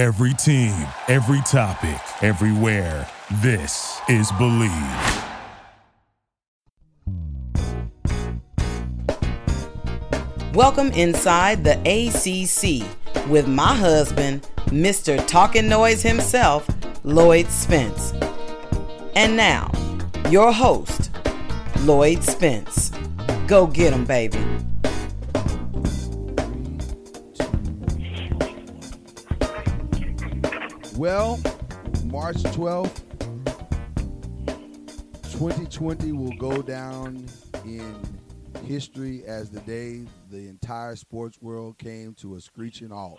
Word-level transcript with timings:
Every 0.00 0.32
team, 0.32 0.72
every 1.08 1.42
topic, 1.42 2.00
everywhere. 2.22 3.06
This 3.42 4.00
is 4.08 4.32
Believe. 4.38 4.72
Welcome 10.54 10.90
inside 10.92 11.64
the 11.64 11.76
ACC 11.84 13.28
with 13.28 13.46
my 13.46 13.74
husband, 13.74 14.48
Mr. 14.68 15.22
Talking 15.26 15.68
Noise 15.68 16.00
himself, 16.00 16.66
Lloyd 17.04 17.48
Spence. 17.48 18.14
And 19.14 19.36
now, 19.36 19.70
your 20.30 20.50
host, 20.50 21.10
Lloyd 21.80 22.24
Spence. 22.24 22.90
Go 23.46 23.66
get 23.66 23.92
him, 23.92 24.06
baby. 24.06 24.40
Well, 31.00 31.40
March 32.04 32.36
12th, 32.42 33.00
2020 35.32 36.12
will 36.12 36.36
go 36.36 36.60
down 36.60 37.24
in 37.64 37.96
history 38.66 39.24
as 39.24 39.48
the 39.48 39.60
day 39.60 40.02
the 40.30 40.46
entire 40.46 40.96
sports 40.96 41.40
world 41.40 41.78
came 41.78 42.12
to 42.16 42.34
a 42.34 42.40
screeching 42.42 42.90
halt. 42.90 43.18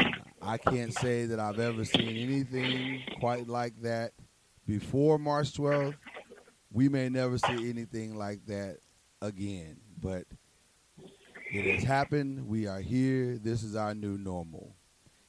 Uh, 0.00 0.08
I 0.40 0.56
can't 0.56 0.94
say 0.94 1.26
that 1.26 1.38
I've 1.38 1.60
ever 1.60 1.84
seen 1.84 2.16
anything 2.16 3.02
quite 3.20 3.46
like 3.46 3.82
that 3.82 4.14
before 4.66 5.18
March 5.18 5.52
12th. 5.52 5.96
We 6.72 6.88
may 6.88 7.10
never 7.10 7.36
see 7.36 7.68
anything 7.68 8.16
like 8.16 8.46
that 8.46 8.78
again, 9.20 9.76
but 10.00 10.24
it 11.52 11.74
has 11.74 11.84
happened. 11.84 12.48
We 12.48 12.66
are 12.66 12.80
here. 12.80 13.36
This 13.36 13.62
is 13.62 13.76
our 13.76 13.94
new 13.94 14.16
normal. 14.16 14.73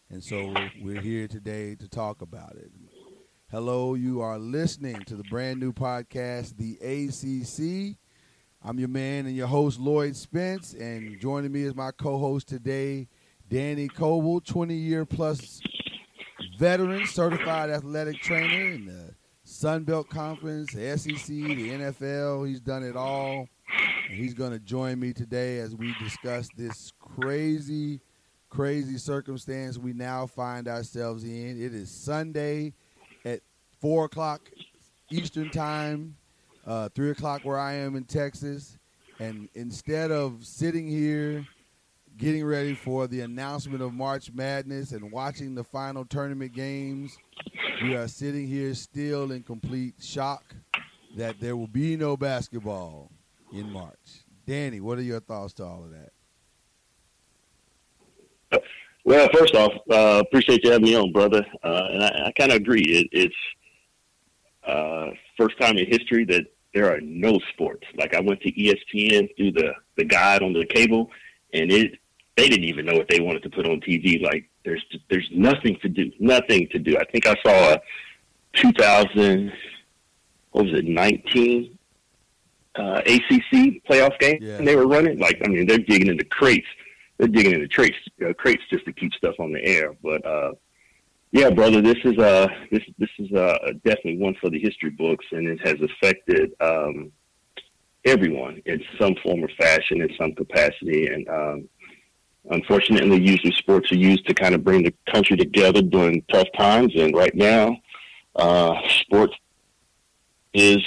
And 0.09 0.23
so 0.23 0.53
we're 0.81 1.01
here 1.01 1.27
today 1.27 1.75
to 1.75 1.87
talk 1.87 2.21
about 2.21 2.55
it. 2.55 2.71
Hello, 3.49 3.95
you 3.95 4.21
are 4.21 4.37
listening 4.37 5.01
to 5.05 5.15
the 5.15 5.23
brand 5.23 5.59
new 5.59 5.73
podcast, 5.73 6.57
The 6.57 6.77
ACC. 6.79 7.97
I'm 8.63 8.77
your 8.77 8.87
man 8.87 9.25
and 9.25 9.35
your 9.35 9.47
host, 9.47 9.79
Lloyd 9.79 10.15
Spence, 10.15 10.73
and 10.73 11.19
joining 11.19 11.51
me 11.51 11.63
is 11.63 11.75
my 11.75 11.89
co 11.91 12.19
host 12.19 12.47
today, 12.47 13.07
Danny 13.49 13.87
Coble, 13.87 14.41
20 14.41 14.75
year 14.75 15.05
plus 15.05 15.59
veteran, 16.59 17.07
certified 17.07 17.71
athletic 17.71 18.17
trainer 18.17 18.73
in 18.73 18.85
the 18.85 19.15
Sun 19.43 19.85
Belt 19.85 20.07
Conference, 20.09 20.71
the 20.71 20.97
SEC, 20.97 21.27
the 21.27 21.71
NFL. 21.71 22.47
He's 22.47 22.61
done 22.61 22.83
it 22.83 22.95
all. 22.95 23.47
And 24.07 24.17
he's 24.17 24.35
going 24.35 24.51
to 24.51 24.59
join 24.59 24.99
me 24.99 25.13
today 25.13 25.57
as 25.57 25.75
we 25.75 25.95
discuss 25.99 26.47
this 26.55 26.93
crazy 26.99 28.01
crazy 28.55 28.97
circumstance 28.97 29.77
we 29.77 29.91
now 29.91 30.25
find 30.25 30.69
ourselves 30.69 31.25
in. 31.25 31.61
It 31.61 31.73
is 31.73 31.91
Sunday 31.91 32.71
at 33.25 33.41
4 33.81 34.05
o'clock 34.05 34.49
Eastern 35.11 35.49
Time, 35.49 36.15
uh, 36.65 36.87
3 36.95 37.09
o'clock 37.09 37.41
where 37.43 37.59
I 37.59 37.73
am 37.73 37.97
in 37.97 38.05
Texas. 38.05 38.77
And 39.19 39.49
instead 39.55 40.09
of 40.09 40.45
sitting 40.45 40.87
here 40.87 41.45
getting 42.15 42.45
ready 42.45 42.75
for 42.75 43.07
the 43.07 43.21
announcement 43.21 43.81
of 43.81 43.93
March 43.93 44.31
Madness 44.31 44.93
and 44.93 45.11
watching 45.11 45.53
the 45.53 45.63
final 45.65 46.05
tournament 46.05 46.53
games, 46.53 47.17
we 47.83 47.93
are 47.93 48.07
sitting 48.07 48.47
here 48.47 48.73
still 48.73 49.33
in 49.33 49.43
complete 49.43 49.95
shock 49.99 50.55
that 51.17 51.41
there 51.41 51.57
will 51.57 51.67
be 51.67 51.97
no 51.97 52.15
basketball 52.15 53.11
in 53.51 53.69
March. 53.69 54.23
Danny, 54.47 54.79
what 54.79 54.97
are 54.97 55.01
your 55.01 55.19
thoughts 55.19 55.51
to 55.55 55.65
all 55.65 55.83
of 55.83 55.91
that? 55.91 56.11
Well, 59.03 59.29
first 59.33 59.53
off, 59.55 59.71
uh, 59.91 60.23
appreciate 60.25 60.63
you 60.63 60.71
having 60.71 60.85
me 60.85 60.95
on, 60.95 61.11
brother. 61.11 61.45
Uh, 61.63 61.87
and 61.91 62.03
I, 62.03 62.23
I 62.27 62.31
kind 62.31 62.51
of 62.51 62.57
agree. 62.57 62.81
It, 62.81 63.07
it's 63.11 63.35
uh, 64.67 65.11
first 65.37 65.59
time 65.59 65.77
in 65.77 65.85
history 65.87 66.25
that 66.25 66.45
there 66.73 66.91
are 66.91 66.99
no 67.01 67.39
sports. 67.53 67.85
Like 67.97 68.15
I 68.15 68.19
went 68.19 68.41
to 68.41 68.51
ESPN 68.51 69.29
through 69.37 69.51
the 69.51 69.73
the 69.95 70.05
guide 70.05 70.41
on 70.41 70.53
the 70.53 70.65
cable, 70.65 71.11
and 71.53 71.71
it 71.71 71.99
they 72.35 72.49
didn't 72.49 72.65
even 72.65 72.85
know 72.85 72.95
what 72.95 73.07
they 73.09 73.19
wanted 73.19 73.43
to 73.43 73.49
put 73.49 73.65
on 73.67 73.79
TV. 73.81 74.21
Like 74.21 74.49
there's 74.65 74.83
there's 75.09 75.29
nothing 75.31 75.77
to 75.83 75.89
do, 75.89 76.11
nothing 76.19 76.67
to 76.69 76.79
do. 76.79 76.97
I 76.97 77.05
think 77.05 77.27
I 77.27 77.35
saw 77.45 77.73
a 77.75 77.81
2000 78.55 79.51
what 80.51 80.65
was 80.65 80.73
it 80.73 80.85
19 80.85 81.77
uh, 82.75 83.01
ACC 83.05 83.83
playoff 83.89 84.17
game, 84.19 84.39
Yeah. 84.41 84.57
and 84.57 84.67
they 84.67 84.75
were 84.75 84.87
running. 84.87 85.19
Like 85.19 85.41
I 85.45 85.47
mean, 85.47 85.67
they're 85.67 85.77
digging 85.77 86.07
into 86.07 86.25
crates 86.25 86.67
they're 87.17 87.27
digging 87.27 87.53
into 87.53 87.67
crates, 87.69 87.97
uh, 88.25 88.33
crates 88.33 88.63
just 88.69 88.85
to 88.85 88.93
keep 88.93 89.13
stuff 89.13 89.35
on 89.39 89.51
the 89.51 89.63
air. 89.63 89.95
But 90.03 90.25
uh, 90.25 90.53
yeah, 91.31 91.49
brother, 91.49 91.81
this 91.81 91.97
is 92.03 92.17
uh, 92.17 92.47
this 92.71 92.83
this 92.97 93.09
is 93.19 93.31
uh, 93.31 93.57
definitely 93.83 94.17
one 94.17 94.35
for 94.35 94.49
the 94.49 94.59
history 94.59 94.91
books, 94.91 95.25
and 95.31 95.47
it 95.47 95.65
has 95.67 95.75
affected 95.81 96.53
um, 96.59 97.11
everyone 98.05 98.61
in 98.65 98.83
some 98.99 99.15
form 99.23 99.43
or 99.43 99.49
fashion, 99.57 100.01
in 100.01 100.09
some 100.17 100.33
capacity. 100.33 101.07
And 101.07 101.27
um, 101.27 101.69
unfortunately, 102.51 103.21
usually 103.21 103.53
sports 103.53 103.91
are 103.91 103.97
used 103.97 104.27
to 104.27 104.33
kind 104.33 104.55
of 104.55 104.63
bring 104.63 104.83
the 104.83 104.93
country 105.11 105.35
together 105.35 105.81
during 105.81 106.23
tough 106.31 106.47
times. 106.57 106.93
And 106.95 107.15
right 107.15 107.35
now, 107.35 107.77
uh, 108.35 108.79
sports 108.87 109.33
is 110.53 110.77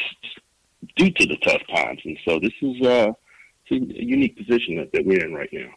due 0.97 1.11
to 1.11 1.27
the 1.27 1.37
tough 1.39 1.63
times, 1.75 2.01
and 2.05 2.19
so 2.25 2.39
this 2.39 2.53
is 2.63 2.87
uh, 2.87 3.13
a 3.71 3.75
unique 3.75 4.37
position 4.37 4.77
that, 4.77 4.93
that 4.93 5.05
we're 5.05 5.25
in 5.25 5.35
right 5.35 5.51
now. 5.53 5.69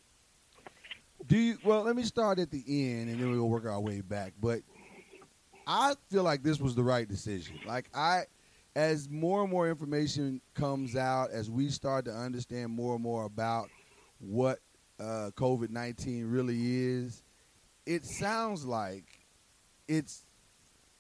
Do 1.32 1.38
you? 1.38 1.58
Well, 1.64 1.84
let 1.84 1.96
me 1.96 2.04
start 2.04 2.40
at 2.40 2.52
the 2.52 2.62
end, 2.68 3.10
and 3.10 3.18
then 3.18 3.32
we'll 3.32 3.48
work 3.48 3.66
our 3.66 3.80
way 3.80 4.02
back. 4.02 4.34
But 4.42 4.64
I 5.66 5.94
feel 6.10 6.24
like 6.24 6.44
this 6.44 6.60
was 6.60 6.76
the 6.76 6.84
right 6.84 7.08
decision. 7.08 7.58
Like 7.66 7.90
I, 7.94 8.24
as 8.76 9.10
more 9.10 9.42
and 9.42 9.50
more 9.50 9.70
information 9.70 10.42
comes 10.56 10.98
out, 10.98 11.32
as 11.32 11.50
we 11.50 11.70
start 11.70 12.04
to 12.04 12.12
understand 12.12 12.72
more 12.72 12.96
and 12.96 13.02
more 13.02 13.24
about 13.24 13.70
what 14.20 14.60
uh, 15.00 15.32
COVID 15.38 15.70
nineteen 15.70 16.26
really 16.26 16.60
is, 16.60 17.24
it 17.86 18.04
sounds 18.04 18.66
like 18.66 19.06
it's 19.88 20.26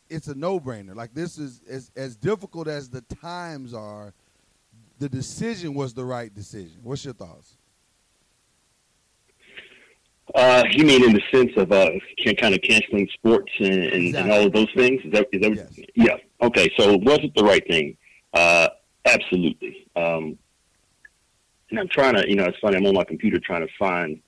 it's 0.09 0.29
a 0.29 0.33
no 0.33 0.61
brainer. 0.61 0.95
Like 0.95 1.13
this 1.13 1.37
is 1.39 1.59
as 1.69 1.91
as 1.97 2.15
difficult 2.15 2.69
as 2.69 2.89
the 2.89 3.01
times 3.01 3.73
are. 3.73 4.13
The 4.97 5.09
decision 5.09 5.73
was 5.73 5.93
the 5.93 6.05
right 6.05 6.33
decision. 6.33 6.79
What's 6.83 7.03
your 7.03 7.15
thoughts? 7.15 7.57
Uh, 10.35 10.63
you 10.71 10.85
mean 10.85 11.03
in 11.03 11.13
the 11.13 11.21
sense 11.31 11.51
of 11.57 11.71
uh, 11.71 11.89
can, 12.17 12.35
kind 12.35 12.53
of 12.53 12.61
canceling 12.61 13.07
sports 13.13 13.51
and, 13.59 13.83
and, 13.83 14.15
and 14.15 14.31
all 14.31 14.45
of 14.45 14.53
those 14.53 14.69
things? 14.75 15.01
Is 15.03 15.11
that, 15.11 15.27
is 15.31 15.41
that 15.41 15.55
Yes. 15.55 15.87
yeah? 15.95 16.15
Okay, 16.41 16.71
so 16.77 16.97
was 16.97 17.19
it 17.19 17.33
the 17.35 17.43
right 17.43 17.65
thing? 17.67 17.97
Uh, 18.33 18.69
absolutely. 19.05 19.87
Um, 19.95 20.37
and 21.69 21.79
I'm 21.79 21.87
trying 21.87 22.15
to, 22.15 22.29
you 22.29 22.35
know, 22.35 22.45
it's 22.45 22.59
funny. 22.59 22.77
I'm 22.77 22.85
on 22.85 22.93
my 22.95 23.03
computer 23.03 23.39
trying 23.39 23.65
to 23.65 23.73
find 23.77 24.21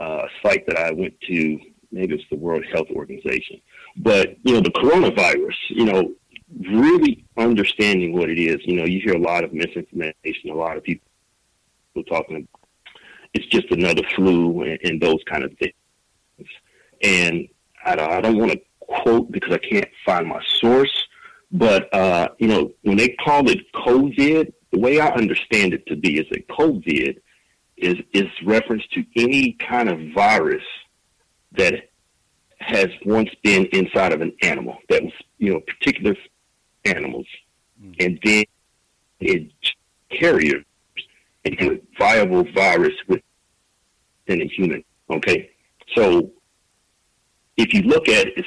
uh, 0.00 0.26
a 0.26 0.28
site 0.42 0.66
that 0.66 0.76
I 0.76 0.92
went 0.92 1.20
to. 1.22 1.58
Maybe 1.92 2.14
it's 2.14 2.24
the 2.30 2.36
World 2.36 2.64
Health 2.72 2.88
Organization, 2.90 3.60
but 3.96 4.36
you 4.42 4.54
know, 4.54 4.60
the 4.60 4.70
coronavirus. 4.70 5.54
You 5.68 5.84
know, 5.84 6.12
really 6.60 7.24
understanding 7.36 8.12
what 8.12 8.30
it 8.30 8.38
is. 8.38 8.58
You 8.64 8.76
know, 8.76 8.84
you 8.84 9.00
hear 9.00 9.14
a 9.14 9.18
lot 9.18 9.44
of 9.44 9.52
misinformation. 9.52 10.50
A 10.50 10.54
lot 10.54 10.76
of 10.76 10.82
people 10.82 11.06
talking 12.08 12.48
it's 13.34 13.46
just 13.46 13.70
another 13.70 14.02
flu 14.14 14.62
and, 14.62 14.78
and 14.84 15.00
those 15.00 15.22
kind 15.26 15.44
of 15.44 15.52
things. 15.58 15.74
And 17.02 17.48
I 17.84 17.96
don't, 17.96 18.10
I 18.10 18.20
don't 18.20 18.38
want 18.38 18.52
to 18.52 18.60
quote 18.80 19.30
because 19.30 19.52
I 19.52 19.58
can't 19.58 19.88
find 20.06 20.26
my 20.26 20.42
source, 20.60 21.04
but 21.50 21.92
uh, 21.92 22.28
you 22.38 22.48
know 22.48 22.72
when 22.82 22.96
they 22.96 23.10
call 23.10 23.48
it 23.50 23.60
COVID, 23.72 24.52
the 24.70 24.78
way 24.78 25.00
I 25.00 25.08
understand 25.08 25.74
it 25.74 25.86
to 25.86 25.96
be 25.96 26.18
is 26.18 26.26
that 26.30 26.48
COVID 26.48 27.18
is 27.76 27.96
is 28.12 28.28
reference 28.44 28.84
to 28.92 29.04
any 29.16 29.52
kind 29.52 29.88
of 29.88 29.98
virus 30.14 30.64
that 31.52 31.90
has 32.58 32.88
once 33.04 33.30
been 33.42 33.66
inside 33.66 34.12
of 34.12 34.20
an 34.20 34.32
animal 34.42 34.78
that 34.88 35.02
was 35.02 35.12
you 35.38 35.52
know 35.52 35.60
particular 35.60 36.16
animals, 36.84 37.26
and 37.98 38.18
then 38.24 38.44
it 39.20 39.50
carriers 40.10 40.54
into 40.54 40.73
a 41.46 41.80
viable 41.98 42.44
virus 42.52 42.94
within 43.06 44.42
a 44.42 44.46
human. 44.46 44.82
Okay, 45.10 45.50
so 45.94 46.30
if 47.56 47.72
you 47.72 47.82
look 47.82 48.08
at 48.08 48.28
it, 48.28 48.44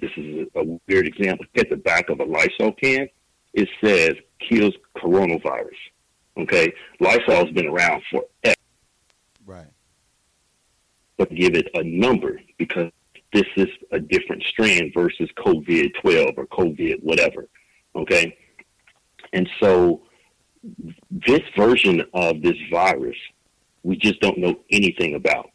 this 0.00 0.10
is 0.16 0.48
a 0.54 0.78
weird 0.88 1.06
example. 1.06 1.46
At 1.56 1.70
the 1.70 1.76
back 1.76 2.10
of 2.10 2.20
a 2.20 2.24
Lysol 2.24 2.72
can, 2.72 3.08
it 3.54 3.68
says 3.82 4.14
kills 4.40 4.74
coronavirus. 4.96 5.70
Okay, 6.36 6.72
Lysol's 7.00 7.50
been 7.50 7.66
around 7.66 8.02
forever, 8.10 8.56
Right. 9.44 9.66
but 11.16 11.30
give 11.34 11.54
it 11.54 11.68
a 11.74 11.82
number 11.84 12.40
because 12.58 12.90
this 13.32 13.46
is 13.56 13.68
a 13.90 13.98
different 14.00 14.42
strand 14.44 14.92
versus 14.94 15.28
COVID 15.36 15.92
12 16.00 16.34
or 16.36 16.46
COVID 16.46 17.02
whatever. 17.02 17.48
Okay, 17.94 18.36
and 19.32 19.48
so 19.60 20.02
this 21.10 21.42
version 21.56 22.04
of 22.14 22.42
this 22.42 22.56
virus, 22.70 23.16
we 23.82 23.96
just 23.96 24.20
don't 24.20 24.38
know 24.38 24.56
anything 24.70 25.14
about. 25.14 25.50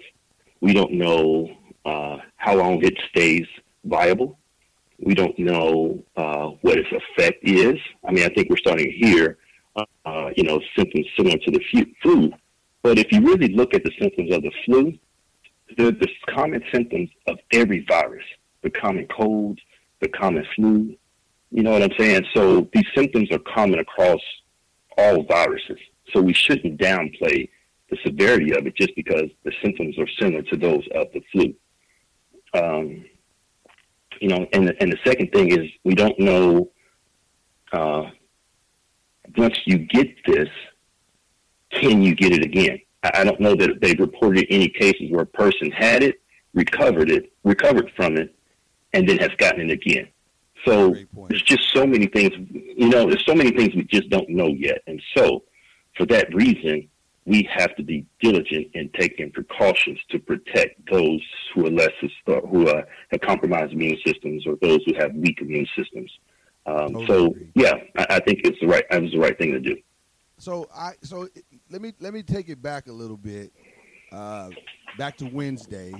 We 0.61 0.73
don't 0.73 0.93
know 0.93 1.55
uh, 1.85 2.17
how 2.35 2.55
long 2.55 2.83
it 2.83 2.97
stays 3.09 3.45
viable. 3.85 4.37
We 4.99 5.13
don't 5.13 5.37
know 5.37 6.03
uh, 6.15 6.47
what 6.61 6.77
its 6.77 6.89
effect 6.91 7.39
is. 7.43 7.79
I 8.07 8.11
mean, 8.11 8.25
I 8.25 8.29
think 8.29 8.49
we're 8.49 8.57
starting 8.57 8.85
to 8.85 8.91
hear, 8.91 9.37
uh, 10.05 10.31
you 10.35 10.43
know, 10.43 10.59
symptoms 10.75 11.05
similar 11.15 11.37
to 11.37 11.51
the 11.51 11.93
flu. 12.01 12.31
But 12.81 12.97
if 12.97 13.11
you 13.11 13.21
really 13.21 13.49
look 13.49 13.73
at 13.73 13.83
the 13.83 13.91
symptoms 13.99 14.33
of 14.33 14.41
the 14.41 14.51
flu, 14.65 14.97
they're 15.77 15.91
the 15.91 16.07
common 16.29 16.63
symptoms 16.73 17.09
of 17.27 17.37
every 17.51 17.85
virus, 17.87 18.23
the 18.61 18.69
common 18.69 19.07
cold, 19.07 19.59
the 19.99 20.07
common 20.09 20.45
flu. 20.55 20.95
You 21.51 21.63
know 21.63 21.71
what 21.71 21.83
I'm 21.83 21.97
saying? 21.97 22.25
So 22.33 22.67
these 22.73 22.85
symptoms 22.95 23.31
are 23.31 23.39
common 23.39 23.79
across 23.79 24.21
all 24.97 25.23
viruses. 25.23 25.79
So 26.13 26.21
we 26.21 26.33
shouldn't 26.33 26.79
downplay 26.79 27.49
the 27.89 27.97
severity 28.05 28.57
of 28.57 28.65
it 28.65 28.75
just 28.75 28.95
because 28.95 29.29
the 29.43 29.51
symptoms 29.61 29.97
are 29.97 30.07
similar 30.19 30.41
to 30.43 30.57
those 30.57 30.83
of 30.95 31.07
the 31.13 31.21
flu. 31.31 31.53
Um, 32.53 33.05
you 34.19 34.29
know, 34.29 34.47
and 34.53 34.67
the, 34.67 34.81
and 34.81 34.91
the 34.91 34.99
second 35.05 35.31
thing 35.31 35.51
is 35.51 35.69
we 35.83 35.95
don't 35.95 36.17
know 36.19 36.69
uh, 37.71 38.09
once 39.35 39.57
you 39.65 39.79
get 39.79 40.07
this, 40.25 40.49
can 41.71 42.01
you 42.01 42.15
get 42.15 42.31
it 42.31 42.43
again? 42.43 42.79
I, 43.03 43.11
I 43.15 43.23
don't 43.23 43.39
know 43.39 43.55
that 43.55 43.79
they've 43.81 43.99
reported 43.99 44.47
any 44.49 44.69
cases 44.69 45.11
where 45.11 45.23
a 45.23 45.27
person 45.27 45.71
had 45.71 46.03
it, 46.03 46.21
recovered 46.53 47.09
it, 47.09 47.31
recovered 47.43 47.91
from 47.95 48.17
it, 48.17 48.33
and 48.93 49.07
then 49.07 49.17
has 49.19 49.31
gotten 49.37 49.69
it 49.69 49.73
again. 49.73 50.07
So 50.65 50.95
there's 51.29 51.43
just 51.43 51.71
so 51.73 51.85
many 51.85 52.07
things, 52.07 52.31
you 52.51 52.89
know, 52.89 53.07
there's 53.07 53.25
so 53.25 53.35
many 53.35 53.51
things 53.51 53.75
we 53.75 53.83
just 53.83 54.09
don't 54.09 54.29
know 54.29 54.47
yet. 54.47 54.81
And 54.87 55.01
so 55.15 55.43
for 55.95 56.05
that 56.07 56.33
reason, 56.33 56.89
we 57.25 57.47
have 57.51 57.75
to 57.75 57.83
be 57.83 58.05
diligent 58.21 58.67
in 58.73 58.89
taking 58.97 59.29
precautions 59.31 59.99
to 60.09 60.17
protect 60.17 60.89
those 60.89 61.21
who 61.53 61.67
are 61.67 61.69
less 61.69 61.91
uh, 62.27 62.39
who 62.47 62.67
uh, 62.69 62.83
have 63.11 63.19
compromised 63.21 63.73
immune 63.73 63.97
systems 64.05 64.47
or 64.47 64.55
those 64.61 64.79
who 64.85 64.93
have 64.97 65.13
weak 65.13 65.39
immune 65.41 65.67
systems. 65.77 66.09
Um, 66.65 66.93
totally 66.93 67.07
so 67.07 67.25
agree. 67.27 67.51
yeah, 67.55 67.73
I, 67.97 68.05
I, 68.09 68.19
think 68.21 68.41
it's 68.45 68.57
the 68.61 68.67
right 68.67 68.83
it 68.89 69.01
was 69.01 69.11
the 69.11 69.19
right 69.19 69.37
thing 69.37 69.51
to 69.51 69.59
do. 69.59 69.75
So 70.37 70.69
I 70.73 70.93
so 71.01 71.27
let 71.69 71.81
me 71.81 71.93
let 71.99 72.13
me 72.13 72.23
take 72.23 72.47
it 72.47 72.61
back 72.61 72.87
a 72.87 72.93
little 72.93 73.17
bit, 73.17 73.51
uh, 74.13 74.49
back 74.97 75.17
to 75.17 75.25
Wednesday. 75.25 75.93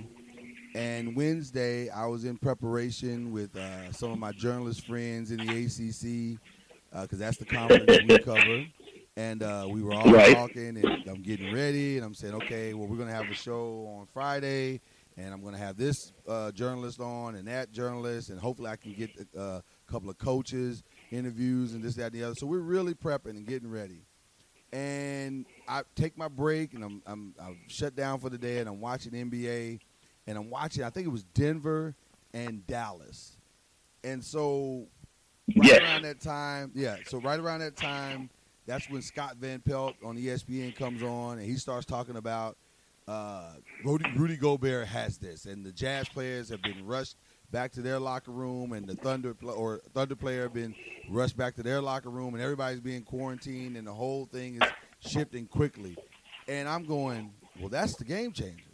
And 0.78 1.16
Wednesday, 1.16 1.90
I 1.90 2.06
was 2.06 2.24
in 2.24 2.38
preparation 2.38 3.32
with 3.32 3.56
uh, 3.56 3.92
some 3.92 4.12
of 4.12 4.20
my 4.20 4.32
journalist 4.32 4.86
friends 4.86 5.32
in 5.32 5.38
the 5.38 5.66
ACC 5.66 6.40
because 6.92 7.20
uh, 7.20 7.26
that's 7.26 7.38
the 7.38 7.46
conference 7.46 8.00
we 8.08 8.20
cover 8.20 8.64
and 9.18 9.42
uh, 9.42 9.66
we 9.68 9.82
were 9.82 9.96
all 9.96 10.12
right. 10.12 10.36
talking, 10.36 10.78
and 10.78 11.08
I'm 11.08 11.24
getting 11.24 11.52
ready, 11.52 11.98
and 11.98 12.06
I'm 12.06 12.14
saying, 12.14 12.36
okay, 12.36 12.76
well, 12.76 12.88
we're 12.88 12.98
gonna 12.98 13.12
have 13.12 13.28
a 13.28 13.34
show 13.34 13.92
on 13.98 14.06
Friday, 14.06 14.80
and 15.18 15.34
I'm 15.34 15.44
gonna 15.44 15.58
have 15.58 15.76
this 15.78 16.14
uh, 16.28 16.52
journalist 16.52 17.00
on 17.00 17.34
and 17.34 17.48
that 17.48 17.72
journalist, 17.72 18.30
and 18.30 18.40
hopefully 18.40 18.70
I 18.70 18.76
can 18.76 18.94
get 18.94 19.10
uh, 19.36 19.42
a 19.42 19.64
couple 19.92 20.12
of 20.12 20.20
coaches 20.20 20.84
interviews 21.10 21.74
and 21.74 21.84
this, 21.84 21.96
that, 21.96 22.14
and 22.14 22.14
the 22.14 22.24
other. 22.24 22.36
So 22.36 22.46
we're 22.46 22.60
really 22.60 22.94
prepping 22.94 23.32
and 23.32 23.48
getting 23.48 23.72
ready. 23.72 24.04
And 24.72 25.48
I 25.68 25.82
take 25.96 26.16
my 26.16 26.28
break, 26.28 26.76
and 26.76 26.84
I'm 26.84 27.02
I'm, 27.08 27.34
I'm 27.42 27.58
shut 27.68 27.96
down 27.96 28.20
for 28.20 28.30
the 28.30 28.38
day, 28.38 28.60
and 28.60 28.70
I'm 28.70 28.80
watching 28.80 29.14
NBA, 29.14 29.80
and 30.28 30.38
I'm 30.38 30.50
watching. 30.50 30.84
I 30.84 30.90
think 30.90 31.08
it 31.08 31.12
was 31.12 31.24
Denver 31.24 31.96
and 32.34 32.66
Dallas, 32.68 33.38
and 34.04 34.24
so 34.24 34.88
right 35.56 35.66
yes. 35.66 35.82
around 35.82 36.02
that 36.04 36.20
time, 36.22 36.72
yeah. 36.76 36.98
So 37.08 37.20
right 37.20 37.40
around 37.40 37.60
that 37.60 37.76
time 37.76 38.30
that's 38.68 38.90
when 38.90 39.02
Scott 39.02 39.38
Van 39.38 39.62
Pelt 39.62 39.96
on 40.04 40.18
ESPN 40.18 40.76
comes 40.76 41.02
on 41.02 41.40
and 41.40 41.48
he 41.48 41.56
starts 41.56 41.86
talking 41.86 42.18
about 42.18 42.58
uh, 43.08 43.54
Rudy, 43.86 44.12
Rudy 44.18 44.36
Gobert 44.36 44.86
has 44.88 45.18
this, 45.18 45.46
and 45.46 45.66
the 45.66 45.72
Jazz 45.72 46.10
players 46.10 46.50
have 46.50 46.62
been 46.62 46.86
rushed 46.86 47.16
back 47.52 47.72
to 47.72 47.82
their 47.82 48.00
locker 48.00 48.32
room, 48.32 48.74
and 48.74 48.86
the 48.86 48.96
Thunder 48.96 49.34
or 49.42 49.80
Thunder 49.94 50.18
player 50.18 50.44
have 50.44 50.54
been 50.54 50.76
rushed 51.10 51.38
back 51.38 51.56
to 51.56 51.64
their 51.64 51.82
locker 51.82 52.10
room, 52.10 52.34
and 52.34 52.44
everybody's 52.44 52.82
being 52.82 53.04
quarantined, 53.04 53.78
and 53.78 53.88
the 53.88 53.94
whole 53.94 54.26
thing 54.26 54.62
is 54.62 54.70
shifting 55.00 55.46
quickly. 55.46 55.96
And 56.50 56.68
I'm 56.68 56.84
going, 56.84 57.32
well, 57.62 57.70
that's 57.70 57.96
the 57.96 58.04
game 58.04 58.34
changer. 58.34 58.67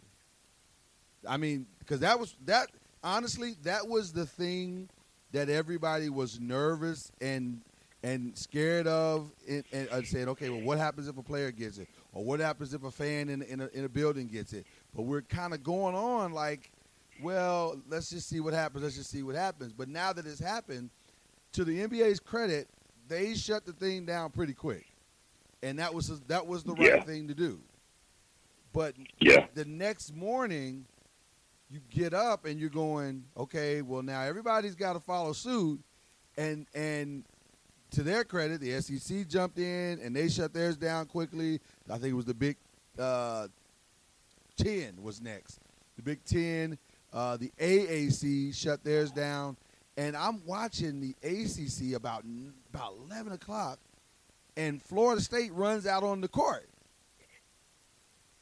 I 1.28 1.36
mean, 1.36 1.66
because 1.78 2.00
that 2.00 2.18
was 2.18 2.36
that. 2.46 2.68
Honestly, 3.02 3.56
that 3.64 3.86
was 3.86 4.12
the 4.12 4.24
thing 4.24 4.88
that 5.32 5.50
everybody 5.50 6.08
was 6.08 6.40
nervous 6.40 7.12
and 7.20 7.60
and 8.02 8.36
scared 8.36 8.86
of 8.86 9.30
and 9.48 9.64
uh, 9.90 10.02
saying, 10.02 10.28
okay, 10.28 10.50
well, 10.50 10.60
what 10.60 10.78
happens 10.78 11.08
if 11.08 11.16
a 11.16 11.22
player 11.22 11.50
gets 11.50 11.78
it, 11.78 11.88
or 12.12 12.24
what 12.24 12.40
happens 12.40 12.74
if 12.74 12.84
a 12.84 12.90
fan 12.90 13.28
in 13.28 13.42
in 13.42 13.60
a, 13.60 13.66
in 13.68 13.84
a 13.84 13.88
building 13.88 14.26
gets 14.26 14.52
it? 14.52 14.66
But 14.94 15.02
we're 15.02 15.22
kind 15.22 15.54
of 15.54 15.62
going 15.62 15.94
on 15.94 16.32
like, 16.32 16.70
well, 17.22 17.80
let's 17.88 18.10
just 18.10 18.28
see 18.28 18.40
what 18.40 18.54
happens. 18.54 18.84
Let's 18.84 18.96
just 18.96 19.10
see 19.10 19.22
what 19.22 19.36
happens. 19.36 19.72
But 19.72 19.88
now 19.88 20.12
that 20.12 20.26
it's 20.26 20.40
happened, 20.40 20.90
to 21.52 21.64
the 21.64 21.86
NBA's 21.86 22.20
credit, 22.20 22.68
they 23.08 23.34
shut 23.34 23.64
the 23.64 23.72
thing 23.72 24.04
down 24.04 24.30
pretty 24.30 24.54
quick, 24.54 24.86
and 25.62 25.78
that 25.78 25.92
was 25.92 26.08
that 26.28 26.46
was 26.46 26.62
the 26.62 26.74
right 26.74 26.96
yeah. 26.96 27.02
thing 27.02 27.28
to 27.28 27.34
do. 27.34 27.60
But 28.72 28.96
yeah. 29.20 29.46
the 29.54 29.64
next 29.64 30.14
morning, 30.14 30.84
you 31.70 31.80
get 31.90 32.14
up 32.14 32.44
and 32.44 32.58
you're 32.60 32.70
going, 32.70 33.24
okay, 33.36 33.82
well 33.82 34.02
now 34.02 34.22
everybody's 34.22 34.74
got 34.74 34.94
to 34.94 35.00
follow 35.00 35.32
suit, 35.32 35.80
and 36.36 36.66
and 36.74 37.24
to 37.92 38.02
their 38.02 38.24
credit, 38.24 38.60
the 38.60 38.80
SEC 38.80 39.28
jumped 39.28 39.58
in 39.58 40.00
and 40.00 40.14
they 40.14 40.28
shut 40.28 40.52
theirs 40.52 40.76
down 40.76 41.06
quickly. 41.06 41.60
I 41.88 41.98
think 41.98 42.12
it 42.12 42.16
was 42.16 42.24
the 42.24 42.34
Big 42.34 42.56
uh, 42.98 43.48
Ten 44.56 45.02
was 45.02 45.20
next. 45.20 45.60
The 45.96 46.02
Big 46.02 46.24
Ten, 46.24 46.78
uh, 47.12 47.36
the 47.36 47.52
AAC 47.58 48.54
shut 48.54 48.82
theirs 48.82 49.10
down, 49.10 49.56
and 49.96 50.16
I'm 50.16 50.42
watching 50.44 51.00
the 51.00 51.14
ACC 51.22 51.94
about 51.94 52.24
about 52.72 52.94
11 53.08 53.32
o'clock, 53.32 53.78
and 54.56 54.82
Florida 54.82 55.20
State 55.20 55.52
runs 55.52 55.86
out 55.86 56.02
on 56.02 56.20
the 56.20 56.28
court, 56.28 56.68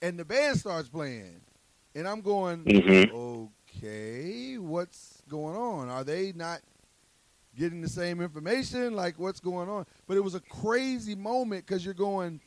and 0.00 0.18
the 0.18 0.24
band 0.24 0.58
starts 0.58 0.88
playing, 0.88 1.40
and 1.94 2.08
I'm 2.08 2.20
going, 2.20 2.64
mm-hmm. 2.64 3.14
okay, 3.76 4.58
what's 4.58 5.22
going 5.28 5.56
on? 5.56 5.88
Are 5.88 6.04
they 6.04 6.32
not 6.32 6.60
getting 7.56 7.82
the 7.82 7.88
same 7.88 8.20
information, 8.20 8.94
like 8.94 9.18
what's 9.18 9.40
going 9.40 9.68
on. 9.68 9.86
But 10.06 10.16
it 10.16 10.24
was 10.24 10.34
a 10.34 10.40
crazy 10.40 11.14
moment 11.14 11.66
because 11.66 11.84
you're 11.84 11.94
going, 11.94 12.40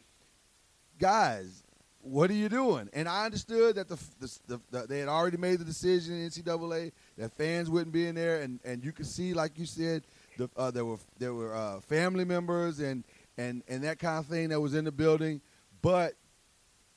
guys, 0.99 1.63
what 2.01 2.29
are 2.29 2.35
you 2.35 2.49
doing? 2.49 2.89
And 2.93 3.07
I 3.07 3.25
understood 3.25 3.75
that 3.75 3.87
the, 3.87 3.97
the, 4.19 4.39
the, 4.47 4.61
the, 4.71 4.87
they 4.87 4.99
had 4.99 5.09
already 5.09 5.37
made 5.37 5.59
the 5.59 5.65
decision 5.65 6.15
in 6.15 6.29
NCAA 6.29 6.91
that 7.17 7.33
fans 7.33 7.69
wouldn't 7.69 7.91
be 7.91 8.07
in 8.07 8.15
there, 8.15 8.41
and, 8.41 8.59
and 8.63 8.83
you 8.83 8.91
could 8.91 9.07
see, 9.07 9.33
like 9.33 9.57
you 9.57 9.65
said, 9.65 10.03
the, 10.37 10.49
uh, 10.57 10.69
there 10.69 10.85
were 10.85 10.97
there 11.17 11.33
were 11.33 11.55
uh, 11.55 11.79
family 11.79 12.25
members 12.25 12.79
and, 12.79 13.05
and 13.37 13.63
and 13.69 13.85
that 13.85 13.99
kind 13.99 14.19
of 14.19 14.25
thing 14.25 14.49
that 14.49 14.59
was 14.59 14.75
in 14.75 14.83
the 14.83 14.91
building, 14.91 15.39
but 15.81 16.15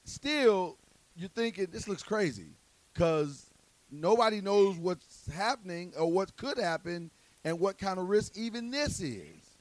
still, 0.05 0.76
you're 1.19 1.29
thinking 1.29 1.67
this 1.71 1.89
looks 1.89 2.03
crazy 2.03 2.53
because 2.95 3.51
nobody 3.91 4.41
knows 4.41 4.77
what's 4.77 5.29
happening 5.33 5.93
or 5.99 6.11
what 6.11 6.37
could 6.37 6.59
happen 6.59 7.11
and 7.45 7.59
what 7.59 7.77
kind 7.77 7.99
of 7.99 8.09
risk 8.09 8.37
even 8.37 8.71
this 8.71 9.01
is. 9.01 9.57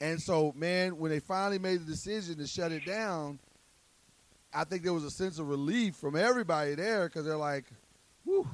And 0.00 0.20
so, 0.20 0.52
man, 0.56 0.98
when 0.98 1.12
they 1.12 1.20
finally 1.20 1.60
made 1.60 1.80
the 1.80 1.90
decision 1.90 2.36
to 2.38 2.46
shut 2.46 2.72
it 2.72 2.84
down, 2.84 3.38
I 4.52 4.64
think 4.64 4.82
there 4.82 4.92
was 4.92 5.04
a 5.04 5.10
sense 5.10 5.38
of 5.38 5.48
relief 5.48 5.94
from 5.94 6.16
everybody 6.16 6.74
there 6.74 7.08
because 7.08 7.24
they're 7.24 7.36
like, 7.36 7.66
"Whew." 8.24 8.48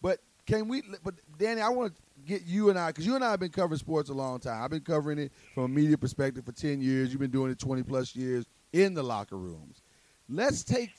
But 0.00 0.20
can 0.46 0.68
we? 0.68 0.82
But 1.02 1.14
Danny, 1.36 1.60
I 1.60 1.68
want 1.68 1.94
to 1.94 2.02
get 2.24 2.44
you 2.44 2.70
and 2.70 2.78
I 2.78 2.90
because 2.90 3.04
you 3.04 3.16
and 3.16 3.24
I 3.24 3.32
have 3.32 3.40
been 3.40 3.50
covering 3.50 3.78
sports 3.78 4.08
a 4.08 4.14
long 4.14 4.38
time. 4.38 4.62
I've 4.62 4.70
been 4.70 4.80
covering 4.80 5.18
it 5.18 5.32
from 5.54 5.64
a 5.64 5.68
media 5.68 5.98
perspective 5.98 6.44
for 6.44 6.52
ten 6.52 6.80
years. 6.80 7.10
You've 7.10 7.20
been 7.20 7.30
doing 7.32 7.50
it 7.50 7.58
twenty 7.58 7.82
plus 7.82 8.14
years 8.14 8.46
in 8.72 8.94
the 8.94 9.02
locker 9.02 9.36
rooms. 9.36 9.82
Let's 10.28 10.62
take 10.62 10.90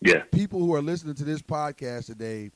yeah. 0.00 0.22
people 0.32 0.60
who 0.60 0.74
are 0.74 0.82
listening 0.82 1.14
to 1.14 1.24
this 1.24 1.42
podcast 1.42 2.06
today 2.06 2.50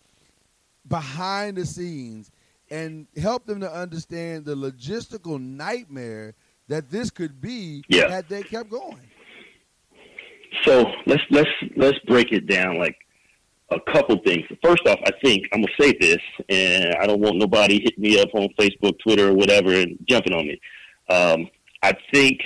behind 0.89 1.57
the 1.57 1.67
scenes 1.67 2.31
and 2.71 3.07
help 3.21 3.47
them 3.47 3.61
to 3.61 3.73
understand 3.73 4.45
the 4.45 4.55
logistical 4.55 5.41
nightmare 5.41 6.35
that 6.69 6.91
this 6.91 7.11
could 7.11 7.41
be 7.41 7.83
yeah. 7.89 8.09
had 8.09 8.29
they 8.29 8.43
kept 8.43 8.71
going. 8.71 9.11
So 10.65 10.91
let's 11.07 11.23
let's 11.31 11.51
let's 11.77 11.99
break 12.07 12.33
it 12.33 12.47
down 12.47 12.79
like 12.79 12.97
a 13.71 13.79
couple 13.93 14.19
things. 14.25 14.45
First 14.63 14.87
off, 14.87 14.99
I 15.05 15.11
think 15.23 15.47
I'm 15.53 15.63
gonna 15.63 15.73
say 15.81 15.97
this, 16.01 16.19
and 16.49 16.95
I 16.97 17.07
don't 17.07 17.21
want 17.21 17.37
nobody 17.37 17.81
hitting 17.81 18.03
me 18.03 18.21
up 18.21 18.29
on 18.35 18.49
Facebook, 18.59 18.99
Twitter, 19.01 19.29
or 19.29 19.35
whatever, 19.35 19.73
and 19.73 19.97
jumping 20.09 20.33
on 20.33 20.47
me. 20.47 20.61
Um, 21.09 21.49
I 21.83 21.95
think 22.13 22.41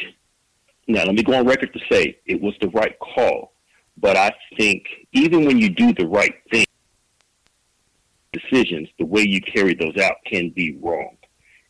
now 0.87 1.05
let 1.05 1.15
me 1.15 1.23
go 1.23 1.35
on 1.35 1.47
record 1.47 1.73
to 1.73 1.81
say 1.91 2.19
it 2.27 2.41
was 2.41 2.55
the 2.61 2.69
right 2.69 2.97
call, 2.99 3.54
but 3.99 4.17
I 4.17 4.33
think 4.57 4.85
even 5.13 5.45
when 5.45 5.59
you 5.59 5.71
do 5.71 5.93
the 5.93 6.07
right 6.07 6.35
thing, 6.51 6.67
decisions, 8.33 8.89
the 8.99 9.07
way 9.07 9.23
you 9.23 9.41
carry 9.41 9.75
those 9.75 9.97
out 9.97 10.17
can 10.27 10.51
be 10.51 10.77
wrong. 10.83 11.17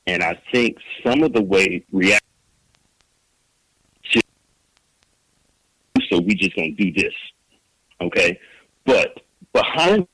And 0.07 0.23
I 0.23 0.40
think 0.52 0.76
some 1.07 1.23
of 1.23 1.33
the 1.33 1.43
way 1.43 1.85
react 1.93 2.23
so 6.11 6.21
we 6.21 6.35
just 6.35 6.54
gonna 6.54 6.71
do 6.73 6.93
this. 6.93 7.14
Okay? 8.00 8.38
But 8.85 9.21
behind 9.52 10.07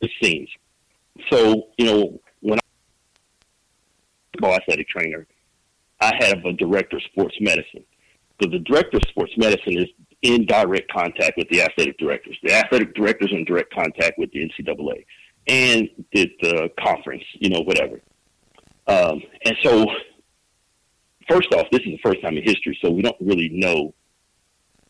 the 0.00 0.08
scenes. 0.20 0.48
So, 1.30 1.68
you 1.78 1.86
know, 1.86 2.20
when 2.40 2.58
I 4.42 4.46
was 4.46 4.58
athletic 4.58 4.88
trainer, 4.88 5.26
I 6.00 6.12
have 6.18 6.44
a 6.44 6.52
director 6.52 6.96
of 6.96 7.02
sports 7.04 7.36
medicine. 7.40 7.84
So 8.42 8.50
the 8.50 8.58
director 8.58 8.96
of 8.96 9.02
sports 9.08 9.32
medicine 9.36 9.78
is 9.78 9.88
in 10.22 10.46
direct 10.46 10.90
contact 10.90 11.36
with 11.36 11.48
the 11.50 11.62
athletic 11.62 11.98
directors. 11.98 12.38
The 12.42 12.54
athletic 12.54 12.94
directors 12.94 13.32
in 13.32 13.44
direct 13.44 13.74
contact 13.74 14.18
with 14.18 14.30
the 14.32 14.48
NCAA 14.48 15.04
and 15.48 15.88
the, 16.12 16.32
the 16.40 16.70
conference, 16.78 17.24
you 17.34 17.50
know, 17.50 17.60
whatever. 17.60 18.00
Um, 18.86 19.22
and 19.44 19.56
so, 19.62 19.86
first 21.28 21.52
off, 21.52 21.66
this 21.70 21.80
is 21.80 21.86
the 21.86 22.00
first 22.04 22.22
time 22.22 22.36
in 22.36 22.44
history, 22.44 22.78
so 22.80 22.90
we 22.90 23.02
don't 23.02 23.16
really 23.20 23.48
know, 23.48 23.94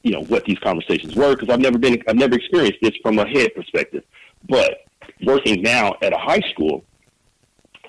you 0.03 0.13
know, 0.13 0.23
what 0.25 0.45
these 0.45 0.59
conversations 0.59 1.17
were 1.17 1.35
because 1.35 1.49
I've 1.49 1.61
never 1.61 1.79
been, 1.79 2.03
I've 2.07 2.17
never 2.17 2.35
experienced 2.35 2.79
this 2.83 2.93
from 3.03 3.19
a 3.19 3.27
head 3.27 3.55
perspective. 3.55 4.05
But 4.49 4.85
working 5.23 5.63
now 5.63 5.95
at 6.03 6.13
a 6.13 6.19
high 6.19 6.43
school, 6.51 6.85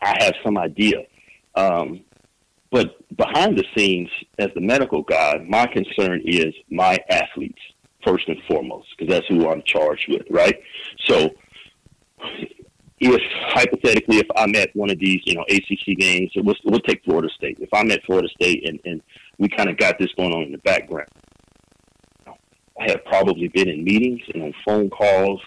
I 0.02 0.24
have 0.24 0.34
some 0.44 0.58
idea. 0.58 1.06
Um, 1.56 2.02
but 2.74 2.96
behind 3.16 3.56
the 3.56 3.64
scenes, 3.78 4.10
as 4.40 4.50
the 4.56 4.62
medical 4.62 5.04
guy, 5.04 5.46
my 5.48 5.68
concern 5.68 6.24
is 6.26 6.56
my 6.72 6.98
athletes 7.08 7.62
first 8.04 8.28
and 8.28 8.42
foremost, 8.48 8.88
because 8.98 9.14
that's 9.14 9.28
who 9.28 9.48
I'm 9.48 9.62
charged 9.62 10.10
with, 10.10 10.24
right? 10.32 10.60
So, 11.06 11.30
if 13.00 13.22
hypothetically, 13.50 14.18
if 14.18 14.28
I'm 14.36 14.56
at 14.56 14.76
one 14.76 14.90
of 14.90 14.98
these, 14.98 15.22
you 15.24 15.36
know, 15.36 15.46
ACC 15.52 15.98
games, 16.00 16.32
we'll, 16.36 16.56
we'll 16.66 16.80
take 16.80 17.04
Florida 17.04 17.30
State. 17.36 17.60
If 17.60 17.70
I'm 17.74 17.92
at 17.92 18.04
Florida 18.06 18.28
State 18.30 18.68
and, 18.68 18.80
and 18.86 19.04
we 19.38 19.50
kind 19.50 19.70
of 19.70 19.78
got 19.78 20.00
this 20.00 20.12
going 20.18 20.34
on 20.34 20.42
in 20.42 20.52
the 20.52 20.58
background, 20.58 21.10
I 22.26 22.90
have 22.90 23.06
probably 23.06 23.50
been 23.50 23.70
in 23.70 23.84
meetings 23.84 24.22
and 24.34 24.42
on 24.42 24.54
phone 24.66 24.90
calls 24.90 25.42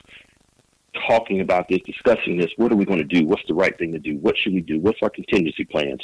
talking 1.09 1.41
about 1.41 1.69
this, 1.69 1.81
discussing 1.85 2.39
this. 2.39 2.51
What 2.57 2.71
are 2.71 2.77
we 2.77 2.85
going 2.85 3.01
to 3.01 3.05
do? 3.05 3.27
What's 3.27 3.43
the 3.49 3.55
right 3.55 3.77
thing 3.77 3.91
to 3.93 3.99
do? 3.99 4.17
What 4.19 4.37
should 4.39 4.55
we 4.55 4.61
do? 4.61 4.79
What's 4.79 4.99
our 5.03 5.11
contingency 5.11 5.65
plans? 5.65 6.01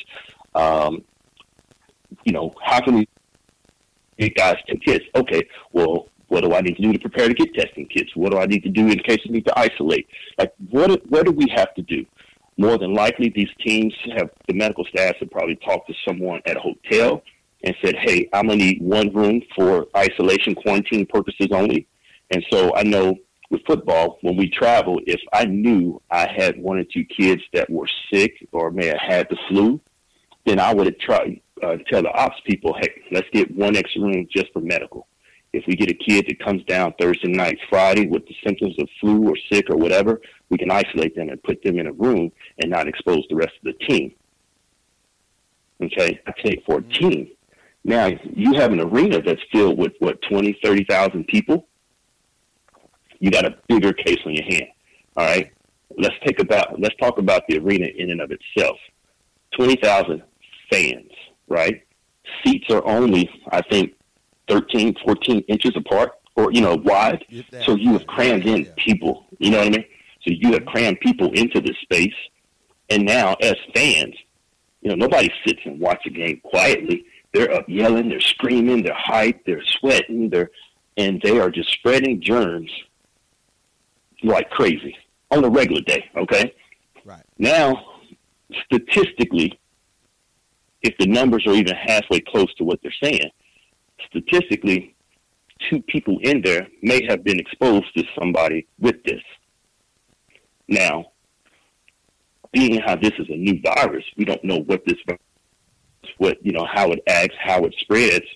Um, 0.54 1.04
you 2.24 2.32
know, 2.32 2.52
how 2.62 2.80
can 2.80 2.94
we 2.94 3.08
get 4.18 4.34
guys 4.34 4.56
to 4.68 4.76
kits? 4.76 5.04
Okay, 5.14 5.42
well, 5.72 6.08
what 6.28 6.42
do 6.42 6.54
I 6.54 6.60
need 6.60 6.76
to 6.76 6.82
do 6.82 6.92
to 6.92 6.98
prepare 6.98 7.28
to 7.28 7.34
get 7.34 7.54
testing 7.54 7.86
kits? 7.86 8.10
What 8.14 8.32
do 8.32 8.38
I 8.38 8.46
need 8.46 8.62
to 8.62 8.70
do 8.70 8.88
in 8.88 8.98
case 9.00 9.18
I 9.28 9.32
need 9.32 9.46
to 9.46 9.58
isolate? 9.58 10.08
Like, 10.38 10.54
what 10.70 11.06
what 11.10 11.26
do 11.26 11.32
we 11.32 11.46
have 11.54 11.74
to 11.74 11.82
do? 11.82 12.06
More 12.56 12.78
than 12.78 12.94
likely, 12.94 13.30
these 13.30 13.50
teams 13.60 13.94
have 14.16 14.30
the 14.46 14.54
medical 14.54 14.84
staff 14.86 15.16
have 15.16 15.30
probably 15.30 15.56
talked 15.56 15.88
to 15.88 15.94
someone 16.06 16.40
at 16.46 16.56
a 16.56 16.60
hotel 16.60 17.22
and 17.64 17.74
said, 17.84 17.96
"Hey, 17.96 18.28
I'm 18.32 18.46
gonna 18.46 18.56
need 18.56 18.80
one 18.82 19.12
room 19.12 19.42
for 19.54 19.88
isolation, 19.96 20.54
quarantine 20.54 21.06
purposes 21.06 21.48
only." 21.52 21.86
And 22.30 22.44
so 22.50 22.74
I 22.74 22.82
know 22.82 23.18
with 23.50 23.64
football, 23.66 24.18
when 24.22 24.36
we 24.36 24.48
travel, 24.48 25.00
if 25.06 25.20
I 25.32 25.44
knew 25.44 26.00
I 26.10 26.26
had 26.26 26.60
one 26.60 26.78
or 26.78 26.84
two 26.84 27.04
kids 27.04 27.42
that 27.52 27.68
were 27.68 27.88
sick 28.10 28.32
or 28.52 28.70
may 28.70 28.86
have 28.86 29.00
had 29.00 29.28
the 29.28 29.36
flu, 29.48 29.78
then 30.44 30.58
I 30.58 30.74
would 30.74 30.98
tried 31.00 31.40
uh, 31.62 31.76
tell 31.88 32.02
the 32.02 32.10
ops 32.10 32.40
people, 32.44 32.74
hey, 32.80 33.02
let's 33.10 33.28
get 33.32 33.54
one 33.56 33.76
extra 33.76 34.02
room 34.02 34.26
just 34.34 34.52
for 34.52 34.60
medical. 34.60 35.06
If 35.52 35.64
we 35.66 35.76
get 35.76 35.90
a 35.90 35.94
kid 35.94 36.26
that 36.28 36.42
comes 36.42 36.64
down 36.64 36.94
Thursday 36.98 37.30
night, 37.30 37.58
Friday 37.68 38.06
with 38.06 38.26
the 38.26 38.34
symptoms 38.44 38.74
of 38.78 38.88
flu 39.00 39.28
or 39.28 39.36
sick 39.52 39.66
or 39.68 39.76
whatever, 39.76 40.20
we 40.48 40.56
can 40.56 40.70
isolate 40.70 41.14
them 41.14 41.28
and 41.28 41.42
put 41.42 41.62
them 41.62 41.78
in 41.78 41.86
a 41.86 41.92
room 41.92 42.32
and 42.58 42.70
not 42.70 42.88
expose 42.88 43.24
the 43.28 43.36
rest 43.36 43.52
of 43.58 43.64
the 43.64 43.84
team. 43.86 44.14
Okay, 45.82 46.20
I 46.26 46.32
take 46.42 46.64
for 46.64 46.78
a 46.78 46.82
team. 46.82 47.28
Now 47.84 48.10
you 48.34 48.54
have 48.54 48.72
an 48.72 48.80
arena 48.80 49.20
that's 49.20 49.42
filled 49.50 49.78
with 49.78 49.92
what 49.98 50.22
twenty, 50.22 50.58
thirty 50.64 50.84
thousand 50.84 51.26
people. 51.26 51.66
You 53.18 53.30
got 53.30 53.44
a 53.44 53.56
bigger 53.68 53.92
case 53.92 54.18
on 54.24 54.34
your 54.34 54.44
hand. 54.44 54.68
All 55.16 55.26
right, 55.26 55.52
let's 55.98 56.14
take 56.24 56.40
about 56.40 56.80
let's 56.80 56.96
talk 56.96 57.18
about 57.18 57.42
the 57.48 57.58
arena 57.58 57.86
in 57.86 58.10
and 58.10 58.20
of 58.20 58.30
itself. 58.30 58.78
Twenty 59.56 59.76
thousand 59.76 60.22
fans 60.72 61.12
right? 61.52 61.82
Seats 62.42 62.70
are 62.70 62.84
only, 62.86 63.28
I 63.50 63.60
think, 63.62 63.94
13, 64.48 64.96
14 65.04 65.40
inches 65.48 65.76
apart 65.76 66.12
or, 66.34 66.50
you 66.50 66.60
know, 66.62 66.76
wide. 66.76 67.24
So 67.64 67.76
you 67.76 67.92
have 67.92 68.06
crammed 68.06 68.46
in 68.46 68.64
people, 68.76 69.26
you 69.38 69.50
know 69.50 69.58
what 69.58 69.68
I 69.68 69.70
mean? 69.70 69.84
So 70.22 70.30
you 70.30 70.52
have 70.52 70.64
crammed 70.64 71.00
people 71.00 71.30
into 71.32 71.60
this 71.60 71.76
space. 71.82 72.14
And 72.90 73.04
now, 73.04 73.34
as 73.40 73.54
fans, 73.74 74.14
you 74.80 74.90
know, 74.90 74.96
nobody 74.96 75.30
sits 75.46 75.60
and 75.64 75.78
watches 75.78 76.06
a 76.06 76.10
game 76.10 76.40
quietly. 76.42 77.04
They're 77.32 77.52
up 77.52 77.68
yelling, 77.68 78.08
they're 78.08 78.20
screaming, 78.20 78.82
they're 78.82 78.94
hyped, 78.94 79.44
they're 79.46 79.64
sweating, 79.64 80.30
they're, 80.30 80.50
and 80.96 81.20
they 81.22 81.38
are 81.38 81.50
just 81.50 81.70
spreading 81.70 82.20
germs 82.20 82.70
like 84.22 84.50
crazy 84.50 84.96
on 85.30 85.44
a 85.44 85.48
regular 85.48 85.80
day, 85.82 86.10
okay? 86.16 86.54
Right. 87.04 87.22
Now, 87.38 88.02
statistically, 88.66 89.58
if 90.82 90.96
the 90.98 91.06
numbers 91.06 91.46
are 91.46 91.54
even 91.54 91.74
halfway 91.74 92.20
close 92.20 92.52
to 92.54 92.64
what 92.64 92.80
they're 92.82 92.92
saying, 93.02 93.30
statistically, 94.06 94.94
two 95.70 95.80
people 95.82 96.18
in 96.22 96.42
there 96.42 96.66
may 96.82 97.04
have 97.08 97.22
been 97.24 97.38
exposed 97.38 97.94
to 97.96 98.04
somebody 98.18 98.66
with 98.78 99.02
this. 99.04 99.22
Now, 100.68 101.12
being 102.52 102.80
how 102.80 102.96
this 102.96 103.12
is 103.18 103.28
a 103.28 103.36
new 103.36 103.60
virus, 103.62 104.04
we 104.16 104.24
don't 104.24 104.42
know 104.44 104.58
what 104.58 104.84
this 104.86 104.98
what 106.18 106.44
you 106.44 106.52
know 106.52 106.66
how 106.70 106.90
it 106.90 107.02
acts, 107.06 107.36
how 107.38 107.64
it 107.64 107.74
spreads. 107.78 108.26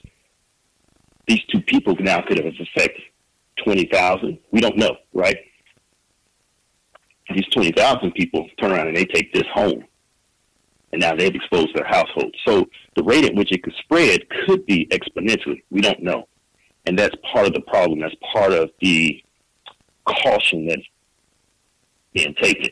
These 1.26 1.44
two 1.50 1.60
people 1.60 1.96
now 1.98 2.22
could 2.22 2.38
have 2.38 2.46
affected 2.46 3.02
twenty 3.62 3.86
thousand. 3.86 4.38
We 4.52 4.60
don't 4.60 4.76
know, 4.76 4.96
right? 5.12 5.36
These 7.34 7.46
twenty 7.48 7.72
thousand 7.72 8.12
people 8.12 8.48
turn 8.58 8.72
around 8.72 8.88
and 8.88 8.96
they 8.96 9.04
take 9.04 9.32
this 9.32 9.46
home 9.52 9.84
and 10.92 11.00
now 11.00 11.14
they've 11.14 11.34
exposed 11.34 11.74
their 11.74 11.86
household. 11.86 12.34
So 12.46 12.66
the 12.94 13.02
rate 13.02 13.24
at 13.24 13.34
which 13.34 13.52
it 13.52 13.62
could 13.62 13.74
spread 13.80 14.20
could 14.46 14.64
be 14.66 14.86
exponentially. 14.86 15.62
We 15.70 15.80
don't 15.80 16.02
know. 16.02 16.28
And 16.86 16.98
that's 16.98 17.14
part 17.32 17.46
of 17.46 17.52
the 17.52 17.60
problem. 17.62 18.00
That's 18.00 18.14
part 18.32 18.52
of 18.52 18.70
the 18.80 19.22
caution 20.04 20.66
that's 20.68 20.82
being 22.12 22.34
taken. 22.34 22.70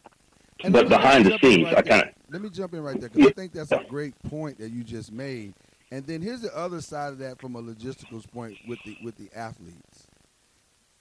And 0.62 0.72
but 0.72 0.88
behind 0.88 1.26
the 1.26 1.38
scenes, 1.42 1.64
right 1.64 1.78
I 1.78 1.82
kind 1.82 2.02
of. 2.02 2.08
Let 2.30 2.42
me 2.42 2.50
jump 2.50 2.74
in 2.74 2.82
right 2.82 2.98
there 2.98 3.08
because. 3.08 3.28
I 3.28 3.32
think 3.32 3.52
that's 3.52 3.72
a 3.72 3.84
great 3.88 4.14
point 4.22 4.58
that 4.58 4.70
you 4.70 4.82
just 4.84 5.12
made. 5.12 5.54
And 5.90 6.06
then 6.06 6.22
here's 6.22 6.40
the 6.40 6.56
other 6.56 6.80
side 6.80 7.12
of 7.12 7.18
that 7.18 7.38
from 7.38 7.54
a 7.54 7.62
logistical 7.62 8.28
point 8.32 8.56
with 8.66 8.78
the 8.84 8.96
with 9.02 9.16
the 9.16 9.28
athletes. 9.36 10.06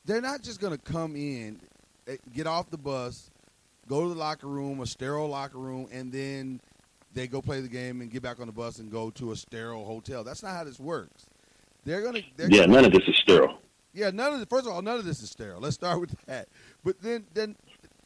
They're 0.05 0.22
not 0.22 0.41
just 0.43 0.60
going 0.60 0.77
to 0.77 0.79
come 0.79 1.15
in, 1.15 1.62
eh, 2.08 2.17
get 2.36 2.46
off 2.46 2.70
the 2.70 2.77
bus, 2.77 3.32
go 3.88 4.03
to 4.03 4.10
the 4.10 4.20
locker 4.20 4.48
room, 4.48 4.82
a 4.82 4.86
sterile 4.86 5.29
locker 5.29 5.58
room, 5.58 5.88
and 5.91 6.12
then 6.12 6.60
they 7.13 7.27
go 7.27 7.41
play 7.41 7.62
the 7.62 7.67
game 7.67 8.01
and 8.01 8.12
get 8.12 8.22
back 8.22 8.39
on 8.39 8.48
the 8.48 8.53
bus 8.53 8.79
and 8.79 8.91
go 8.91 9.10
to 9.12 9.32
a 9.32 9.36
sterile 9.36 9.86
hotel. 9.86 10.24
That's 10.24 10.43
not 10.43 10.55
how 10.55 10.63
this 10.63 10.79
works. 10.79 11.27
They're 11.86 12.01
gonna. 12.01 12.22
They're 12.36 12.50
yeah, 12.50 12.62
gonna, 12.62 12.74
none 12.74 12.86
of 12.86 12.91
this 12.91 13.08
is 13.08 13.15
sterile. 13.17 13.60
Yeah, 13.93 14.10
none 14.10 14.34
of 14.34 14.39
the, 14.39 14.46
first 14.48 14.65
of 14.65 14.74
all, 14.74 14.82
none 14.82 14.98
of 14.98 15.05
this 15.05 15.22
is 15.22 15.29
sterile. 15.29 15.62
Let's 15.62 15.75
start 15.75 16.00
with 16.00 16.15
that. 16.25 16.48
But 16.84 17.00
then, 17.01 17.25
then 17.36 17.55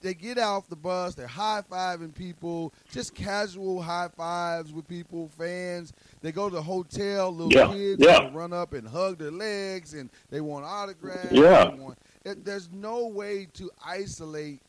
they 0.01 0.13
get 0.13 0.37
off 0.37 0.67
the 0.67 0.75
bus. 0.75 1.15
They're 1.15 1.27
high 1.27 1.63
fiving 1.71 2.13
people, 2.13 2.73
just 2.91 3.15
casual 3.15 3.81
high 3.81 4.09
fives 4.15 4.73
with 4.73 4.85
people, 4.87 5.29
fans. 5.37 5.93
They 6.21 6.33
go 6.33 6.49
to 6.49 6.55
the 6.55 6.61
hotel. 6.61 7.31
Little 7.31 7.53
yeah, 7.53 7.73
kids 7.73 8.03
yeah. 8.03 8.29
run 8.33 8.51
up 8.51 8.73
and 8.73 8.87
hug 8.87 9.17
their 9.17 9.31
legs, 9.31 9.93
and 9.93 10.09
they 10.29 10.41
want 10.41 10.65
autographs. 10.65 11.31
Yeah. 11.31 11.69
Want, 11.69 11.97
there's 12.23 12.69
no 12.71 13.07
way 13.07 13.47
to 13.53 13.71
isolate 13.85 14.59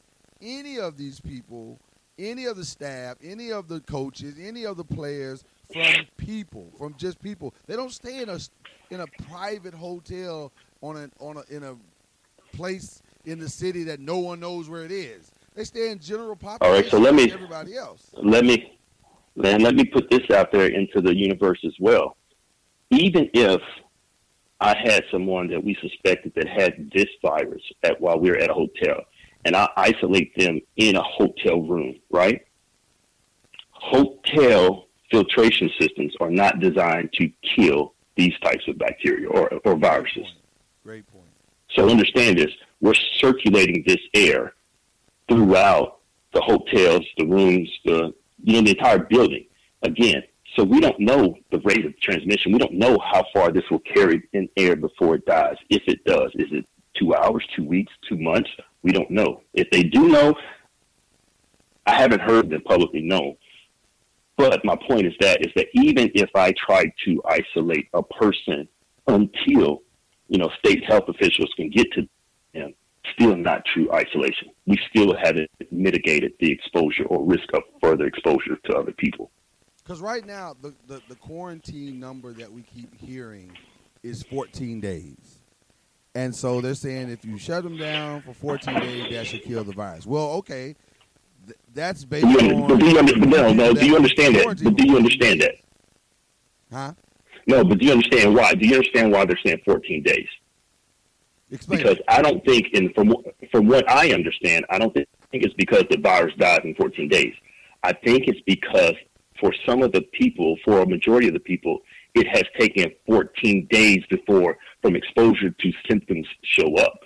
any 0.40 0.78
of 0.78 0.96
these 0.96 1.18
people 1.20 1.80
any 2.18 2.46
of 2.46 2.56
the 2.56 2.64
staff, 2.64 3.16
any 3.22 3.52
of 3.52 3.68
the 3.68 3.80
coaches, 3.80 4.34
any 4.40 4.64
of 4.64 4.76
the 4.76 4.84
players 4.84 5.44
from 5.72 6.06
people, 6.16 6.70
from 6.76 6.94
just 6.96 7.20
people. 7.22 7.54
They 7.66 7.76
don't 7.76 7.92
stay 7.92 8.22
in 8.22 8.28
a 8.28 8.38
in 8.90 9.00
a 9.00 9.06
private 9.28 9.74
hotel 9.74 10.52
on 10.80 10.96
a 10.96 11.10
on 11.22 11.36
a 11.36 11.54
in 11.54 11.62
a 11.62 11.76
place 12.56 13.02
in 13.24 13.38
the 13.38 13.48
city 13.48 13.84
that 13.84 14.00
no 14.00 14.18
one 14.18 14.40
knows 14.40 14.68
where 14.68 14.84
it 14.84 14.92
is. 14.92 15.30
They 15.54 15.64
stay 15.64 15.90
in 15.90 15.98
general 15.98 16.36
population. 16.36 16.62
All 16.62 16.72
right, 16.72 16.90
so 16.90 16.98
let 16.98 17.14
me 17.14 17.30
everybody 17.30 17.76
else. 17.76 18.10
Let 18.14 18.44
me 18.44 18.78
man, 19.36 19.60
let 19.62 19.74
me 19.74 19.84
put 19.84 20.10
this 20.10 20.30
out 20.30 20.52
there 20.52 20.66
into 20.66 21.00
the 21.00 21.14
universe 21.14 21.60
as 21.64 21.74
well. 21.78 22.16
Even 22.90 23.28
if 23.34 23.60
I 24.60 24.74
had 24.76 25.04
someone 25.10 25.48
that 25.48 25.62
we 25.62 25.76
suspected 25.80 26.32
that 26.34 26.48
had 26.48 26.90
this 26.92 27.06
virus 27.22 27.62
at 27.84 28.00
while 28.00 28.18
we 28.18 28.30
were 28.30 28.38
at 28.38 28.50
a 28.50 28.54
hotel, 28.54 29.04
and 29.48 29.56
I 29.56 29.66
isolate 29.78 30.36
them 30.36 30.60
in 30.76 30.94
a 30.96 31.02
hotel 31.02 31.62
room, 31.62 31.96
right? 32.10 32.46
Hotel 33.70 34.84
filtration 35.10 35.70
systems 35.80 36.14
are 36.20 36.30
not 36.30 36.60
designed 36.60 37.14
to 37.14 37.30
kill 37.42 37.94
these 38.14 38.38
types 38.40 38.68
of 38.68 38.76
bacteria 38.76 39.26
or, 39.26 39.48
or 39.64 39.74
viruses. 39.76 40.26
Great 40.84 41.10
point. 41.10 41.24
So 41.70 41.88
understand 41.88 42.38
this. 42.38 42.52
We're 42.82 42.92
circulating 42.92 43.84
this 43.86 44.00
air 44.12 44.52
throughout 45.30 46.00
the 46.34 46.42
hotels, 46.42 47.06
the 47.16 47.24
rooms, 47.24 47.70
the 47.86 48.12
you 48.44 48.52
know, 48.52 48.62
the 48.62 48.70
entire 48.70 48.98
building. 48.98 49.46
Again, 49.82 50.22
so 50.56 50.62
we 50.62 50.78
don't 50.78 51.00
know 51.00 51.38
the 51.50 51.60
rate 51.60 51.86
of 51.86 51.98
transmission. 52.00 52.52
We 52.52 52.58
don't 52.58 52.74
know 52.74 52.98
how 52.98 53.24
far 53.32 53.50
this 53.50 53.64
will 53.70 53.80
carry 53.80 54.28
in 54.34 54.48
air 54.58 54.76
before 54.76 55.14
it 55.14 55.24
dies. 55.24 55.56
If 55.70 55.84
it 55.86 56.04
does, 56.04 56.32
is 56.34 56.48
it 56.52 56.66
two 56.98 57.14
hours, 57.14 57.46
two 57.56 57.64
weeks, 57.64 57.92
two 58.06 58.18
months? 58.18 58.50
We 58.82 58.92
don't 58.92 59.10
know. 59.10 59.42
If 59.54 59.70
they 59.70 59.82
do 59.82 60.08
know, 60.08 60.34
I 61.86 61.94
haven't 61.94 62.20
heard 62.20 62.50
them 62.50 62.62
publicly 62.62 63.02
known. 63.02 63.36
But 64.36 64.64
my 64.64 64.76
point 64.76 65.06
is 65.06 65.14
that 65.20 65.44
is 65.44 65.52
that 65.56 65.66
even 65.74 66.10
if 66.14 66.30
I 66.34 66.52
tried 66.52 66.92
to 67.04 67.20
isolate 67.28 67.88
a 67.92 68.02
person 68.02 68.68
until 69.08 69.82
you 70.28 70.38
know 70.38 70.48
state 70.58 70.84
health 70.84 71.08
officials 71.08 71.52
can 71.56 71.70
get 71.70 71.90
to 71.92 72.08
them, 72.54 72.72
still 73.14 73.36
not 73.36 73.64
true 73.74 73.90
isolation. 73.92 74.50
We 74.66 74.78
still 74.90 75.16
haven't 75.16 75.50
mitigated 75.70 76.32
the 76.38 76.52
exposure 76.52 77.04
or 77.04 77.24
risk 77.24 77.52
of 77.54 77.62
further 77.80 78.06
exposure 78.06 78.56
to 78.66 78.76
other 78.76 78.92
people. 78.92 79.30
Because 79.82 80.00
right 80.00 80.24
now, 80.24 80.54
the, 80.60 80.74
the, 80.86 81.00
the 81.08 81.14
quarantine 81.16 81.98
number 81.98 82.32
that 82.34 82.52
we 82.52 82.62
keep 82.62 82.94
hearing 83.00 83.50
is 84.02 84.22
14 84.24 84.80
days. 84.80 85.37
And 86.18 86.34
so 86.34 86.60
they're 86.60 86.74
saying 86.74 87.10
if 87.10 87.24
you 87.24 87.38
shut 87.38 87.62
them 87.62 87.76
down 87.76 88.22
for 88.22 88.34
14 88.34 88.80
days, 88.80 89.12
that 89.12 89.24
should 89.24 89.44
kill 89.44 89.62
the 89.62 89.70
virus. 89.72 90.04
Well, 90.04 90.30
okay, 90.32 90.74
th- 91.46 91.58
that's 91.72 92.04
based 92.04 92.24
on. 92.24 92.66
but 92.66 92.80
do 92.80 92.86
you, 92.86 92.98
under, 92.98 93.16
no, 93.18 93.52
no, 93.52 93.72
do 93.72 93.86
you 93.86 93.94
understand 93.94 94.34
that? 94.34 94.44
But 94.44 94.76
do 94.76 94.84
you 94.84 94.96
understand 94.96 95.42
that? 95.42 95.54
Huh? 96.72 96.92
No, 97.46 97.62
but 97.62 97.78
do 97.78 97.86
you 97.86 97.92
understand 97.92 98.34
why? 98.34 98.52
Do 98.54 98.66
you 98.66 98.74
understand 98.74 99.12
why 99.12 99.26
they're 99.26 99.38
saying 99.46 99.60
14 99.64 100.02
days? 100.02 100.26
Explain. 101.52 101.78
Because 101.78 101.98
I 102.08 102.20
don't 102.20 102.44
think, 102.44 102.66
in 102.72 102.92
from 102.94 103.14
from 103.52 103.68
what 103.68 103.88
I 103.88 104.12
understand, 104.12 104.66
I 104.70 104.78
don't 104.80 104.92
think 104.92 105.06
it's 105.30 105.54
because 105.54 105.84
the 105.88 105.98
virus 105.98 106.34
dies 106.36 106.62
in 106.64 106.74
14 106.74 107.08
days. 107.08 107.34
I 107.84 107.92
think 107.92 108.24
it's 108.26 108.40
because 108.44 108.94
for 109.38 109.54
some 109.64 109.82
of 109.84 109.92
the 109.92 110.02
people, 110.02 110.56
for 110.64 110.80
a 110.80 110.86
majority 110.86 111.28
of 111.28 111.34
the 111.34 111.40
people, 111.40 111.78
it 112.14 112.26
has 112.28 112.44
taken 112.58 112.92
14 113.06 113.66
days 113.70 114.04
before 114.10 114.56
from 114.82 114.96
exposure 114.96 115.50
to 115.50 115.72
symptoms 115.88 116.26
show 116.42 116.76
up. 116.76 117.04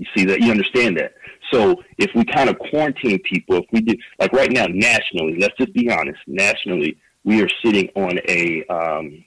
You 0.00 0.06
see 0.16 0.24
that? 0.24 0.40
You 0.40 0.50
understand 0.50 0.96
that? 0.96 1.12
So 1.52 1.82
if 1.98 2.10
we 2.14 2.24
kind 2.24 2.48
of 2.48 2.58
quarantine 2.58 3.18
people, 3.20 3.56
if 3.56 3.66
we 3.70 3.82
do, 3.82 3.94
like 4.18 4.32
right 4.32 4.50
now, 4.50 4.66
nationally, 4.66 5.36
let's 5.38 5.56
just 5.58 5.74
be 5.74 5.90
honest, 5.90 6.18
nationally, 6.26 6.96
we 7.24 7.42
are 7.42 7.48
sitting 7.62 7.90
on 7.94 8.18
a 8.26 8.64
um, 8.70 9.22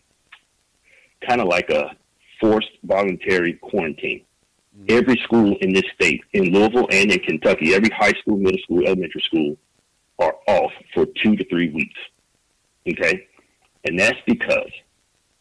kind 1.28 1.42
of 1.42 1.48
like 1.48 1.70
a 1.70 1.96
forced 2.40 2.72
voluntary 2.84 3.54
quarantine. 3.54 4.26
Every 4.90 5.18
school 5.18 5.56
in 5.62 5.74
this 5.74 5.84
state, 5.94 6.22
in 6.34 6.52
Louisville 6.52 6.88
and 6.92 7.12
in 7.12 7.20
Kentucky, 7.20 7.76
every 7.76 7.90
high 7.90 8.14
school, 8.14 8.38
middle 8.38 8.60
school, 8.64 8.84
elementary 8.84 9.22
school 9.22 9.56
are 10.18 10.36
off 10.48 10.72
for 10.94 11.06
two 11.06 11.36
to 11.36 11.46
three 11.50 11.70
weeks. 11.70 12.00
Okay? 12.90 13.28
And 13.84 14.00
that's 14.00 14.20
because 14.26 14.72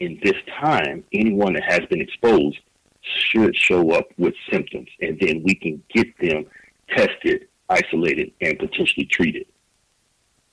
in 0.01 0.19
this 0.23 0.37
time, 0.61 1.05
anyone 1.13 1.55
that 1.55 1.65
has 1.65 1.81
been 1.89 2.01
exposed 2.01 2.61
should 3.01 3.55
show 3.57 3.93
up 3.93 4.07
with 4.19 4.35
symptoms, 4.51 4.89
and 5.01 5.19
then 5.21 5.43
we 5.45 5.55
can 5.55 5.83
get 5.93 6.07
them 6.19 6.45
tested, 6.89 7.49
isolated, 7.69 8.33
and 8.41 8.59
potentially 8.59 9.07
treated. 9.07 9.47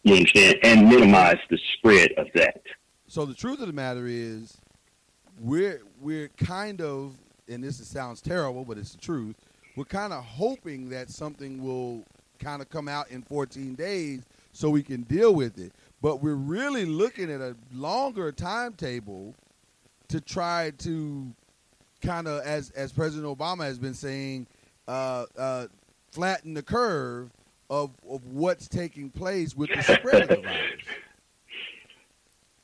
You 0.04 0.16
understand? 0.16 0.58
And 0.64 0.88
minimize 0.88 1.38
the 1.50 1.60
spread 1.74 2.12
of 2.14 2.28
that. 2.36 2.62
So 3.08 3.26
the 3.26 3.34
truth 3.34 3.60
of 3.60 3.68
the 3.68 3.74
matter 3.74 4.06
is, 4.08 4.58
we're 5.42 5.82
we're 6.02 6.30
kind 6.38 6.82
of, 6.82 7.16
and 7.48 7.64
this 7.64 7.78
sounds 7.88 8.22
terrible, 8.22 8.66
but 8.66 8.78
it's 8.78 8.94
the 8.94 9.02
truth. 9.02 9.36
We're 9.76 9.86
kind 9.86 10.14
of 10.14 10.24
hoping 10.24 10.90
that 10.90 11.10
something 11.10 11.64
will 11.64 12.04
kind 12.40 12.62
of 12.62 12.70
come 12.70 12.88
out 12.88 13.10
in 13.12 13.22
14 13.22 13.76
days 13.76 14.22
so 14.54 14.70
we 14.70 14.84
can 14.84 15.04
deal 15.04 15.34
with 15.34 15.60
it. 15.60 15.74
But 16.02 16.22
we're 16.22 16.36
really 16.36 16.86
looking 16.86 17.30
at 17.30 17.42
a 17.42 17.56
longer 17.74 18.32
timetable 18.32 19.36
to 20.08 20.22
try 20.22 20.72
to 20.80 21.34
kind 22.02 22.28
of, 22.28 22.42
as 22.44 22.70
as 22.72 22.92
President 22.92 23.38
Obama 23.38 23.64
has 23.64 23.78
been 23.78 23.94
saying, 23.94 24.48
uh, 24.88 25.26
uh, 25.38 25.68
flatten 26.12 26.54
the 26.54 26.64
curve 26.64 27.32
of 27.70 27.92
of 28.10 28.26
what's 28.28 28.68
taking 28.68 29.10
place 29.10 29.56
with 29.56 29.70
the 29.70 29.82
spread 29.84 30.24
of 30.24 30.30
the 30.30 30.42
virus. 30.42 30.82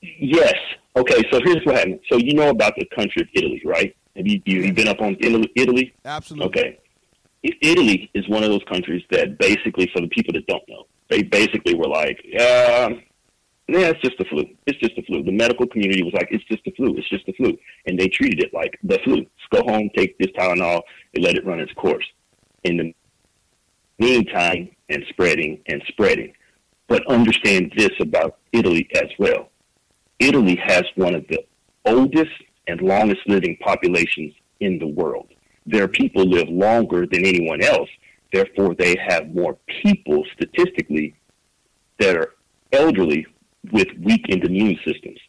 Yes. 0.01 0.55
Okay. 0.95 1.21
So 1.31 1.39
here's 1.43 1.65
what 1.65 1.75
happened. 1.75 1.99
So 2.09 2.17
you 2.17 2.33
know 2.33 2.49
about 2.49 2.75
the 2.77 2.85
country 2.95 3.21
of 3.21 3.27
Italy, 3.33 3.61
right? 3.65 3.95
Have 4.15 4.25
you 4.27 4.41
you, 4.45 4.61
you 4.61 4.73
been 4.73 4.87
up 4.87 5.01
on 5.01 5.17
Italy? 5.19 5.51
Italy? 5.55 5.93
Absolutely. 6.05 6.47
Okay. 6.47 6.79
Italy 7.61 8.09
is 8.13 8.27
one 8.27 8.43
of 8.43 8.49
those 8.49 8.63
countries 8.67 9.03
that 9.11 9.37
basically, 9.37 9.87
for 9.93 10.01
the 10.01 10.07
people 10.07 10.33
that 10.33 10.47
don't 10.47 10.67
know, 10.67 10.87
they 11.09 11.21
basically 11.21 11.75
were 11.75 11.87
like, 11.87 12.17
um, 12.41 13.03
yeah, 13.67 13.89
it's 13.89 14.01
just 14.01 14.17
the 14.17 14.25
flu. 14.25 14.43
It's 14.67 14.79
just 14.79 14.95
the 14.95 15.01
flu. 15.03 15.23
The 15.23 15.31
medical 15.31 15.67
community 15.67 16.03
was 16.03 16.13
like, 16.13 16.27
it's 16.31 16.43
just 16.45 16.63
the 16.65 16.71
flu. 16.71 16.95
It's 16.97 17.09
just 17.09 17.25
the 17.25 17.33
flu. 17.33 17.57
And 17.87 17.99
they 17.99 18.07
treated 18.07 18.43
it 18.43 18.53
like 18.53 18.77
the 18.83 18.99
flu. 19.03 19.25
Go 19.51 19.61
home, 19.63 19.89
take 19.95 20.17
this 20.17 20.31
Tylenol, 20.37 20.81
and 21.13 21.23
let 21.23 21.35
it 21.35 21.45
run 21.45 21.59
its 21.59 21.73
course. 21.73 22.05
In 22.63 22.77
the 22.77 22.93
meantime, 23.99 24.69
and 24.89 25.03
spreading 25.09 25.61
and 25.67 25.81
spreading. 25.87 26.33
But 26.87 27.05
understand 27.07 27.73
this 27.75 27.91
about 27.99 28.37
Italy 28.51 28.87
as 28.95 29.09
well. 29.17 29.49
Italy 30.19 30.55
has 30.63 30.83
one 30.95 31.15
of 31.15 31.25
the 31.27 31.43
oldest 31.85 32.31
and 32.67 32.81
longest 32.81 33.21
living 33.27 33.57
populations 33.61 34.33
in 34.59 34.79
the 34.79 34.87
world. 34.87 35.27
Their 35.65 35.87
people 35.87 36.25
live 36.25 36.47
longer 36.47 37.05
than 37.05 37.25
anyone 37.25 37.61
else. 37.61 37.89
Therefore, 38.31 38.75
they 38.75 38.95
have 39.07 39.33
more 39.33 39.57
people 39.81 40.23
statistically 40.33 41.15
that 41.99 42.15
are 42.15 42.33
elderly 42.71 43.25
with 43.71 43.87
weakened 43.99 44.43
immune 44.43 44.77
systems. 44.85 45.19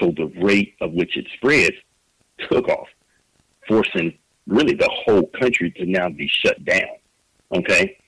So 0.00 0.12
the 0.16 0.32
rate 0.40 0.74
of 0.80 0.92
which 0.92 1.16
it 1.16 1.26
spreads 1.36 1.76
took 2.50 2.68
off, 2.68 2.88
forcing 3.68 4.18
really 4.46 4.74
the 4.74 4.90
whole 5.04 5.26
country 5.38 5.70
to 5.72 5.86
now 5.86 6.08
be 6.08 6.28
shut 6.28 6.64
down. 6.64 6.96
Okay? 7.54 7.98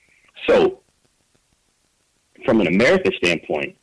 So, 0.47 0.81
from 2.43 2.61
an 2.61 2.67
American 2.67 3.11
standpoint, 3.23 3.75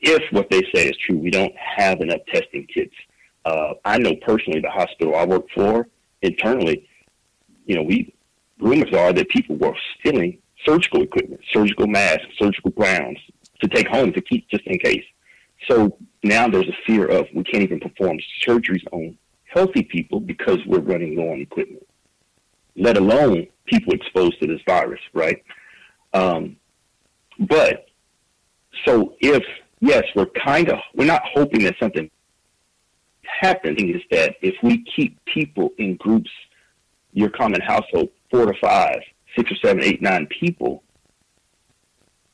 if 0.00 0.22
what 0.32 0.48
they 0.50 0.62
say 0.74 0.88
is 0.88 0.96
true, 0.96 1.18
we 1.18 1.30
don't 1.30 1.54
have 1.56 2.00
enough 2.00 2.20
testing 2.32 2.66
kits. 2.72 2.94
Uh, 3.44 3.74
I 3.84 3.98
know 3.98 4.14
personally 4.16 4.60
the 4.60 4.70
hospital 4.70 5.14
I 5.14 5.24
work 5.24 5.44
for 5.54 5.88
internally, 6.22 6.88
you 7.66 7.76
know, 7.76 7.82
we 7.82 8.14
rumors 8.58 8.92
are 8.94 9.12
that 9.12 9.28
people 9.28 9.56
were 9.56 9.74
stealing 9.98 10.38
surgical 10.66 11.02
equipment, 11.02 11.40
surgical 11.52 11.86
masks, 11.86 12.26
surgical 12.38 12.70
gowns 12.72 13.18
to 13.60 13.68
take 13.68 13.88
home 13.88 14.12
to 14.12 14.20
keep 14.20 14.48
just 14.48 14.66
in 14.66 14.78
case. 14.78 15.04
So 15.68 15.96
now 16.22 16.48
there's 16.48 16.68
a 16.68 16.76
fear 16.86 17.06
of 17.06 17.26
we 17.34 17.44
can't 17.44 17.62
even 17.62 17.80
perform 17.80 18.18
surgeries 18.46 18.84
on 18.92 19.16
healthy 19.44 19.82
people 19.82 20.20
because 20.20 20.58
we're 20.66 20.80
running 20.80 21.16
low 21.16 21.32
on 21.32 21.40
equipment, 21.40 21.86
let 22.76 22.96
alone 22.96 23.46
people 23.66 23.92
exposed 23.92 24.40
to 24.40 24.46
this 24.46 24.60
virus, 24.66 25.00
right? 25.12 25.42
Um, 26.12 26.56
but 27.38 27.86
so 28.84 29.14
if 29.20 29.42
yes, 29.80 30.04
we're 30.14 30.26
kind 30.26 30.68
of 30.70 30.78
we're 30.94 31.06
not 31.06 31.22
hoping 31.34 31.64
that 31.64 31.76
something 31.80 32.10
happening 33.40 33.94
is 33.94 34.02
that 34.10 34.36
if 34.42 34.54
we 34.62 34.84
keep 34.96 35.18
people 35.24 35.70
in 35.78 35.96
groups, 35.96 36.30
your 37.12 37.30
common 37.30 37.60
household, 37.60 38.10
four 38.30 38.46
to 38.46 38.54
five, 38.60 39.00
six 39.36 39.50
or 39.50 39.56
seven, 39.56 39.82
eight, 39.82 40.02
nine 40.02 40.26
people, 40.26 40.82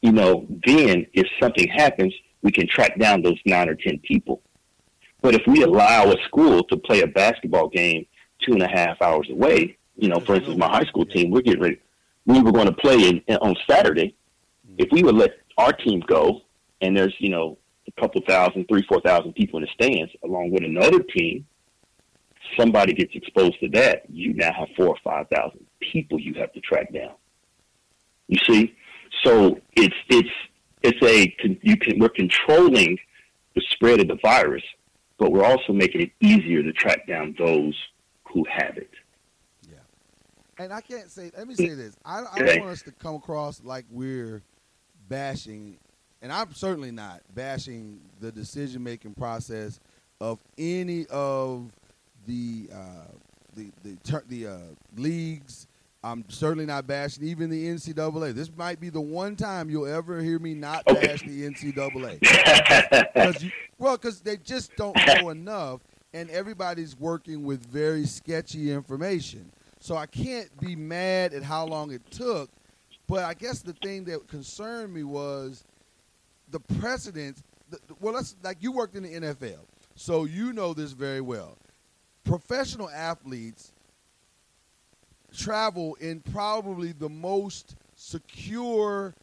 you 0.02 0.12
know, 0.12 0.46
then 0.66 1.06
if 1.12 1.26
something 1.40 1.68
happens, 1.68 2.12
we 2.46 2.52
can 2.52 2.68
track 2.68 2.96
down 2.96 3.22
those 3.22 3.40
nine 3.44 3.68
or 3.68 3.74
ten 3.74 3.98
people. 3.98 4.40
But 5.20 5.34
if 5.34 5.42
we 5.48 5.64
allow 5.64 6.12
a 6.12 6.16
school 6.26 6.62
to 6.62 6.76
play 6.76 7.00
a 7.00 7.06
basketball 7.08 7.68
game 7.68 8.06
two 8.40 8.52
and 8.52 8.62
a 8.62 8.68
half 8.68 9.02
hours 9.02 9.28
away, 9.28 9.76
you 9.96 10.08
know, 10.08 10.20
for 10.20 10.36
instance, 10.36 10.56
my 10.56 10.68
high 10.68 10.84
school 10.84 11.04
team, 11.04 11.32
we're 11.32 11.40
getting 11.40 11.60
ready. 11.60 11.80
We 12.24 12.40
were 12.40 12.52
going 12.52 12.66
to 12.66 12.72
play 12.72 13.08
in, 13.08 13.20
in, 13.26 13.36
on 13.38 13.56
Saturday. 13.68 14.14
If 14.78 14.92
we 14.92 15.02
would 15.02 15.16
let 15.16 15.32
our 15.58 15.72
team 15.72 15.98
go, 16.06 16.42
and 16.82 16.96
there's 16.96 17.16
you 17.18 17.30
know 17.30 17.58
a 17.88 18.00
couple 18.00 18.20
thousand, 18.28 18.66
three, 18.68 18.82
four 18.82 19.00
thousand 19.00 19.32
people 19.32 19.58
in 19.58 19.64
the 19.64 19.84
stands, 19.84 20.12
along 20.22 20.52
with 20.52 20.62
another 20.62 21.00
team, 21.00 21.44
somebody 22.56 22.92
gets 22.92 23.12
exposed 23.16 23.58
to 23.58 23.68
that, 23.70 24.08
you 24.08 24.34
now 24.34 24.52
have 24.52 24.68
four 24.76 24.86
or 24.86 24.98
five 25.02 25.26
thousand 25.34 25.66
people 25.80 26.20
you 26.20 26.34
have 26.34 26.52
to 26.52 26.60
track 26.60 26.92
down. 26.92 27.14
You 28.28 28.38
see, 28.48 28.76
so 29.24 29.58
it's 29.74 29.96
it's 30.08 30.30
it's 30.86 31.02
a 31.02 31.58
you 31.62 31.76
can 31.76 31.98
we're 31.98 32.08
controlling 32.08 32.98
the 33.54 33.62
spread 33.70 34.00
of 34.00 34.08
the 34.08 34.18
virus, 34.22 34.62
but 35.18 35.32
we're 35.32 35.44
also 35.44 35.72
making 35.72 36.02
it 36.02 36.12
easier 36.20 36.62
to 36.62 36.72
track 36.72 37.06
down 37.06 37.34
those 37.38 37.74
who 38.32 38.44
have 38.50 38.76
it. 38.76 38.90
Yeah. 39.68 39.78
And 40.58 40.72
I 40.72 40.80
can't 40.80 41.10
say. 41.10 41.30
Let 41.36 41.48
me 41.48 41.54
say 41.54 41.74
this. 41.74 41.96
I, 42.04 42.22
I 42.32 42.38
don't 42.38 42.60
want 42.60 42.72
us 42.72 42.82
to 42.82 42.92
come 42.92 43.16
across 43.16 43.62
like 43.64 43.84
we're 43.90 44.42
bashing, 45.08 45.78
and 46.22 46.32
I'm 46.32 46.52
certainly 46.54 46.92
not 46.92 47.22
bashing 47.34 48.00
the 48.20 48.30
decision 48.30 48.82
making 48.82 49.14
process 49.14 49.80
of 50.20 50.38
any 50.58 51.06
of 51.06 51.72
the 52.26 52.68
uh, 52.72 53.12
the 53.56 53.70
the 53.82 54.22
the 54.28 54.46
uh, 54.46 54.58
leagues. 54.96 55.66
I'm 56.04 56.24
certainly 56.28 56.66
not 56.66 56.86
bashing 56.86 57.24
even 57.24 57.50
the 57.50 57.66
NCAA. 57.66 58.32
This 58.34 58.50
might 58.56 58.78
be 58.80 58.90
the 58.90 59.00
one 59.00 59.34
time 59.34 59.68
you'll 59.70 59.86
ever 59.86 60.20
hear 60.22 60.38
me 60.38 60.54
not 60.54 60.86
Okay. 60.86 61.08
bash 61.08 61.22
the 61.22 61.42
NCAA. 61.48 63.12
Cause 63.14 63.42
you, 63.42 63.50
well, 63.78 63.96
because 63.96 64.20
they 64.20 64.36
just 64.36 64.76
don't 64.76 64.96
know 65.06 65.28
enough, 65.30 65.80
and 66.14 66.30
everybody's 66.30 66.96
working 66.96 67.42
with 67.44 67.64
very 67.66 68.06
sketchy 68.06 68.70
information. 68.70 69.50
So 69.80 69.96
I 69.96 70.06
can't 70.06 70.48
be 70.60 70.76
mad 70.76 71.32
at 71.34 71.42
how 71.42 71.66
long 71.66 71.92
it 71.92 72.08
took 72.10 72.50
But 73.08 73.24
I 73.24 73.34
guess 73.34 73.60
the 73.62 73.72
thing 73.74 74.04
that 74.04 74.26
concerned 74.28 74.92
me 74.94 75.02
was 75.04 75.64
the 76.50 76.60
precedent. 76.60 77.38
Well, 78.00 78.14
let's 78.14 78.36
like 78.42 78.58
you 78.60 78.70
worked 78.72 78.96
in 78.96 79.02
the 79.02 79.12
NFL, 79.14 79.58
so 79.96 80.24
you 80.24 80.52
know 80.52 80.72
this 80.72 80.92
very 80.92 81.20
well. 81.20 81.56
Professional 82.24 82.88
athletes 82.90 83.72
travel 85.36 85.96
in 86.00 86.20
probably 86.20 86.92
the 86.92 87.08
most 87.08 87.76
secure 87.94 89.14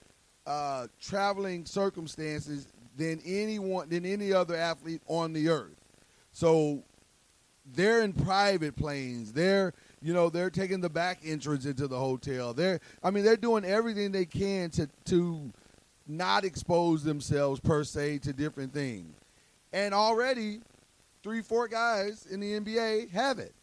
uh, 0.46 0.88
traveling 1.02 1.66
circumstances 1.66 2.68
than 2.98 3.22
anyone 3.26 3.90
than 3.90 4.06
any 4.06 4.34
other 4.34 4.56
athlete 4.56 5.02
on 5.08 5.34
the 5.34 5.50
earth. 5.50 5.76
So 6.32 6.84
they're 7.74 8.02
in 8.02 8.14
private 8.14 8.76
planes. 8.76 9.32
They're 9.32 9.74
you 10.02 10.14
know 10.14 10.30
they're 10.30 10.50
taking 10.50 10.82
the 10.82 10.90
back 10.90 11.20
entrance 11.24 11.66
into 11.66 11.88
the 11.88 11.98
hotel. 11.98 12.54
They're 12.54 12.80
I 13.04 13.12
mean 13.12 13.24
they're 13.24 13.38
doing 13.38 13.66
everything 13.66 14.12
they 14.12 14.26
can 14.26 14.70
to 14.72 14.90
to 15.06 15.52
not 16.08 16.44
expose 16.44 17.04
themselves 17.04 17.60
per 17.60 17.84
se 17.84 18.20
to 18.20 18.34
different 18.34 18.74
things. 18.74 19.16
And 19.72 19.94
already 19.94 20.60
three 21.24 21.42
four 21.42 21.68
guys 21.68 22.28
in 22.30 22.40
the 22.40 22.60
NBA 22.60 23.12
have 23.12 23.40
it. 23.40 23.54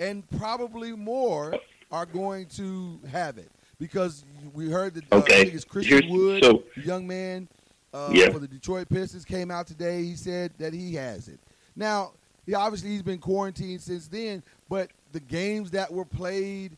And 0.00 0.28
probably 0.38 0.92
more 0.92 1.54
are 1.90 2.06
going 2.06 2.46
to 2.46 3.00
have 3.10 3.38
it 3.38 3.50
because 3.78 4.24
we 4.52 4.70
heard 4.70 4.94
that 4.94 5.04
uh, 5.12 5.16
okay. 5.16 5.40
I 5.40 5.44
think 5.44 5.54
it's 5.54 5.64
Christian 5.64 6.02
Here's, 6.02 6.10
Wood, 6.10 6.44
so, 6.44 6.62
young 6.76 7.06
man 7.06 7.48
uh, 7.92 8.10
yeah. 8.12 8.30
for 8.30 8.38
the 8.38 8.48
Detroit 8.48 8.88
Pistons, 8.88 9.24
came 9.24 9.50
out 9.50 9.66
today. 9.66 10.04
He 10.04 10.14
said 10.14 10.52
that 10.58 10.72
he 10.72 10.94
has 10.94 11.28
it. 11.28 11.40
Now, 11.76 12.12
he 12.46 12.54
obviously 12.54 12.90
he's 12.90 13.02
been 13.02 13.18
quarantined 13.18 13.80
since 13.80 14.08
then, 14.08 14.42
but 14.68 14.90
the 15.12 15.20
games 15.20 15.70
that 15.72 15.92
were 15.92 16.04
played 16.04 16.76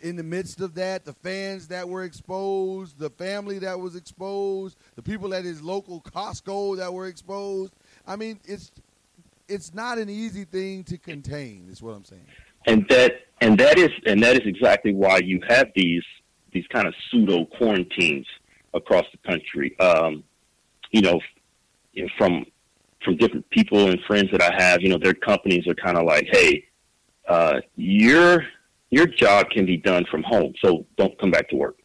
in 0.00 0.16
the 0.16 0.22
midst 0.22 0.60
of 0.60 0.74
that, 0.74 1.04
the 1.04 1.12
fans 1.14 1.68
that 1.68 1.88
were 1.88 2.04
exposed, 2.04 2.98
the 2.98 3.10
family 3.10 3.58
that 3.60 3.78
was 3.78 3.96
exposed, 3.96 4.76
the 4.94 5.02
people 5.02 5.34
at 5.34 5.44
his 5.44 5.62
local 5.62 6.00
Costco 6.02 6.76
that 6.76 6.92
were 6.92 7.06
exposed. 7.06 7.72
I 8.06 8.16
mean, 8.16 8.38
it's 8.44 8.70
it's 9.48 9.72
not 9.72 9.98
an 9.98 10.10
easy 10.10 10.44
thing 10.44 10.84
to 10.84 10.98
contain. 10.98 11.66
Is 11.70 11.82
what 11.82 11.92
I'm 11.92 12.04
saying. 12.04 12.26
And 12.66 12.86
that 12.88 13.26
and 13.40 13.58
that 13.58 13.78
is 13.78 13.90
and 14.06 14.22
that 14.22 14.36
is 14.36 14.46
exactly 14.46 14.92
why 14.94 15.18
you 15.18 15.40
have 15.48 15.68
these 15.74 16.04
these 16.52 16.66
kind 16.68 16.86
of 16.86 16.94
pseudo 17.10 17.44
quarantines 17.44 18.26
across 18.74 19.04
the 19.12 19.18
country. 19.28 19.78
Um, 19.78 20.24
you 20.90 21.02
know, 21.02 21.20
you 21.92 22.04
know, 22.04 22.08
from 22.16 22.46
from 23.04 23.16
different 23.16 23.48
people 23.50 23.88
and 23.88 24.00
friends 24.06 24.30
that 24.32 24.42
I 24.42 24.52
have, 24.56 24.82
you 24.82 24.88
know, 24.88 24.98
their 24.98 25.14
companies 25.14 25.66
are 25.68 25.74
kind 25.74 25.96
of 25.96 26.04
like, 26.04 26.26
hey, 26.30 26.64
uh, 27.28 27.60
your 27.76 28.44
your 28.90 29.06
job 29.06 29.50
can 29.50 29.66
be 29.66 29.76
done 29.76 30.04
from 30.10 30.22
home, 30.22 30.54
so 30.64 30.86
don't 30.96 31.18
come 31.18 31.30
back 31.30 31.48
to 31.50 31.56
work. 31.56 31.76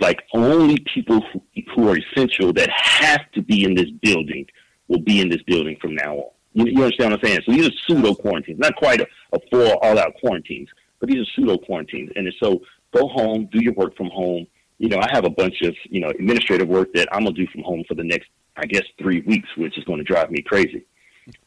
Like 0.00 0.22
only 0.32 0.78
people 0.94 1.20
who, 1.32 1.42
who 1.74 1.88
are 1.88 1.98
essential 1.98 2.52
that 2.52 2.70
have 2.70 3.30
to 3.32 3.42
be 3.42 3.64
in 3.64 3.74
this 3.74 3.90
building 4.02 4.46
will 4.86 5.00
be 5.00 5.20
in 5.20 5.28
this 5.28 5.42
building 5.42 5.76
from 5.80 5.94
now 5.94 6.14
on. 6.14 6.30
You, 6.58 6.66
you 6.66 6.82
understand 6.84 7.12
what 7.12 7.20
I'm 7.20 7.26
saying? 7.26 7.40
So 7.46 7.52
these 7.52 7.68
are 7.68 7.72
pseudo 7.86 8.14
quarantines, 8.14 8.58
not 8.58 8.74
quite 8.76 9.00
a, 9.00 9.06
a 9.32 9.38
full 9.50 9.72
all 9.82 9.98
out 9.98 10.14
quarantines, 10.20 10.68
but 10.98 11.08
these 11.08 11.20
are 11.22 11.30
pseudo 11.34 11.56
quarantines. 11.58 12.10
And 12.16 12.32
so 12.42 12.60
go 12.94 13.06
home, 13.08 13.48
do 13.52 13.62
your 13.62 13.74
work 13.74 13.96
from 13.96 14.10
home. 14.10 14.46
You 14.78 14.88
know, 14.88 14.98
I 14.98 15.08
have 15.12 15.24
a 15.24 15.30
bunch 15.30 15.62
of 15.62 15.74
you 15.84 16.00
know 16.00 16.08
administrative 16.08 16.68
work 16.68 16.92
that 16.94 17.08
I'm 17.12 17.24
gonna 17.24 17.34
do 17.34 17.46
from 17.48 17.62
home 17.62 17.84
for 17.88 17.94
the 17.94 18.04
next, 18.04 18.28
I 18.56 18.66
guess, 18.66 18.84
three 18.98 19.20
weeks, 19.20 19.48
which 19.56 19.78
is 19.78 19.84
going 19.84 19.98
to 19.98 20.04
drive 20.04 20.30
me 20.30 20.42
crazy. 20.42 20.84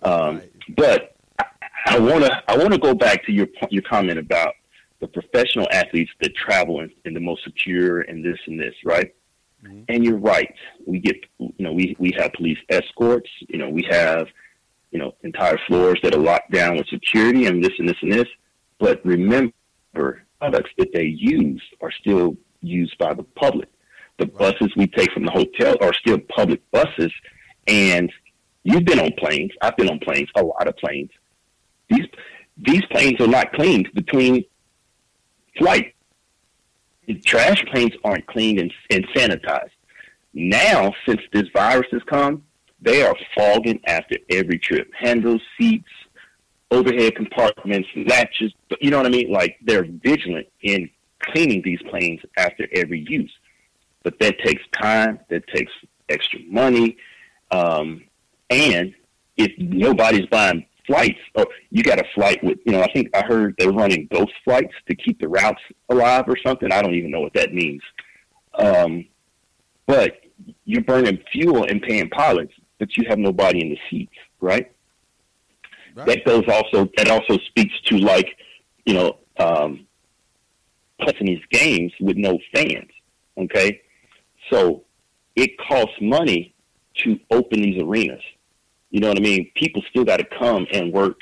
Um, 0.03 0.37
Right. 0.37 0.51
But 0.77 1.15
I 1.87 1.99
want 1.99 2.23
to 2.25 2.43
I 2.47 2.57
want 2.57 2.71
to 2.73 2.77
go 2.79 2.93
back 2.93 3.25
to 3.25 3.31
your 3.31 3.47
your 3.69 3.81
comment 3.83 4.19
about 4.19 4.53
the 4.99 5.07
professional 5.07 5.67
athletes 5.71 6.11
that 6.21 6.35
travel 6.35 6.81
in, 6.81 6.91
in 7.05 7.13
the 7.13 7.19
most 7.19 7.43
secure 7.43 8.01
and 8.01 8.23
this 8.23 8.37
and 8.45 8.59
this, 8.59 8.75
right? 8.85 9.13
Mhm. 9.65 9.85
And 9.89 10.05
you're 10.05 10.17
right. 10.17 10.53
We 10.85 10.99
get 10.99 11.17
you 11.39 11.53
know 11.59 11.73
we 11.73 11.95
we 11.99 12.11
have 12.17 12.33
police 12.33 12.59
escorts. 12.69 13.29
You 13.49 13.57
know 13.59 13.69
we 13.69 13.83
have 13.89 14.27
you 14.91 14.99
know 14.99 15.13
entire 15.23 15.57
floors 15.67 15.99
that 16.03 16.13
are 16.13 16.19
locked 16.19 16.51
down 16.51 16.77
with 16.77 16.87
security 16.87 17.45
and 17.45 17.63
this 17.63 17.73
and 17.79 17.87
this 17.87 17.97
and 18.01 18.11
this. 18.11 18.27
But 18.79 19.03
remember, 19.05 20.23
products 20.39 20.71
that 20.77 20.91
they 20.93 21.05
use 21.05 21.61
are 21.81 21.91
still 21.91 22.35
used 22.61 22.97
by 22.97 23.13
the 23.13 23.23
public. 23.23 23.69
The 24.17 24.25
Right. 24.27 24.37
buses 24.59 24.75
we 24.75 24.87
take 24.87 25.11
from 25.13 25.25
the 25.25 25.31
hotel 25.31 25.75
are 25.81 25.93
still 25.93 26.19
public 26.19 26.61
buses, 26.71 27.11
and 27.67 28.11
you've 28.63 28.85
been 28.85 28.99
on 28.99 29.11
planes. 29.17 29.51
I've 29.61 29.77
been 29.77 29.89
on 29.89 29.99
planes, 29.99 30.29
a 30.35 30.43
lot 30.43 30.67
of 30.67 30.75
planes. 30.77 31.11
These 31.89 32.07
these 32.57 32.85
planes 32.91 33.19
are 33.19 33.27
not 33.27 33.53
cleaned 33.53 33.89
between 33.93 34.43
flight. 35.57 35.95
The 37.07 37.15
trash 37.15 37.63
planes 37.65 37.93
aren't 38.03 38.27
cleaned 38.27 38.59
and, 38.59 38.71
and 38.89 39.07
sanitized. 39.09 39.71
Now, 40.33 40.93
since 41.07 41.21
this 41.33 41.47
virus 41.53 41.87
has 41.91 42.01
come, 42.03 42.43
they 42.81 43.03
are 43.03 43.15
fogging 43.35 43.79
after 43.85 44.17
every 44.29 44.57
trip. 44.57 44.89
Handles, 44.97 45.41
seats, 45.57 45.89
overhead 46.71 47.15
compartments, 47.15 47.87
latches. 48.07 48.53
You 48.79 48.91
know 48.91 48.97
what 48.97 49.05
I 49.05 49.09
mean? 49.09 49.31
Like 49.31 49.57
they're 49.63 49.85
vigilant 49.85 50.47
in 50.61 50.89
cleaning 51.19 51.61
these 51.63 51.81
planes 51.83 52.21
after 52.37 52.67
every 52.73 53.05
use. 53.07 53.31
But 54.03 54.19
that 54.19 54.39
takes 54.39 54.63
time. 54.81 55.19
That 55.29 55.47
takes 55.47 55.71
extra 56.09 56.39
money. 56.47 56.97
Um, 57.51 58.03
and 58.49 58.93
if 59.37 59.51
nobody's 59.59 60.25
buying 60.27 60.65
flights, 60.87 61.19
or 61.35 61.45
you 61.69 61.83
got 61.83 61.99
a 61.99 62.05
flight 62.15 62.43
with, 62.43 62.57
you 62.65 62.71
know, 62.71 62.81
I 62.81 62.91
think 62.91 63.15
I 63.15 63.23
heard 63.23 63.55
they're 63.57 63.71
running 63.71 64.07
ghost 64.11 64.33
flights 64.43 64.73
to 64.87 64.95
keep 64.95 65.19
the 65.19 65.27
routes 65.27 65.61
alive 65.89 66.25
or 66.27 66.35
something. 66.45 66.71
I 66.71 66.81
don't 66.81 66.95
even 66.95 67.11
know 67.11 67.21
what 67.21 67.33
that 67.33 67.53
means. 67.53 67.81
Um, 68.55 69.05
but 69.85 70.21
you're 70.65 70.83
burning 70.83 71.19
fuel 71.31 71.65
and 71.65 71.81
paying 71.81 72.09
pilots, 72.09 72.53
but 72.81 72.97
you 72.97 73.05
have 73.07 73.19
nobody 73.19 73.61
in 73.61 73.69
the 73.69 73.79
seats, 73.91 74.17
right? 74.39 74.71
Right. 75.93 76.07
That 76.07 76.25
goes 76.25 76.43
also. 76.47 76.89
That 76.97 77.11
also 77.11 77.37
speaks 77.45 77.79
to 77.85 77.97
like, 77.97 78.35
you 78.85 78.95
know, 78.95 79.17
um, 79.37 79.85
playing 80.99 81.27
these 81.27 81.45
games 81.51 81.93
with 82.01 82.17
no 82.17 82.39
fans. 82.51 82.89
Okay, 83.37 83.81
so 84.49 84.83
it 85.35 85.51
costs 85.59 85.93
money 86.01 86.55
to 87.03 87.19
open 87.29 87.61
these 87.61 87.79
arenas. 87.83 88.23
You 88.89 88.99
know 88.99 89.09
what 89.09 89.19
I 89.19 89.21
mean? 89.21 89.51
People 89.53 89.83
still 89.91 90.03
got 90.03 90.17
to 90.17 90.25
come 90.39 90.65
and 90.73 90.91
work 90.91 91.19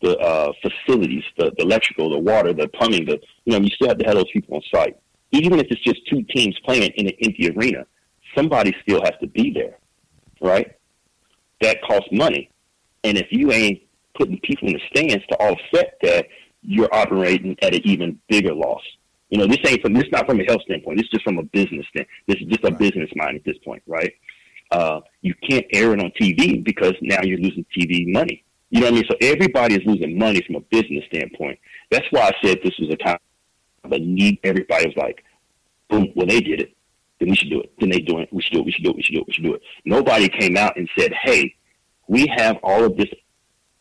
the 0.00 0.16
uh, 0.18 0.52
facilities, 0.62 1.24
the, 1.36 1.52
the 1.58 1.64
electrical, 1.64 2.08
the 2.08 2.18
water, 2.18 2.54
the 2.54 2.68
plumbing. 2.68 3.04
The 3.04 3.20
you 3.44 3.52
know, 3.52 3.58
you 3.58 3.68
still 3.68 3.88
have 3.88 3.98
to 3.98 4.06
have 4.06 4.14
those 4.14 4.30
people 4.32 4.56
on 4.56 4.62
site. 4.74 4.96
Even 5.32 5.60
if 5.60 5.66
it's 5.68 5.82
just 5.82 6.06
two 6.08 6.22
teams 6.34 6.58
playing 6.60 6.90
in 6.96 7.08
an 7.08 7.14
empty 7.22 7.50
arena, 7.50 7.84
somebody 8.34 8.74
still 8.80 9.02
has 9.02 9.12
to 9.20 9.26
be 9.26 9.52
there, 9.52 9.76
right? 10.40 10.72
That 11.62 11.80
costs 11.82 12.08
money, 12.12 12.50
and 13.04 13.16
if 13.16 13.28
you 13.30 13.52
ain't 13.52 13.80
putting 14.18 14.38
people 14.40 14.68
in 14.68 14.74
the 14.74 14.80
stands 14.94 15.24
to 15.28 15.36
offset 15.38 15.94
that, 16.02 16.26
you're 16.62 16.94
operating 16.94 17.56
at 17.62 17.74
an 17.74 17.80
even 17.84 18.18
bigger 18.28 18.54
loss. 18.54 18.82
You 19.30 19.38
know, 19.38 19.46
this 19.46 19.58
ain't 19.66 19.80
from 19.80 19.94
this 19.94 20.04
not 20.12 20.26
from 20.26 20.40
a 20.40 20.44
health 20.44 20.62
standpoint. 20.62 20.98
This 20.98 21.04
is 21.04 21.10
just 21.12 21.24
from 21.24 21.38
a 21.38 21.42
business 21.44 21.86
stand. 21.88 22.06
This 22.26 22.36
is 22.36 22.48
just 22.48 22.64
a 22.64 22.68
Right. 22.68 22.78
business 22.78 23.10
mind 23.16 23.36
at 23.36 23.44
this 23.44 23.56
point, 23.64 23.82
right? 23.86 24.12
Uh, 24.70 25.00
you 25.22 25.34
can't 25.48 25.66
air 25.72 25.92
it 25.92 26.00
on 26.00 26.10
TV 26.20 26.62
because 26.62 26.94
now 27.00 27.22
you're 27.22 27.38
losing 27.38 27.64
TV 27.76 28.06
money. 28.12 28.42
You 28.70 28.80
know 28.80 28.86
what 28.86 28.92
I 28.92 28.96
mean? 28.96 29.04
So 29.10 29.16
everybody 29.20 29.74
is 29.74 29.84
losing 29.86 30.18
money 30.18 30.40
from 30.42 30.56
a 30.56 30.60
business 30.60 31.04
standpoint. 31.06 31.58
That's 31.90 32.06
why 32.10 32.22
I 32.22 32.32
said 32.44 32.58
this 32.62 32.78
was 32.78 32.90
a 32.90 32.96
time 32.96 33.18
of 33.84 33.92
a 33.92 33.98
need. 33.98 34.38
Everybody 34.44 34.86
was 34.86 34.96
like, 34.96 35.24
boom, 35.88 36.12
well, 36.14 36.26
they 36.26 36.40
did 36.40 36.60
it. 36.60 36.74
Then 37.22 37.30
we 37.30 37.36
should 37.36 37.50
do 37.50 37.60
it. 37.60 37.72
Then 37.78 37.90
they 37.90 38.00
do 38.00 38.18
it. 38.18 38.28
We 38.32 38.42
should 38.42 38.54
do 38.54 38.58
it. 38.58 38.66
We 38.66 38.72
should 38.72 38.82
do 38.82 38.90
it. 38.90 38.96
We 38.96 39.02
should 39.04 39.14
do 39.14 39.20
it. 39.20 39.26
We 39.28 39.32
should 39.32 39.44
do 39.44 39.54
it. 39.54 39.62
Nobody 39.84 40.28
came 40.28 40.56
out 40.56 40.76
and 40.76 40.90
said, 40.98 41.12
hey, 41.22 41.54
we 42.08 42.26
have 42.36 42.58
all 42.64 42.84
of 42.84 42.96
this 42.96 43.10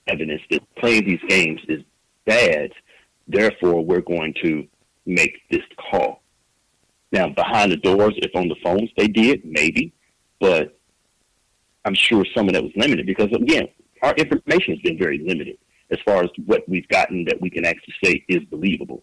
evidence 0.05 0.43
that 0.51 0.61
playing 0.75 1.05
these 1.05 1.21
games 1.27 1.59
is 1.67 1.81
bad. 2.27 2.71
Therefore, 3.27 3.83
we're 3.83 4.01
going 4.01 4.35
to 4.43 4.67
make 5.07 5.39
this 5.49 5.63
call. 5.89 6.21
Now, 7.11 7.29
behind 7.29 7.71
the 7.71 7.77
doors, 7.77 8.13
if 8.17 8.29
on 8.35 8.47
the 8.47 8.55
phones 8.63 8.91
they 8.95 9.07
did, 9.07 9.43
maybe, 9.43 9.91
but 10.39 10.79
I'm 11.83 11.95
sure 11.95 12.23
some 12.35 12.47
of 12.47 12.53
that 12.53 12.61
was 12.61 12.73
limited 12.75 13.07
because, 13.07 13.31
again, 13.33 13.69
our 14.03 14.13
information 14.13 14.75
has 14.75 14.81
been 14.83 14.99
very 14.99 15.17
limited 15.17 15.57
as 15.89 15.97
far 16.05 16.23
as 16.23 16.29
what 16.45 16.69
we've 16.69 16.87
gotten 16.89 17.25
that 17.25 17.41
we 17.41 17.49
can 17.49 17.65
actually 17.65 17.95
say 18.03 18.23
is 18.29 18.43
believable. 18.51 19.01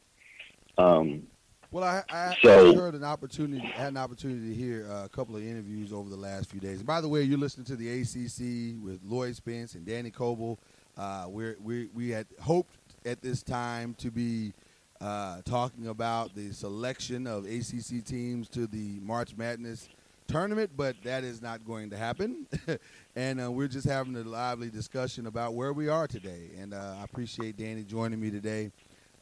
Um, 0.78 1.24
Well, 1.70 1.84
I, 1.84 2.02
I, 2.10 2.36
So- 2.42 2.70
I 2.72 2.74
heard 2.74 2.94
an 2.94 3.04
opportunity, 3.04 3.66
had 3.66 3.88
an 3.88 3.96
opportunity 3.98 4.48
to 4.48 4.54
hear 4.54 4.88
uh, 4.90 5.04
a 5.04 5.08
couple 5.08 5.36
of 5.36 5.42
interviews 5.42 5.92
over 5.92 6.08
the 6.08 6.16
last 6.16 6.50
few 6.50 6.60
days. 6.60 6.78
And 6.78 6.86
by 6.86 7.00
the 7.00 7.08
way, 7.08 7.22
you're 7.22 7.38
listening 7.38 7.66
to 7.66 7.76
the 7.76 7.88
ACC 8.00 8.82
with 8.82 9.00
Lloyd 9.04 9.36
Spence 9.36 9.74
and 9.74 9.84
Danny 9.84 10.10
Coble. 10.10 10.58
Uh, 10.96 11.26
we're, 11.28 11.56
we 11.62 11.88
we 11.94 12.08
had 12.10 12.26
hoped 12.40 12.74
at 13.04 13.20
this 13.20 13.42
time 13.42 13.94
to 13.98 14.10
be 14.10 14.52
uh, 15.00 15.42
talking 15.44 15.88
about 15.88 16.34
the 16.34 16.52
selection 16.52 17.26
of 17.26 17.44
ACC 17.44 18.04
teams 18.04 18.48
to 18.48 18.66
the 18.66 18.98
March 19.00 19.36
Madness 19.36 19.88
tournament, 20.26 20.70
but 20.76 20.96
that 21.04 21.22
is 21.22 21.40
not 21.40 21.64
going 21.64 21.90
to 21.90 21.96
happen. 21.96 22.46
and 23.16 23.40
uh, 23.40 23.50
we're 23.50 23.68
just 23.68 23.86
having 23.86 24.16
a 24.16 24.22
lively 24.24 24.70
discussion 24.70 25.26
about 25.26 25.54
where 25.54 25.72
we 25.72 25.88
are 25.88 26.06
today. 26.08 26.50
And 26.58 26.74
uh, 26.74 26.96
I 26.98 27.04
appreciate 27.04 27.56
Danny 27.56 27.84
joining 27.84 28.20
me 28.20 28.30
today 28.30 28.70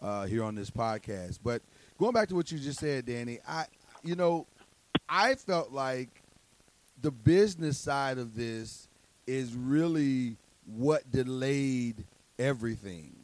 uh, 0.01 0.25
here 0.27 0.43
on 0.45 0.55
this 0.55 0.71
podcast. 0.71 1.41
But 1.45 1.61
going 1.99 2.13
back 2.13 2.29
to 2.29 2.35
what 2.35 2.51
you 2.51 2.59
just 2.59 2.81
said, 2.81 3.07
Danny, 3.07 3.39
I 3.47 3.67
you 4.03 4.15
know, 4.17 4.47
I 5.09 5.35
felt 5.35 5.73
like 5.73 6.23
the 7.01 7.11
business 7.11 7.79
side 7.79 8.19
of 8.19 8.35
this 8.35 8.89
is 9.27 9.55
really 9.55 10.37
what 10.65 11.11
delayed 11.11 12.05
everything. 12.39 13.15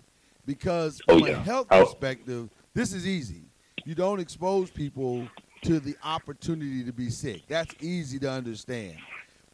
Because 0.44 1.00
Oh, 1.08 1.20
from 1.20 1.28
a 1.28 1.38
health 1.38 1.68
Oh. 1.70 1.84
perspective, 1.84 2.50
this 2.74 2.92
is 2.92 3.06
easy. 3.06 3.44
You 3.84 3.94
don't 3.94 4.20
expose 4.20 4.70
people 4.70 5.30
to 5.62 5.78
the 5.78 5.96
opportunity 6.02 6.84
to 6.84 6.92
be 6.92 7.10
sick. 7.10 7.42
That's 7.48 7.76
easy 7.80 8.18
to 8.20 8.30
understand. 8.30 8.98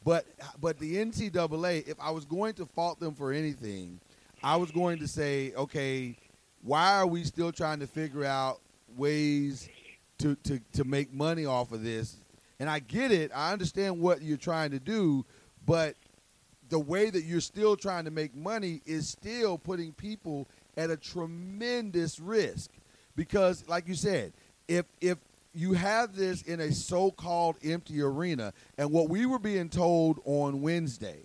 But 0.04 0.24
but 0.60 0.78
the 0.78 0.96
NCAA, 0.96 1.86
if 1.86 1.98
I 2.00 2.10
was 2.10 2.24
going 2.24 2.54
to 2.54 2.66
fault 2.66 3.00
them 3.00 3.14
for 3.14 3.32
anything, 3.32 4.00
I 4.42 4.56
was 4.56 4.70
going 4.70 4.98
to 5.00 5.08
say, 5.08 5.52
okay, 5.54 6.16
why 6.62 6.94
are 6.94 7.06
we 7.06 7.24
still 7.24 7.52
trying 7.52 7.80
to 7.80 7.86
figure 7.86 8.24
out 8.24 8.60
ways 8.98 9.68
to, 10.18 10.34
to, 10.44 10.60
to 10.72 10.84
make 10.84 11.12
money 11.12 11.46
off 11.46 11.72
of 11.72 11.82
this? 11.82 12.16
And 12.60 12.68
I 12.68 12.80
get 12.80 13.12
it. 13.12 13.30
I 13.34 13.52
understand 13.52 14.00
what 14.00 14.20
you're 14.22 14.36
trying 14.36 14.72
to 14.72 14.80
do, 14.80 15.24
but 15.64 15.94
the 16.68 16.78
way 16.78 17.08
that 17.08 17.22
you're 17.22 17.40
still 17.40 17.76
trying 17.76 18.04
to 18.04 18.10
make 18.10 18.34
money 18.34 18.82
is 18.84 19.08
still 19.08 19.56
putting 19.56 19.92
people 19.92 20.48
at 20.76 20.90
a 20.90 20.96
tremendous 20.96 22.18
risk. 22.20 22.70
Because, 23.16 23.66
like 23.68 23.88
you 23.88 23.94
said, 23.94 24.32
if 24.68 24.84
if 25.00 25.18
you 25.54 25.72
have 25.72 26.14
this 26.14 26.42
in 26.42 26.60
a 26.60 26.70
so-called 26.70 27.56
empty 27.64 28.00
arena, 28.02 28.52
and 28.76 28.92
what 28.92 29.08
we 29.08 29.24
were 29.26 29.38
being 29.38 29.68
told 29.68 30.20
on 30.24 30.60
Wednesday. 30.60 31.20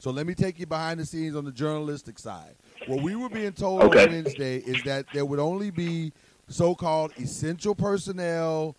So 0.00 0.10
let 0.10 0.26
me 0.26 0.34
take 0.34 0.58
you 0.58 0.66
behind 0.66 1.00
the 1.00 1.06
scenes 1.06 1.34
on 1.36 1.44
the 1.44 1.52
journalistic 1.52 2.18
side. 2.18 2.54
What 2.86 3.02
we 3.02 3.16
were 3.16 3.28
being 3.28 3.52
told 3.52 3.82
Okay. 3.82 4.04
on 4.04 4.12
Wednesday 4.12 4.58
is 4.58 4.82
that 4.84 5.06
there 5.12 5.24
would 5.24 5.38
only 5.40 5.70
be 5.70 6.12
so-called 6.48 7.12
essential 7.18 7.74
personnel, 7.74 8.76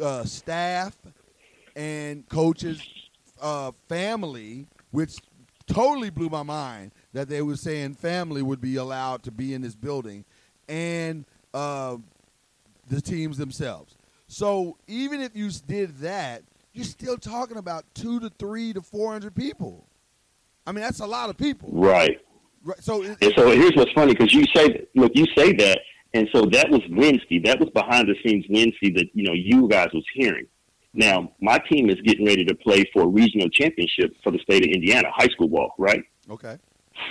uh, 0.00 0.24
staff, 0.24 0.96
and 1.76 2.28
coaches, 2.28 2.82
uh, 3.40 3.72
family, 3.88 4.66
which 4.90 5.16
totally 5.66 6.10
blew 6.10 6.28
my 6.28 6.42
mind 6.42 6.92
that 7.12 7.28
they 7.28 7.42
were 7.42 7.56
saying 7.56 7.94
family 7.94 8.42
would 8.42 8.60
be 8.60 8.76
allowed 8.76 9.22
to 9.22 9.30
be 9.30 9.54
in 9.54 9.62
this 9.62 9.74
building, 9.74 10.24
and 10.68 11.24
uh, 11.52 11.96
the 12.88 13.00
teams 13.00 13.38
themselves. 13.38 13.96
So 14.26 14.76
even 14.86 15.20
if 15.20 15.36
you 15.36 15.50
did 15.66 15.98
that, 15.98 16.42
you're 16.72 16.84
still 16.84 17.16
talking 17.16 17.56
about 17.56 17.84
two 17.94 18.18
to 18.20 18.30
three 18.38 18.72
to 18.72 18.82
four 18.82 19.12
hundred 19.12 19.34
people. 19.34 19.86
I 20.66 20.72
mean, 20.72 20.82
that's 20.82 21.00
a 21.00 21.06
lot 21.06 21.30
of 21.30 21.36
people. 21.36 21.68
Right. 21.72 22.20
Right, 22.64 22.82
So 22.82 23.02
it, 23.02 23.18
And 23.20 23.32
so 23.36 23.50
here's 23.50 23.76
what's 23.76 23.92
funny 23.92 24.14
because 24.14 24.32
you 24.32 24.46
say, 24.54 24.86
look, 24.94 25.12
you 25.14 25.26
say 25.36 25.52
that, 25.52 25.80
and 26.14 26.28
so 26.32 26.42
that 26.46 26.70
was 26.70 26.80
Wednesday. 26.90 27.40
That 27.40 27.58
was 27.58 27.68
behind 27.70 28.08
the 28.08 28.14
scenes 28.24 28.46
Wednesday 28.48 28.90
that 28.92 29.06
you 29.12 29.24
know 29.24 29.34
you 29.34 29.68
guys 29.68 29.88
was 29.92 30.04
hearing. 30.14 30.46
Now 30.94 31.32
my 31.40 31.58
team 31.58 31.90
is 31.90 32.00
getting 32.02 32.24
ready 32.24 32.44
to 32.44 32.54
play 32.54 32.84
for 32.92 33.02
a 33.02 33.06
regional 33.06 33.48
championship 33.50 34.14
for 34.22 34.30
the 34.30 34.38
state 34.38 34.64
of 34.64 34.70
Indiana, 34.72 35.08
high 35.12 35.26
school 35.26 35.48
ball. 35.48 35.74
Right. 35.76 36.04
okay. 36.30 36.56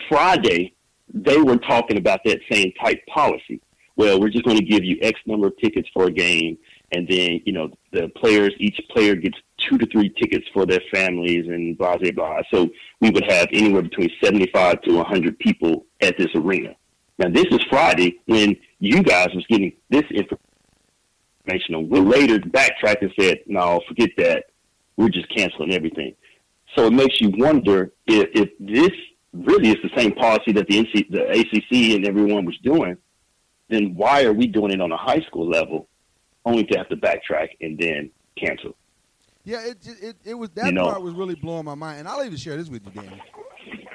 Friday, 0.07 0.73
they 1.13 1.37
were 1.37 1.57
talking 1.57 1.97
about 1.97 2.21
that 2.23 2.39
same 2.49 2.71
type 2.81 3.05
policy. 3.07 3.61
Well, 3.97 4.19
we're 4.19 4.29
just 4.29 4.45
going 4.45 4.57
to 4.57 4.63
give 4.63 4.83
you 4.83 4.97
X 5.01 5.19
number 5.27 5.47
of 5.47 5.57
tickets 5.57 5.87
for 5.93 6.05
a 6.05 6.11
game, 6.11 6.57
and 6.93 7.05
then 7.07 7.41
you 7.45 7.51
know 7.51 7.69
the 7.91 8.07
players, 8.15 8.53
each 8.57 8.79
player 8.89 9.15
gets 9.15 9.37
two 9.57 9.77
to 9.77 9.85
three 9.87 10.09
tickets 10.09 10.47
for 10.53 10.65
their 10.65 10.81
families, 10.93 11.47
and 11.47 11.77
blah 11.77 11.97
blah 11.97 12.11
blah. 12.11 12.39
So 12.51 12.69
we 13.01 13.09
would 13.09 13.29
have 13.29 13.49
anywhere 13.51 13.81
between 13.81 14.09
seventy-five 14.23 14.81
to 14.83 15.03
hundred 15.03 15.37
people 15.39 15.85
at 16.01 16.17
this 16.17 16.33
arena. 16.35 16.75
Now 17.23 17.29
this 17.29 17.45
is 17.51 17.59
Friday 17.69 18.19
when 18.25 18.57
you 18.79 19.01
guys 19.01 19.29
was 19.33 19.45
getting 19.47 19.71
this 19.89 20.03
information. 20.11 21.75
on. 21.75 21.87
We 21.87 21.99
later 22.01 22.39
backtracked 22.39 23.01
and 23.01 23.13
said, 23.17 23.39
"No, 23.47 23.79
forget 23.87 24.09
that. 24.17 24.47
We're 24.97 25.09
just 25.09 25.29
canceling 25.29 25.73
everything." 25.73 26.15
So 26.75 26.87
it 26.87 26.91
makes 26.93 27.21
you 27.21 27.31
wonder 27.37 27.93
if, 28.07 28.29
if 28.33 28.49
this 28.59 28.91
really 29.31 29.69
is 29.69 29.77
the 29.83 29.91
same 29.95 30.11
policy 30.13 30.51
that 30.53 30.67
the 30.67 30.79
NC, 30.79 31.09
the 31.11 31.29
ACC 31.31 31.95
and 31.95 32.05
everyone 32.05 32.43
was 32.45 32.57
doing, 32.57 32.97
then 33.69 33.95
why 33.95 34.23
are 34.25 34.33
we 34.33 34.47
doing 34.47 34.71
it 34.71 34.81
on 34.81 34.91
a 34.91 34.97
high 34.97 35.21
school 35.21 35.47
level, 35.47 35.87
only 36.45 36.65
to 36.65 36.77
have 36.77 36.89
to 36.89 36.97
backtrack 36.97 37.49
and 37.61 37.77
then 37.77 38.09
cancel? 38.35 38.75
Yeah, 39.45 39.65
it 39.65 39.77
it, 40.01 40.15
it 40.25 40.33
was 40.33 40.49
that 40.51 40.65
You 40.65 40.71
know. 40.73 40.89
part 40.89 41.01
was 41.01 41.13
really 41.13 41.35
blowing 41.35 41.63
my 41.65 41.75
mind, 41.75 41.99
and 41.99 42.07
I'll 42.07 42.23
even 42.25 42.37
share 42.37 42.57
this 42.57 42.67
with 42.69 42.85
you, 42.85 43.01
Danny. 43.01 43.21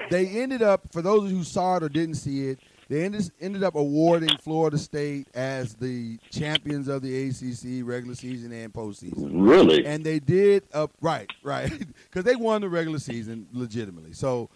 They 0.09 0.25
ended 0.41 0.63
up, 0.63 0.91
for 0.91 1.03
those 1.03 1.29
who 1.29 1.43
saw 1.43 1.77
it 1.77 1.83
or 1.83 1.89
didn't 1.89 2.15
see 2.15 2.47
it, 2.47 2.59
they 2.89 3.05
ended 3.05 3.31
ended 3.39 3.63
up 3.63 3.75
awarding 3.75 4.35
Florida 4.37 4.77
State 4.77 5.27
as 5.35 5.75
the 5.75 6.17
champions 6.31 6.87
of 6.87 7.01
the 7.01 7.27
ACC 7.29 7.87
regular 7.87 8.15
season 8.15 8.51
and 8.51 8.73
postseason. 8.73 9.29
Really? 9.47 9.85
And 9.85 10.03
they 10.03 10.19
did 10.19 10.63
up 10.73 10.91
right, 10.99 11.29
right, 11.43 11.71
because 12.09 12.23
they 12.25 12.35
won 12.35 12.61
the 12.61 12.69
regular 12.69 12.99
season 12.99 13.47
legitimately. 13.53 14.13
So 14.13 14.49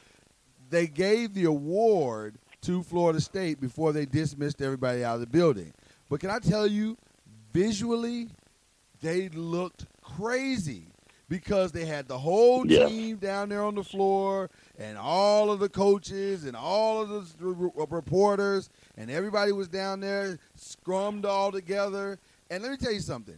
they 0.69 0.87
gave 0.87 1.33
the 1.33 1.45
award 1.45 2.35
to 2.63 2.81
Florida 2.81 3.21
State 3.21 3.61
before 3.61 3.93
they 3.93 4.05
dismissed 4.05 4.61
everybody 4.61 5.03
out 5.03 5.15
of 5.15 5.19
the 5.21 5.27
building. 5.27 5.71
But 6.09 6.19
can 6.19 6.29
I 6.31 6.39
tell 6.39 6.65
you, 6.65 6.97
visually, 7.53 8.29
they 9.01 9.29
looked 9.29 9.85
crazy 10.01 10.87
because 11.29 11.71
they 11.71 11.85
had 11.85 12.07
the 12.07 12.17
whole 12.17 12.65
Yeah. 12.65 12.87
team 12.87 13.17
down 13.17 13.49
there 13.49 13.63
on 13.63 13.75
the 13.75 13.83
floor 13.83 14.49
and 14.77 14.97
all 14.97 15.51
of 15.51 15.59
the 15.59 15.69
coaches 15.69 16.45
and 16.45 16.55
all 16.55 17.01
of 17.01 17.37
the 17.37 17.45
reporters 17.89 18.69
and 18.97 19.11
everybody 19.11 19.51
was 19.51 19.67
down 19.67 19.99
there 19.99 20.39
scrummed 20.57 21.25
all 21.25 21.51
together. 21.51 22.19
And 22.49 22.63
let 22.63 22.71
me 22.71 22.77
tell 22.77 22.93
you 22.93 22.99
something. 22.99 23.37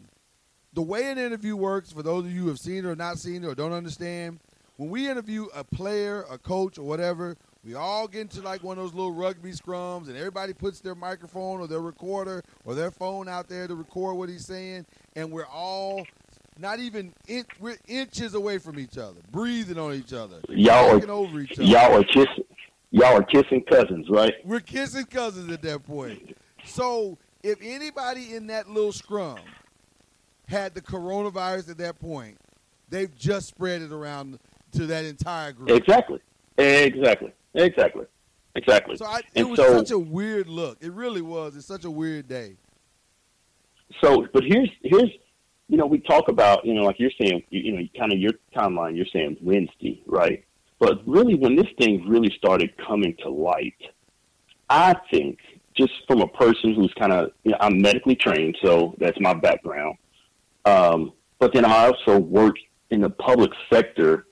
The 0.74 0.82
way 0.82 1.10
an 1.10 1.18
interview 1.18 1.56
works, 1.56 1.92
for 1.92 2.04
those 2.04 2.26
of 2.26 2.32
you 2.32 2.42
who 2.42 2.48
have 2.50 2.60
seen 2.60 2.80
it 2.80 2.86
or 2.86 2.96
not 2.96 3.18
seen 3.18 3.44
it 3.44 3.48
or 3.48 3.56
don't 3.56 3.72
understand, 3.72 4.40
when 4.78 4.90
we 4.90 5.10
interview 5.10 5.48
a 5.56 5.64
player, 5.64 6.26
a 6.30 6.38
coach, 6.38 6.78
or 6.78 6.84
whatever, 6.84 7.38
we 7.64 7.76
all 7.76 8.08
get 8.10 8.22
into 8.22 8.42
like 8.42 8.62
one 8.62 8.78
of 8.78 8.84
those 8.84 8.94
little 8.94 9.14
rugby 9.14 9.52
scrums, 9.52 10.08
and 10.08 10.18
everybody 10.18 10.54
puts 10.54 10.82
their 10.82 10.96
microphone 10.96 11.62
or 11.62 11.68
their 11.68 11.80
recorder 11.80 12.44
or 12.66 12.76
their 12.76 12.92
phone 12.92 13.30
out 13.30 13.48
there 13.48 13.68
to 13.68 13.76
record 13.76 14.18
what 14.18 14.28
he's 14.28 14.46
saying, 14.46 14.86
and 15.16 15.32
we're 15.32 15.46
all 15.46 16.06
not 16.58 16.80
even 16.80 17.14
in, 17.28 17.46
we're 17.60 17.78
inches 17.88 18.34
away 18.34 18.58
from 18.58 18.80
each 18.80 18.98
other, 18.98 19.20
breathing 19.32 19.78
on 19.78 19.94
each 19.94 20.14
other, 20.14 20.40
Y'all 20.50 21.02
are 21.02 21.12
over 21.12 21.40
each 21.42 21.54
other. 21.54 21.64
y'all 21.64 21.98
are 22.00 22.04
kissing 22.04 22.44
y'all 22.92 23.18
are 23.18 23.24
kissing 23.24 23.62
cousins, 23.70 24.10
right? 24.10 24.34
We're 24.46 24.60
kissing 24.62 25.06
cousins 25.06 25.52
at 25.52 25.62
that 25.64 25.86
point. 25.86 26.38
So 26.64 27.18
if 27.44 27.60
anybody 27.62 28.34
in 28.36 28.48
that 28.48 28.70
little 28.70 28.92
scrum 28.94 29.40
had 30.48 30.74
the 30.74 30.82
coronavirus 30.82 31.72
at 31.72 31.78
that 31.80 32.00
point, 32.00 32.38
they've 32.90 33.14
just 33.16 33.48
spread 33.48 33.82
it 33.82 33.92
around 33.92 34.40
to 34.74 34.86
that 34.88 35.04
entire 35.06 35.52
group. 35.52 35.70
Exactly. 35.72 36.20
Exactly. 36.58 37.34
Exactly. 37.54 38.06
Exactly. 38.56 38.96
So 38.96 39.06
I, 39.06 39.18
it 39.18 39.26
And 39.36 39.50
was 39.50 39.58
so- 39.60 39.78
such 39.78 39.92
a 39.92 40.00
weird 40.00 40.48
look. 40.48 40.78
It 40.82 40.94
really 40.94 41.22
was. 41.22 41.58
It's 41.58 41.66
such 41.66 41.84
a 41.84 41.92
weird 41.92 42.28
day. 42.30 42.56
So, 44.02 44.28
but 44.34 44.44
here's 44.44 44.70
here's 44.84 45.12
you 45.68 45.78
know 45.78 45.86
we 45.86 46.00
talk 46.00 46.28
about 46.28 46.66
you 46.66 46.74
know 46.74 46.84
like 46.84 47.00
you're 47.00 47.12
saying 47.20 47.44
you, 47.50 47.60
you 47.62 47.72
know 47.74 47.88
kind 47.98 48.12
of 48.12 48.20
your 48.20 48.34
timeline 48.56 48.96
you're 48.96 49.06
saying 49.12 49.38
Wednesday 49.42 50.02
right, 50.06 50.46
but 50.80 51.02
really 51.08 51.36
when 51.36 51.56
this 51.56 51.68
thing 51.78 52.08
really 52.08 52.34
started 52.38 52.76
coming 52.78 53.16
to 53.24 53.30
light, 53.30 53.76
I 54.70 54.96
think 55.12 55.40
just 55.76 55.94
from 56.08 56.22
a 56.22 56.28
person 56.28 56.74
who's 56.74 56.94
kind 56.98 57.12
of 57.12 57.32
you 57.44 57.52
know 57.52 57.58
I'm 57.60 57.82
medically 57.82 58.16
trained 58.16 58.58
so 58.64 58.96
that's 59.00 59.20
my 59.20 59.34
background, 59.34 59.98
um, 60.66 61.14
but 61.40 61.54
then 61.54 61.66
I 61.66 61.88
also 61.88 62.20
work 62.20 62.56
in 62.92 63.02
the 63.02 63.10
public 63.10 63.52
sector 63.72 64.28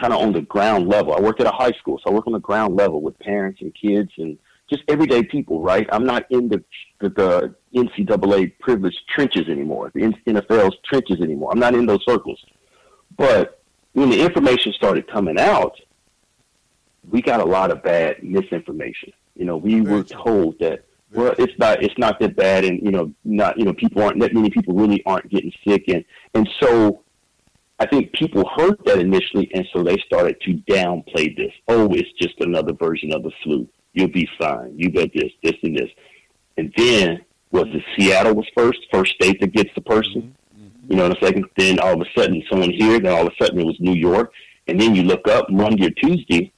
kind 0.00 0.12
of 0.12 0.20
on 0.20 0.32
the 0.32 0.42
ground 0.42 0.88
level. 0.88 1.12
I 1.12 1.20
work 1.20 1.40
at 1.40 1.46
a 1.46 1.50
high 1.50 1.72
school, 1.72 1.98
so 1.98 2.10
I 2.10 2.14
work 2.14 2.26
on 2.26 2.32
the 2.32 2.40
ground 2.40 2.76
level 2.76 3.02
with 3.02 3.18
parents 3.18 3.60
and 3.60 3.74
kids 3.74 4.12
and 4.16 4.38
just 4.68 4.82
everyday 4.88 5.22
people, 5.22 5.60
right? 5.60 5.88
I'm 5.92 6.04
not 6.04 6.26
in 6.30 6.48
the 6.48 6.62
the, 7.00 7.08
the 7.10 7.54
NCAA 7.74 8.58
privileged 8.58 8.98
trenches 9.08 9.48
anymore, 9.48 9.90
the 9.94 10.00
NFL's 10.26 10.76
trenches 10.84 11.20
anymore. 11.20 11.52
I'm 11.52 11.60
not 11.60 11.74
in 11.74 11.86
those 11.86 12.04
circles. 12.04 12.44
But 13.16 13.62
when 13.92 14.10
the 14.10 14.20
information 14.20 14.72
started 14.72 15.08
coming 15.08 15.38
out, 15.38 15.78
we 17.10 17.22
got 17.22 17.40
a 17.40 17.44
lot 17.44 17.70
of 17.70 17.82
bad 17.82 18.22
misinformation. 18.22 19.12
You 19.36 19.44
know, 19.44 19.56
we 19.56 19.80
were 19.80 20.02
told 20.02 20.58
that 20.58 20.84
well, 21.12 21.34
it's 21.38 21.58
not 21.58 21.82
it's 21.82 21.96
not 21.96 22.18
that 22.18 22.36
bad, 22.36 22.64
and 22.64 22.82
you 22.82 22.90
know, 22.90 23.12
not 23.24 23.58
you 23.58 23.64
know, 23.64 23.72
people 23.72 24.02
aren't 24.02 24.20
that 24.20 24.34
many 24.34 24.50
people 24.50 24.74
really 24.74 25.02
aren't 25.06 25.30
getting 25.30 25.52
sick, 25.66 25.84
and 25.88 26.04
and 26.34 26.48
so 26.60 27.02
I 27.78 27.86
think 27.86 28.12
people 28.12 28.48
heard 28.56 28.78
that 28.84 28.98
initially, 28.98 29.50
and 29.54 29.66
so 29.72 29.82
they 29.82 29.96
started 29.98 30.40
to 30.42 30.54
downplay 30.70 31.34
this. 31.36 31.52
Oh, 31.68 31.88
it's 31.92 32.12
just 32.20 32.40
another 32.40 32.72
version 32.72 33.14
of 33.14 33.22
the 33.22 33.30
flu. 33.42 33.66
You'll 33.92 34.08
be 34.08 34.28
fine. 34.38 34.74
You 34.76 34.90
got 34.90 35.12
this, 35.12 35.32
this, 35.42 35.54
and 35.62 35.76
this. 35.76 35.90
And 36.56 36.72
then 36.76 37.24
was 37.50 37.66
it 37.68 37.82
Seattle 37.96 38.34
was 38.34 38.46
first, 38.56 38.78
first 38.92 39.14
state 39.14 39.40
that 39.40 39.52
gets 39.52 39.70
the 39.74 39.80
person. 39.80 40.34
Mm-hmm. 40.54 40.64
Mm-hmm. 40.64 40.92
You 40.92 40.96
know, 40.96 41.06
in 41.06 41.12
a 41.12 41.20
second, 41.20 41.46
then 41.56 41.78
all 41.80 41.94
of 41.94 42.00
a 42.00 42.20
sudden 42.20 42.42
someone 42.50 42.70
here, 42.70 43.00
then 43.00 43.12
all 43.12 43.26
of 43.26 43.32
a 43.32 43.44
sudden 43.44 43.60
it 43.60 43.66
was 43.66 43.80
New 43.80 43.94
York, 43.94 44.32
and 44.66 44.80
then 44.80 44.94
you 44.94 45.02
look 45.02 45.26
up 45.28 45.50
Monday 45.50 45.86
or 45.86 45.90
Tuesday. 45.90 46.52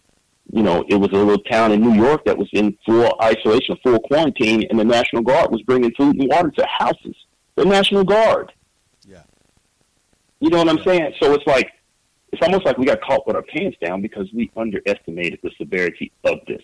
You 0.53 0.65
know, 0.65 0.85
it 0.89 0.97
was 0.97 1.11
a 1.11 1.17
little 1.17 1.39
town 1.45 1.71
in 1.71 1.81
New 1.81 1.95
York 1.95 2.25
that 2.25 2.37
was 2.37 2.49
in 2.53 2.77
full 2.85 3.17
isolation, 3.23 3.77
full 3.85 4.01
quarantine, 4.01 4.67
and 4.69 4.81
the 4.81 4.85
National 4.85 5.23
Guard 5.23 5.53
was 5.53 5.63
bringing 5.63 5.93
food 5.95 6.17
and 6.17 6.29
water 6.29 6.51
to 6.51 6.67
houses. 6.67 7.15
The 7.55 7.65
National 7.65 8.03
Guard. 8.03 8.53
Yeah. 9.07 9.23
You 10.41 10.51
know 10.51 10.59
what 10.59 10.69
I'm 10.69 10.83
saying? 10.83 11.15
So 11.21 11.35
it's 11.35 11.47
like 11.47 11.71
it's 12.33 12.43
almost 12.43 12.65
like 12.65 12.79
we 12.79 12.87
got 12.87 13.01
caught 13.01 13.27
with 13.27 13.37
our 13.37 13.43
pants 13.43 13.77
down 13.81 14.03
because 14.03 14.29
we 14.33 14.51
underestimated 14.57 15.39
the 15.43 15.51
severity 15.57 16.11
of 16.25 16.39
this. 16.49 16.63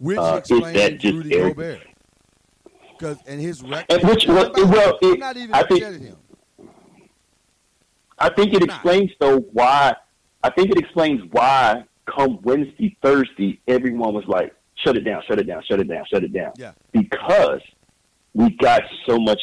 Which 0.00 0.18
Uh, 0.18 0.40
is 0.42 0.50
explains 0.50 0.76
that 0.78 0.98
just 0.98 1.14
Rudy 1.14 1.34
arrogant? 1.36 1.56
Gobert. 1.56 1.80
Because 2.98 3.18
and 3.26 3.40
his 3.40 3.62
record. 3.62 3.86
And 4.00 4.08
which- 4.10 4.26
well, 4.26 4.50
well, 4.56 4.98
it- 5.02 5.18
not 5.20 5.36
even 5.36 5.54
I 5.54 5.62
think- 5.62 5.82
him. 5.84 6.16
I 8.18 8.28
think 8.30 8.52
it 8.54 8.62
explains 8.62 9.10
though 9.20 9.38
why. 9.38 9.94
I 10.42 10.50
think 10.50 10.70
it 10.70 10.78
explains 10.78 11.22
why 11.32 11.84
come 12.06 12.38
Wednesday, 12.42 12.96
Thursday, 13.02 13.60
everyone 13.68 14.12
was 14.14 14.24
like, 14.26 14.54
"Shut 14.74 14.96
it 14.96 15.02
down, 15.02 15.22
shut 15.26 15.38
it 15.38 15.44
down, 15.46 15.62
shut 15.62 15.80
it 15.80 15.88
down, 15.88 16.04
shut 16.06 16.24
it 16.24 16.32
down," 16.32 16.52
Yeah. 16.58 16.72
because 16.92 17.60
we 18.34 18.50
got 18.50 18.82
so 19.06 19.18
much 19.18 19.40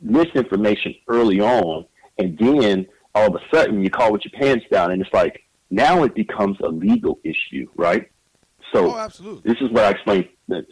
misinformation 0.00 0.94
early 1.08 1.40
on, 1.40 1.84
and 2.18 2.36
then 2.38 2.86
all 3.14 3.34
of 3.34 3.40
a 3.40 3.56
sudden 3.56 3.82
you 3.82 3.90
call 3.90 4.12
with 4.12 4.24
your 4.24 4.32
pants 4.40 4.66
down, 4.70 4.90
and 4.92 5.00
it's 5.02 5.12
like 5.12 5.42
now 5.70 6.02
it 6.04 6.14
becomes 6.14 6.58
a 6.60 6.68
legal 6.68 7.18
issue, 7.24 7.66
right? 7.76 8.08
So 8.72 8.92
Oh, 8.92 8.98
absolutely. 8.98 9.52
this 9.52 9.60
is 9.62 9.70
what 9.70 9.84
I 9.84 9.90
explained. 9.90 10.28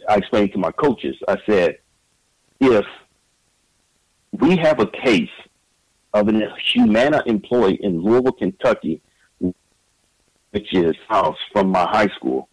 I 0.09 0.15
explained 0.15 0.51
to 0.53 0.57
my 0.57 0.71
coaches. 0.71 1.15
I 1.27 1.37
said, 1.45 1.79
if 2.59 2.85
we 4.31 4.55
have 4.57 4.79
a 4.79 4.87
case 4.87 5.29
of 6.13 6.27
an 6.27 6.41
Humana 6.73 7.23
employee 7.25 7.79
in 7.81 8.01
Louisville, 8.01 8.31
Kentucky, 8.33 9.01
which 10.51 10.73
is 10.73 10.95
house 11.09 11.37
from 11.51 11.69
my 11.69 11.85
high 11.89 12.07
school, 12.15 12.47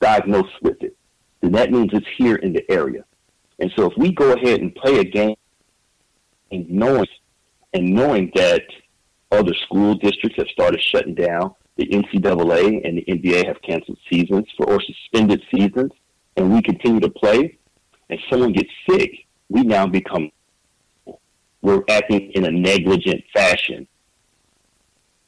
diagnosed 0.00 0.54
with 0.62 0.82
it, 0.82 0.96
then 1.40 1.52
that 1.52 1.70
means 1.70 1.90
it's 1.92 2.06
here 2.16 2.36
in 2.36 2.52
the 2.52 2.70
area. 2.70 3.04
And 3.58 3.72
so 3.76 3.90
if 3.90 3.96
we 3.96 4.12
go 4.12 4.32
ahead 4.32 4.60
and 4.60 4.74
play 4.74 4.98
a 4.98 5.04
game, 5.04 5.36
and 6.50 6.68
knowing 6.70 7.06
and 7.74 7.90
knowing 7.94 8.30
that 8.34 8.62
other 9.30 9.52
school 9.54 9.94
districts 9.94 10.38
have 10.38 10.48
started 10.48 10.80
shutting 10.80 11.14
down, 11.14 11.54
the 11.78 11.86
NCAA 11.86 12.86
and 12.86 12.98
the 12.98 13.04
NBA 13.06 13.46
have 13.46 13.62
canceled 13.62 13.98
seasons 14.10 14.46
for 14.56 14.66
or 14.66 14.80
suspended 14.80 15.42
seasons, 15.50 15.92
and 16.36 16.52
we 16.52 16.60
continue 16.60 17.00
to 17.00 17.08
play, 17.08 17.56
and 18.10 18.20
someone 18.28 18.52
gets 18.52 18.70
sick, 18.88 19.12
we 19.48 19.62
now 19.62 19.86
become 19.86 20.30
we're 21.62 21.82
acting 21.88 22.30
in 22.32 22.44
a 22.44 22.50
negligent 22.50 23.22
fashion, 23.34 23.86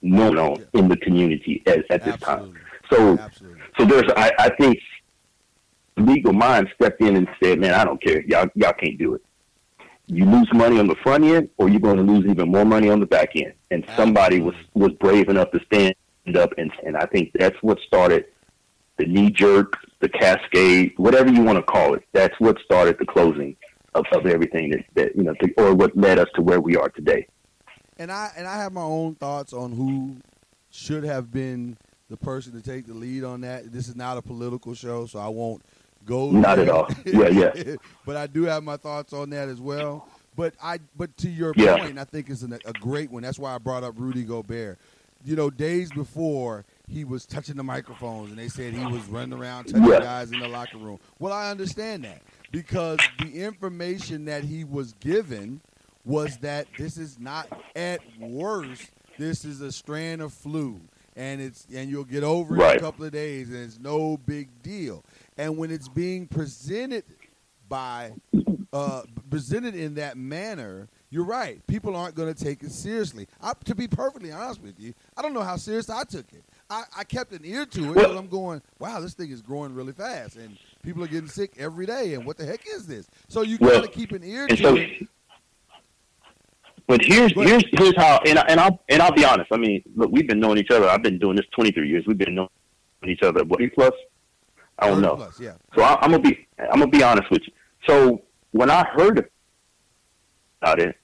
no, 0.03 0.31
no, 0.31 0.57
in 0.75 0.89
the 0.89 0.97
community 0.97 1.63
at, 1.67 1.85
at 1.91 2.05
this 2.05 2.17
time. 2.19 2.55
So, 2.89 3.19
Absolutely. 3.19 3.61
so 3.79 3.85
there's, 3.85 4.11
I, 4.17 4.33
I 4.39 4.49
think, 4.51 4.79
legal 5.97 6.33
mind 6.33 6.69
stepped 6.75 7.01
in 7.01 7.17
and 7.17 7.29
said, 7.43 7.59
"Man, 7.61 7.75
I 7.75 7.85
don't 7.85 8.03
care. 8.03 8.23
Y'all, 8.23 8.49
y'all 8.55 8.73
can't 8.73 8.99
do 8.99 9.15
it. 9.15 9.23
You 10.07 10.25
lose 10.25 10.49
money 10.53 10.79
on 10.79 10.87
the 10.87 10.95
front 10.97 11.25
end, 11.25 11.51
or 11.59 11.69
you're 11.69 11.81
going 11.81 11.97
to 11.97 12.03
lose 12.03 12.27
even 12.27 12.49
more 12.49 12.65
money 12.65 12.89
on 12.89 13.01
the 13.01 13.07
back 13.07 13.37
end." 13.37 13.53
And 13.71 13.85
somebody 13.97 14.41
was 14.41 14.55
was 14.75 14.93
brave 14.93 15.29
enough 15.29 15.51
to 15.51 15.61
stand 15.67 15.95
up, 16.37 16.53
and 16.59 16.73
and 16.85 16.97
I 16.97 17.07
think 17.07 17.33
that's 17.39 17.57
what 17.63 17.79
started 17.81 18.27
the 18.97 19.07
knee 19.07 19.31
jerk, 19.31 19.75
the 20.01 20.09
cascade, 20.09 20.93
whatever 20.97 21.31
you 21.33 21.43
want 21.43 21.57
to 21.57 21.63
call 21.63 21.95
it. 21.95 22.03
That's 22.13 22.39
what 22.39 22.59
started 22.65 22.99
the 22.99 23.07
closing 23.07 23.57
of, 23.95 24.05
of 24.13 24.27
everything 24.27 24.71
that, 24.71 24.85
that 24.95 25.17
you 25.17 25.23
know, 25.23 25.35
to, 25.35 25.53
or 25.57 25.75
what 25.75 25.97
led 25.97 26.19
us 26.19 26.29
to 26.35 26.43
where 26.43 26.61
we 26.61 26.77
are 26.77 26.89
today. 26.91 27.27
And 27.99 28.11
I 28.13 28.31
and 28.37 28.47
I 28.47 28.57
have 28.59 28.73
my 28.73 28.83
own 28.83 29.15
thoughts 29.15 29.53
on 29.53 29.73
who 29.73 30.17
should 30.71 31.05
have 31.05 31.31
been 31.33 31.77
the 32.09 32.17
person 32.17 32.53
to 32.53 32.63
take 32.63 32.87
the 32.87 32.95
lead 32.95 33.25
on 33.25 33.41
that. 33.43 33.73
This 33.73 33.89
is 33.89 33.97
not 33.97 34.17
a 34.17 34.23
political 34.23 34.75
show, 34.75 35.07
so 35.07 35.19
I 35.19 35.29
won't 35.29 35.63
go. 36.05 36.31
Not 36.31 36.57
there. 36.57 36.67
at 36.67 36.71
all. 36.71 36.89
Yeah, 37.07 37.29
yeah. 37.29 37.77
but 38.07 38.17
I 38.17 38.27
do 38.27 38.45
have 38.45 38.63
my 38.63 38.77
thoughts 38.77 39.13
on 39.13 39.31
that 39.31 39.49
as 39.49 39.61
well. 39.61 40.09
But 40.37 40.55
I, 40.63 40.79
but 40.97 41.17
to 41.19 41.29
your 41.29 41.53
Yeah. 41.57 41.77
point, 41.77 41.99
I 41.99 42.05
think 42.05 42.31
it's 42.31 42.43
an, 42.43 42.57
a 42.65 42.73
great 42.75 43.11
one. 43.11 43.23
That's 43.23 43.39
why 43.39 43.55
I 43.55 43.59
brought 43.59 43.83
up 43.85 43.95
Rudy 43.99 44.23
Gobert. 44.25 44.79
You 45.25 45.37
know, 45.37 45.51
days 45.51 45.91
before 45.93 46.65
he 46.89 47.05
was 47.05 47.27
touching 47.27 47.57
the 47.57 47.63
microphones, 47.63 48.31
and 48.31 48.39
they 48.39 48.49
said 48.49 48.73
he 48.73 48.85
was 48.87 49.05
running 49.07 49.39
around 49.39 49.65
touching 49.67 49.87
Yeah. 49.87 50.01
guys 50.01 50.33
in 50.33 50.41
the 50.41 50.49
locker 50.49 50.79
room. 50.79 50.99
Well, 51.19 51.33
I 51.33 51.51
understand 51.51 52.05
that 52.05 52.23
because 52.51 52.99
the 53.19 53.43
information 53.43 54.25
that 54.25 54.45
he 54.45 54.65
was 54.65 54.95
given 54.95 55.61
was 56.05 56.39
that 56.39 56.67
this 56.79 56.97
is 56.97 57.19
not 57.19 57.47
at 57.77 58.01
worst 58.19 58.91
this 59.19 59.45
is 59.45 59.61
a 59.61 59.71
strand 59.71 60.23
of 60.23 60.33
flu 60.33 60.81
and 61.15 61.43
it's 61.43 61.67
and 61.75 61.91
you'll 61.91 62.05
get 62.05 62.25
over 62.25 62.57
it 62.57 62.71
in 62.71 62.77
a 62.79 62.81
couple 62.81 63.05
of 63.05 63.13
days 63.13 63.51
and 63.51 63.59
it's 63.59 63.79
no 63.79 64.17
big 64.17 64.49
deal 64.63 65.05
and 65.37 65.59
when 65.59 65.71
it's 65.71 65.89
being 65.89 66.27
presented 66.27 67.05
by 67.69 68.13
uh, 68.73 69.03
presented 69.29 69.75
in 69.75 69.95
that 69.95 70.17
manner 70.17 70.89
you're 71.11 71.25
right 71.25 71.65
people 71.67 71.97
aren't 71.97 72.15
going 72.15 72.33
to 72.33 72.45
take 72.45 72.63
it 72.63 72.71
seriously 72.71 73.27
I, 73.43 73.53
to 73.65 73.75
be 73.75 73.89
perfectly 73.89 74.31
honest 74.33 74.63
with 74.63 74.79
you 74.79 74.95
i 75.17 75.23
don't 75.23 75.35
know 75.35 75.43
how 75.43 75.57
serious 75.57 75.91
i 75.91 76.05
took 76.05 76.33
it 76.33 76.45
i, 76.71 76.85
I 76.97 77.05
kept 77.05 77.33
an 77.33 77.41
ear 77.45 77.67
to 77.67 77.91
it 77.91 77.97
Well- 77.97 78.17
i'm 78.19 78.29
going 78.29 78.63
wow 78.79 79.01
this 79.01 79.15
thing 79.15 79.31
is 79.31 79.43
growing 79.43 79.75
really 79.75 79.93
fast 79.93 80.37
and 80.37 80.57
people 80.83 81.03
are 81.05 81.09
getting 81.09 81.29
sick 81.29 81.55
every 81.59 81.87
day 81.87 82.15
and 82.15 82.25
what 82.25 82.37
the 82.39 82.47
heck 82.47 82.65
is 82.67 82.87
this 82.87 83.09
so 83.29 83.43
you 83.43 83.59
Well, 83.61 83.81
got 83.81 83.93
to 83.93 83.99
keep 83.99 84.13
an 84.13 84.23
ear 84.25 84.47
to 84.47 84.57
so, 84.57 84.77
it 84.77 85.07
but 86.87 87.05
here's 87.05 87.31
ahead. 87.37 87.49
here's 87.49 87.65
here's 87.73 87.97
how, 87.97 88.21
and 88.27 88.37
I, 88.39 88.43
and 88.49 88.59
I'll 88.59 88.83
and 88.89 89.01
I'll 89.01 89.13
be 89.13 89.25
honest. 89.25 89.53
I 89.53 89.59
mean, 89.59 89.81
look, 89.95 90.11
we've 90.11 90.27
been 90.27 90.41
knowing 90.41 90.59
each 90.59 90.73
other. 90.73 90.89
I've 90.89 91.05
been 91.05 91.21
doing 91.21 91.37
this 91.37 91.47
23 91.53 91.89
years. 91.89 92.05
We've 92.05 92.19
been 92.19 92.35
knowing 92.35 92.49
each 93.07 93.23
other. 93.23 93.45
What 93.45 93.61
plus? 93.75 93.93
I 94.77 94.89
don't 94.89 95.01
know. 95.01 95.15
plus, 95.15 95.39
yeah 95.39 95.53
So 95.77 95.83
I, 95.83 95.99
I'm 96.03 96.11
gonna 96.11 96.23
be 96.25 96.49
I'm 96.59 96.81
gonna 96.81 96.89
be 96.89 97.05
honest 97.05 97.31
with 97.31 97.43
you. 97.47 97.53
So 97.87 98.23
when 98.51 98.71
I 98.71 98.85
heard 98.89 99.31
about 100.61 100.79
it, 100.81 100.97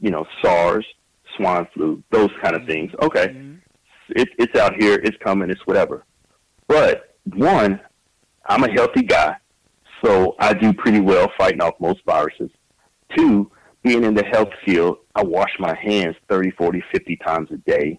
you 0.00 0.10
know, 0.10 0.26
SARS, 0.42 0.84
swine 1.36 1.66
flu, 1.74 2.02
those 2.10 2.30
kind 2.42 2.54
of 2.56 2.66
things. 2.66 2.92
Okay, 3.00 3.28
Mhm. 3.28 3.58
it, 4.10 4.28
it's 4.38 4.58
out 4.58 4.74
here. 4.80 4.94
It's 5.02 5.16
coming. 5.18 5.50
It's 5.50 5.66
whatever. 5.66 6.04
But 6.66 7.14
one, 7.34 7.80
I'm 8.46 8.64
a 8.64 8.70
healthy 8.70 9.02
guy, 9.02 9.36
so 10.04 10.34
I 10.38 10.52
do 10.54 10.72
pretty 10.72 11.00
well 11.00 11.30
fighting 11.38 11.60
off 11.62 11.74
most 11.80 12.00
viruses. 12.04 12.50
Two, 13.16 13.50
being 13.82 14.04
in 14.04 14.14
the 14.14 14.24
health 14.24 14.50
field, 14.64 14.98
I 15.14 15.22
wash 15.22 15.50
my 15.58 15.74
hands 15.74 16.16
30, 16.28 16.50
40, 16.52 16.82
50 16.92 17.16
times 17.16 17.50
a 17.52 17.56
day. 17.58 17.98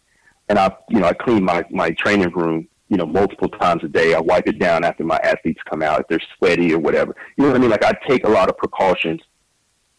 And 0.50 0.60
I, 0.60 0.76
you 0.90 1.00
know, 1.00 1.08
I 1.08 1.14
clean 1.14 1.44
my, 1.44 1.64
my 1.70 1.92
training 1.92 2.32
room, 2.32 2.68
you 2.90 2.98
know, 2.98 3.06
multiple 3.06 3.48
times 3.50 3.84
a 3.84 3.88
day. 3.88 4.14
I 4.14 4.20
wipe 4.20 4.48
it 4.48 4.60
down 4.60 4.84
after 4.84 5.04
my 5.04 5.18
athletes 5.24 5.62
come 5.70 5.82
out 5.82 6.02
if 6.02 6.08
they're 6.08 6.20
sweaty 6.38 6.74
or 6.74 6.80
whatever. 6.80 7.16
You 7.38 7.44
know 7.44 7.52
what 7.52 7.58
I 7.58 7.60
mean? 7.62 7.70
Like 7.70 7.86
I 7.86 7.94
take 8.08 8.26
a 8.26 8.30
lot 8.30 8.50
of 8.50 8.58
precautions 8.58 9.22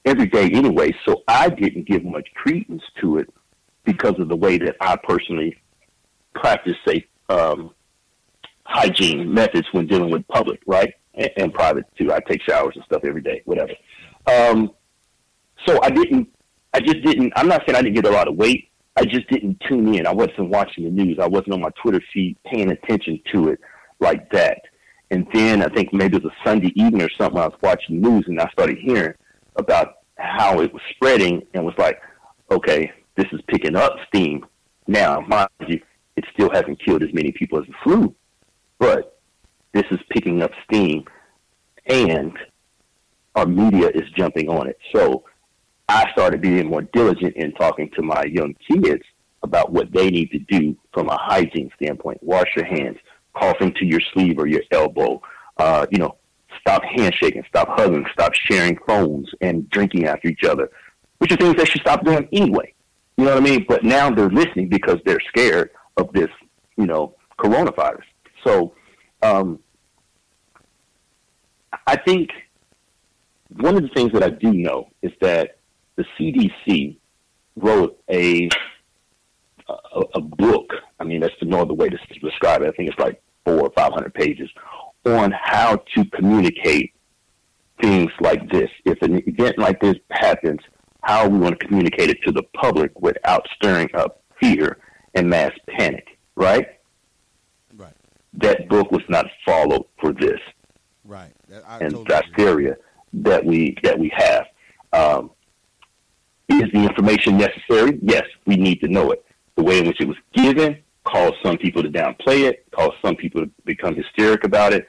every 0.05 0.27
day 0.27 0.51
anyway. 0.51 0.93
So 1.07 1.23
I 1.29 1.49
didn't 1.49 1.87
give 1.87 2.05
much 2.05 2.29
credence 2.35 2.83
to 3.01 3.19
it 3.19 3.33
because 3.85 4.19
of 4.19 4.29
the 4.29 4.37
way 4.37 4.59
that 4.59 4.77
I 4.81 4.97
personally 4.97 5.57
practice 6.35 6.77
safe 6.87 7.05
um, 7.29 7.71
hygiene 8.65 9.33
methods 9.33 9.67
when 9.73 9.87
dealing 9.87 10.11
with 10.11 10.27
public, 10.29 10.61
right, 10.67 10.93
and, 11.15 11.53
private 11.55 11.85
too. 11.97 12.13
I 12.13 12.21
take 12.21 12.43
showers 12.43 12.75
and 12.77 12.85
stuff 12.85 13.03
every 13.05 13.23
day, 13.23 13.43
whatever. 13.45 13.73
Um, 14.27 14.73
so 15.67 15.81
I 15.83 15.91
didn't. 15.91 16.29
I 16.73 16.81
just 16.81 17.03
didn't. 17.03 17.33
I'm 17.37 17.47
not 17.47 17.63
saying 17.65 17.77
I 17.77 17.83
didn't 17.83 17.95
get 17.95 18.07
a 18.07 18.11
lot 18.11 18.27
of 18.27 18.37
weight. 18.37 18.69
I 18.97 19.05
just 19.05 19.29
didn't 19.29 19.61
tune 19.69 19.95
in. 19.95 20.07
I 20.07 20.13
wasn't 20.13 20.51
watching 20.51 20.85
the 20.85 20.91
news. 20.91 21.19
I 21.21 21.27
wasn't 21.27 21.53
on 21.55 21.61
my 21.61 21.71
Twitter 21.81 22.03
feed 22.13 22.37
paying 22.45 22.71
attention 22.71 23.21
to 23.33 23.49
it 23.49 23.61
like 24.01 24.31
that. 24.31 24.61
And 25.11 25.27
then 25.33 25.63
I 25.63 25.69
think 25.69 25.93
maybe 25.93 26.17
it 26.17 26.25
was 26.25 26.33
a 26.33 26.49
Sunday 26.49 26.73
evening 26.75 27.03
or 27.03 27.11
something. 27.11 27.39
I 27.39 27.47
was 27.47 27.59
watching 27.63 28.01
news 28.01 28.25
and 28.27 28.41
I 28.41 28.49
started 28.51 28.79
hearing 28.79 29.15
about 29.57 29.97
how 30.17 30.61
it 30.61 30.73
was 30.73 30.83
spreading 30.91 31.43
and 31.55 31.65
was 31.65 31.75
like, 31.79 32.01
okay, 32.51 32.93
this 33.17 33.27
is 33.33 33.41
picking 33.49 33.77
up 33.77 33.97
steam. 34.09 34.45
Now, 34.87 35.21
mind 35.21 35.49
you, 35.67 35.81
it 36.17 36.25
still 36.33 36.51
hasn't 36.51 36.83
killed 36.85 37.03
as 37.03 37.13
many 37.13 37.33
people 37.33 37.59
as 37.59 37.67
the 37.67 37.75
flu, 37.83 38.15
but 38.79 39.19
this 39.73 39.85
is 39.91 39.99
picking 40.11 40.43
up 40.43 40.53
steam 40.65 41.05
and 41.87 42.33
our 43.35 43.47
media 43.47 43.89
is 43.89 44.09
jumping 44.17 44.49
on 44.49 44.69
it. 44.69 44.79
So 44.95 45.25
I 45.89 46.11
started 46.13 46.41
being 46.41 46.69
more 46.69 46.83
diligent 46.83 47.37
in 47.37 47.53
talking 47.53 47.91
to 47.91 48.03
my 48.03 48.25
young 48.25 48.55
kids 48.69 49.03
about 49.43 49.73
what 49.73 49.93
they 49.93 50.09
need 50.09 50.31
to 50.31 50.39
do 50.39 50.77
from 50.93 51.09
a 51.09 51.19
hygiene 51.19 51.71
standpoint. 51.77 52.23
Wash 52.23 52.49
your 52.57 52.65
hands, 52.65 52.99
cough 53.35 53.61
into 53.61 53.85
your 53.85 54.01
sleeve 54.13 54.39
or 54.39 54.47
your 54.47 54.63
elbow. 54.71 55.21
Uh, 55.59 55.87
you 55.91 55.99
know, 55.99 56.17
stop 56.67 56.83
handshaking, 56.83 57.45
stop 57.47 57.69
hugging, 57.79 58.07
stop 58.13 58.33
sharing 58.33 58.79
phones 58.87 59.31
and 59.43 59.69
drinking 59.69 60.07
after 60.07 60.29
each 60.29 60.45
other, 60.45 60.71
which 61.19 61.31
are 61.31 61.37
things 61.37 61.55
they 61.57 61.65
should 61.67 61.83
stop 61.83 62.05
doing 62.05 62.27
anyway. 62.33 62.73
You 63.19 63.25
know 63.25 63.35
what 63.35 63.43
I 63.43 63.45
mean? 63.45 63.67
But 63.69 63.85
now 63.85 64.11
they're 64.11 64.31
listening 64.31 64.71
because 64.71 64.99
they're 65.05 65.21
scared 65.29 65.71
of 65.99 66.11
this, 66.13 66.31
you 66.77 66.87
know, 66.87 67.15
coronavirus. 67.39 68.05
So, 68.45 68.75
um, 69.23 69.59
I 71.87 71.97
think 71.97 72.31
one 73.57 73.77
of 73.77 73.83
the 73.83 73.89
things 73.89 74.13
that 74.13 74.23
I 74.23 74.31
do 74.31 74.53
know 74.53 74.89
is 75.03 75.13
that 75.21 75.59
the 75.97 76.05
CDC 76.19 76.97
wrote 77.57 77.99
a 78.11 78.49
a, 79.69 80.01
a 80.15 80.21
book. 80.21 80.73
I 80.99 81.05
mean, 81.05 81.21
that's 81.21 81.35
the 81.41 81.47
no 81.47 81.63
other 81.63 81.75
way 81.75 81.89
to 81.89 81.99
describe 82.21 82.63
it. 82.63 82.69
I 82.69 82.73
think 82.73 82.91
it's 82.91 82.99
like 82.99 83.23
four 83.45 83.61
or 83.61 83.71
five 83.77 83.93
hundred 83.93 84.15
pages 84.15 84.51
on 85.07 85.33
how 85.33 85.77
to 85.95 86.05
communicate 86.07 86.93
things 87.81 88.11
like 88.21 88.51
this. 88.51 88.71
If 88.85 89.01
an 89.03 89.23
event 89.27 89.59
like 89.59 89.81
this 89.81 89.97
happens, 90.11 90.61
how 91.03 91.29
we 91.29 91.39
want 91.39 91.59
to 91.59 91.67
communicate 91.67 92.11
it 92.11 92.19
to 92.25 92.33
the 92.33 92.43
public 92.55 92.99
without 93.01 93.47
stirring 93.57 93.89
up 93.95 94.23
fear 94.41 94.79
and 95.15 95.29
mass 95.29 95.53
panic, 95.69 96.19
right? 96.37 96.67
Right. 97.77 97.95
That 98.35 98.69
book 98.69 98.91
was 98.91 99.03
not 99.09 99.27
followed 99.45 99.85
for 100.01 100.13
this. 100.13 100.41
Right. 101.05 101.33
and 101.81 101.93
totally 101.93 102.23
hysteria 102.23 102.77
that 103.13 103.45
we 103.45 103.77
that 103.83 103.99
we 103.99 104.11
have. 104.15 104.47
Um, 104.93 105.31
is 106.49 106.71
the 106.73 106.79
information 106.79 107.37
necessary? 107.37 107.99
Yes, 108.03 108.25
we 108.47 108.57
need 108.57 108.81
to 108.81 108.89
know 108.89 109.11
it. 109.11 109.25
The 109.57 109.63
way 109.63 109.81
in 109.81 109.87
which 109.87 110.01
it 110.01 110.09
was 110.09 110.17
given 110.33 110.83
caused 111.05 111.37
some 111.43 111.57
people 111.59 111.83
to 111.83 111.89
downplay 111.89 112.49
it, 112.49 112.67
caused 112.73 112.97
some 113.05 113.17
people 113.17 113.43
to 113.43 113.51
become 113.65 113.95
hysteric 113.95 114.45
about 114.45 114.73
it, 114.73 114.87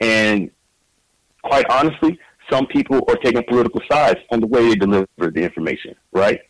and 0.00 0.50
quite 1.42 1.64
honestly, 1.70 2.18
some 2.50 2.66
people 2.66 3.04
are 3.08 3.16
taking 3.16 3.42
political 3.44 3.80
sides 3.90 4.20
on 4.30 4.40
the 4.40 4.46
way 4.46 4.68
they 4.68 4.74
deliver 4.74 5.06
the 5.18 5.42
information. 5.42 5.94
Right? 6.12 6.40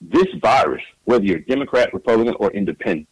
This 0.00 0.26
virus, 0.40 0.82
whether 1.04 1.24
you're 1.24 1.40
Democrat, 1.40 1.92
Republican, 1.92 2.34
or 2.38 2.50
Independent, 2.52 3.08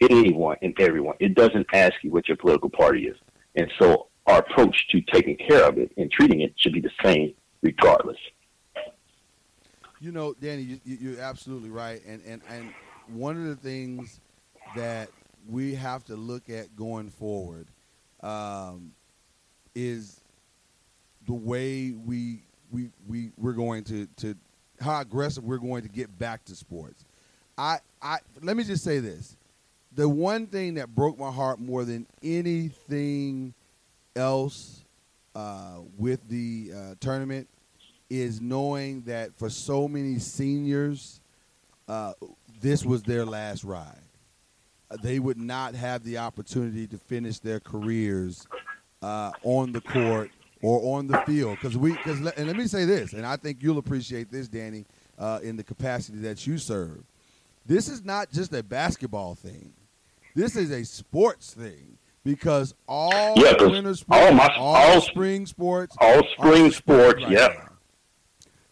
anyone 0.00 0.56
and 0.62 0.74
everyone, 0.80 1.16
it 1.20 1.34
doesn't 1.34 1.66
ask 1.72 1.94
you 2.02 2.10
what 2.10 2.28
your 2.28 2.36
political 2.36 2.70
party 2.70 3.06
is, 3.06 3.16
and 3.54 3.70
so 3.78 4.08
our 4.26 4.38
approach 4.38 4.88
to 4.90 5.00
taking 5.12 5.36
care 5.36 5.64
of 5.64 5.78
it 5.78 5.92
and 5.96 6.10
treating 6.10 6.40
it 6.40 6.52
should 6.56 6.72
be 6.72 6.80
the 6.80 6.90
same 7.02 7.32
regardless. 7.62 8.18
You 10.00 10.12
know, 10.12 10.34
Danny, 10.34 10.80
you, 10.84 11.16
are 11.16 11.20
absolutely 11.22 11.70
right, 11.70 12.02
and 12.06 12.20
and 12.26 12.42
and 12.50 12.72
one 13.08 13.36
of 13.36 13.44
the 13.44 13.56
things 13.56 14.20
that 14.74 15.08
we 15.48 15.74
have 15.74 16.04
to 16.04 16.16
look 16.16 16.50
at 16.50 16.74
going 16.76 17.10
forward 17.10 17.68
um, 18.22 18.92
is 19.74 20.20
the 21.26 21.34
way 21.34 21.92
we 21.92 22.42
we 22.70 22.90
we 23.06 23.30
we're 23.36 23.52
going 23.52 23.84
to 23.84 24.06
to 24.16 24.34
how 24.80 25.00
aggressive 25.00 25.44
we're 25.44 25.58
going 25.58 25.82
to 25.82 25.88
get 25.88 26.18
back 26.18 26.44
to 26.44 26.54
sports. 26.54 27.04
I 27.56 27.78
I 28.02 28.18
let 28.42 28.56
me 28.56 28.64
just 28.64 28.84
say 28.84 28.98
this. 28.98 29.36
The 29.92 30.08
one 30.08 30.46
thing 30.46 30.74
that 30.74 30.94
broke 30.94 31.18
my 31.18 31.30
heart 31.30 31.58
more 31.58 31.84
than 31.84 32.06
anything 32.22 33.54
else 34.14 34.84
uh, 35.34 35.78
with 35.96 36.28
the 36.28 36.72
uh, 36.74 36.94
tournament 37.00 37.48
is 38.10 38.40
knowing 38.40 39.02
that 39.02 39.34
for 39.38 39.48
so 39.48 39.88
many 39.88 40.18
seniors, 40.18 41.20
uh, 41.88 42.12
this 42.60 42.84
was 42.84 43.02
their 43.02 43.24
last 43.24 43.64
ride. 43.64 44.00
Uh, 44.90 44.96
they 45.02 45.18
would 45.18 45.38
not 45.38 45.74
have 45.74 46.04
the 46.04 46.18
opportunity 46.18 46.86
to 46.86 46.98
finish 46.98 47.38
their 47.38 47.60
careers 47.60 48.46
uh, 49.02 49.32
on 49.42 49.72
the 49.72 49.80
court 49.80 50.30
or 50.62 50.96
on 50.96 51.06
the 51.06 51.18
field 51.22 51.56
because 51.60 51.76
we 51.76 51.92
because 51.92 52.18
and 52.18 52.46
let 52.46 52.56
me 52.56 52.66
say 52.66 52.84
this, 52.84 53.12
and 53.12 53.26
I 53.26 53.36
think 53.36 53.62
you'll 53.62 53.78
appreciate 53.78 54.30
this, 54.30 54.48
Danny, 54.48 54.84
uh, 55.18 55.40
in 55.42 55.56
the 55.56 55.64
capacity 55.64 56.18
that 56.18 56.46
you 56.46 56.58
serve. 56.58 57.02
This 57.66 57.88
is 57.88 58.04
not 58.04 58.30
just 58.30 58.52
a 58.54 58.62
basketball 58.62 59.34
thing. 59.34 59.72
This 60.34 60.54
is 60.54 60.70
a 60.70 60.84
sports 60.84 61.52
thing 61.52 61.98
because 62.24 62.74
all 62.88 63.34
yeah, 63.36 63.54
winter 63.60 63.94
sports, 63.94 64.22
all, 64.22 64.32
my, 64.32 64.54
all, 64.56 64.76
all, 64.76 65.00
spring 65.00 65.46
sports, 65.46 65.96
all 66.00 66.22
spring 66.36 66.70
sports, 66.70 67.22
right 67.22 67.30
yeah. 67.30 67.65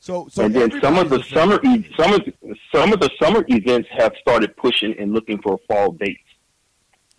So, 0.04 0.28
so 0.30 0.44
and 0.44 0.54
then 0.54 0.70
some 0.82 0.98
of 0.98 1.08
the 1.08 1.22
summer 1.22 1.58
e- 1.64 1.90
some 1.98 2.12
of 2.12 2.22
the, 2.26 2.34
some 2.74 2.92
of 2.92 3.00
the 3.00 3.08
summer 3.18 3.42
events 3.48 3.88
have 3.90 4.12
started 4.20 4.54
pushing 4.54 4.94
and 4.98 5.14
looking 5.14 5.40
for 5.40 5.58
fall 5.66 5.92
dates. 5.92 6.20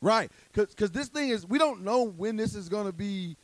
Right, 0.02 0.30
because 0.54 0.92
this 0.92 1.08
thing 1.08 1.30
is 1.30 1.48
we 1.48 1.58
don't 1.58 1.82
know 1.84 2.04
when 2.04 2.36
this 2.36 2.54
is 2.54 2.70
going 2.70 2.86
to 2.86 2.94
be 2.94 3.38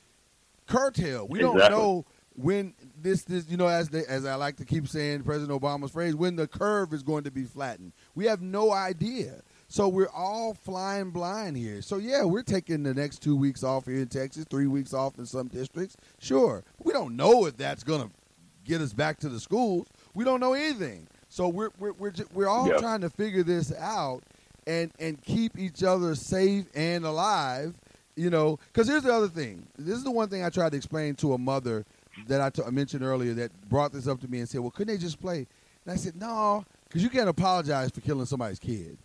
curtailed. 0.67 1.31
We 1.31 1.39
exactly. 1.39 1.59
don't 1.59 1.71
know 1.71 2.05
when 2.35 2.75
this 3.01 3.23
this 3.23 3.49
you 3.49 3.57
know 3.57 3.65
as 3.65 3.89
they, 3.89 4.05
as 4.05 4.27
I 4.27 4.35
like 4.35 4.57
to 4.57 4.65
keep 4.65 4.87
saying 4.87 5.23
President 5.23 5.59
Obama's 5.59 5.89
phrase 5.89 6.15
when 6.15 6.35
the 6.35 6.47
curve 6.47 6.93
is 6.93 7.01
going 7.01 7.23
to 7.23 7.31
be 7.31 7.45
flattened. 7.45 7.93
We 8.13 8.25
have 8.25 8.43
no 8.43 8.71
idea. 8.71 9.41
So 9.67 9.87
we're 9.87 10.09
all 10.09 10.53
flying 10.53 11.09
blind 11.09 11.57
here. 11.57 11.81
So 11.81 11.97
yeah, 11.97 12.25
we're 12.25 12.43
taking 12.43 12.83
the 12.83 12.93
next 12.93 13.23
two 13.23 13.35
weeks 13.35 13.63
off 13.63 13.85
here 13.85 14.01
in 14.01 14.07
Texas, 14.07 14.45
three 14.47 14.67
weeks 14.67 14.93
off 14.93 15.17
in 15.17 15.25
some 15.25 15.47
districts. 15.47 15.97
Sure, 16.19 16.63
we 16.83 16.93
don't 16.93 17.15
know 17.15 17.47
if 17.47 17.57
that's 17.57 17.83
going 17.83 18.07
to 18.07 18.20
get 18.65 18.81
us 18.81 18.93
back 18.93 19.19
to 19.19 19.29
the 19.29 19.39
schools. 19.39 19.87
We 20.13 20.23
don't 20.23 20.39
know 20.39 20.53
anything. 20.53 21.07
So 21.29 21.47
we're 21.47 21.69
we're 21.79 21.93
we're, 21.93 22.13
we're 22.33 22.47
all 22.47 22.67
yep. 22.67 22.79
trying 22.79 23.01
to 23.01 23.09
figure 23.09 23.43
this 23.43 23.73
out 23.77 24.23
and 24.67 24.91
and 24.99 25.21
keep 25.21 25.57
each 25.57 25.83
other 25.83 26.15
safe 26.15 26.65
and 26.75 27.05
alive. 27.05 27.75
You 28.15 28.29
know, 28.29 28.59
because 28.71 28.87
here's 28.87 29.03
the 29.03 29.13
other 29.13 29.29
thing. 29.29 29.65
This 29.77 29.95
is 29.95 30.03
the 30.03 30.11
one 30.11 30.27
thing 30.27 30.43
I 30.43 30.49
tried 30.49 30.71
to 30.71 30.77
explain 30.77 31.15
to 31.15 31.33
a 31.33 31.37
mother 31.37 31.85
that 32.27 32.41
I, 32.41 32.49
t- 32.49 32.61
I 32.65 32.69
mentioned 32.69 33.03
earlier 33.03 33.33
that 33.35 33.69
brought 33.69 33.93
this 33.93 34.07
up 34.07 34.19
to 34.21 34.27
me 34.27 34.39
and 34.39 34.49
said, 34.49 34.59
"Well, 34.59 34.71
couldn't 34.71 34.93
they 34.93 34.99
just 35.01 35.21
play?" 35.21 35.47
And 35.85 35.93
I 35.93 35.95
said, 35.95 36.19
"No, 36.19 36.65
because 36.87 37.01
you 37.01 37.09
can't 37.09 37.29
apologize 37.29 37.89
for 37.91 38.01
killing 38.01 38.25
somebody's 38.25 38.59
kid. 38.59 38.97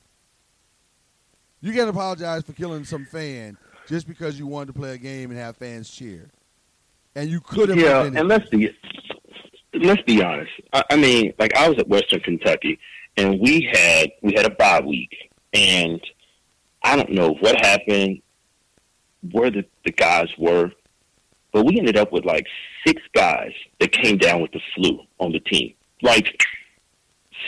You 1.60 1.72
can't 1.72 1.88
apologize 1.88 2.42
for 2.42 2.52
killing 2.52 2.84
some 2.84 3.04
fan 3.06 3.56
just 3.86 4.08
because 4.08 4.38
you 4.38 4.46
wanted 4.46 4.66
to 4.66 4.72
play 4.72 4.94
a 4.94 4.98
game 4.98 5.30
and 5.30 5.38
have 5.38 5.56
fans 5.56 5.88
cheer. 5.88 6.28
And 7.14 7.30
you 7.30 7.40
could 7.40 7.68
have. 7.68 7.78
Yeah, 7.78 8.02
and 8.02 8.28
let's 8.28 8.48
be 8.50 8.76
let's 9.80 10.02
be 10.02 10.22
honest. 10.22 10.52
I, 10.72 10.84
I 10.90 10.96
mean, 10.96 11.32
like 11.38 11.54
I 11.56 11.68
was 11.68 11.78
at 11.78 11.88
Western 11.88 12.20
Kentucky, 12.20 12.78
and 13.16 13.40
we 13.40 13.68
had 13.72 14.10
we 14.22 14.34
had 14.34 14.46
a 14.46 14.50
bye 14.50 14.80
week, 14.80 15.30
and 15.52 16.00
I 16.82 16.96
don't 16.96 17.10
know 17.10 17.34
what 17.40 17.64
happened, 17.64 18.22
where 19.32 19.50
the, 19.50 19.64
the 19.84 19.92
guys 19.92 20.28
were, 20.38 20.70
but 21.52 21.64
we 21.64 21.78
ended 21.78 21.96
up 21.96 22.12
with 22.12 22.24
like 22.24 22.46
six 22.86 23.02
guys 23.14 23.52
that 23.80 23.92
came 23.92 24.18
down 24.18 24.40
with 24.42 24.52
the 24.52 24.60
flu 24.74 25.00
on 25.18 25.32
the 25.32 25.40
team. 25.40 25.74
Like 26.02 26.42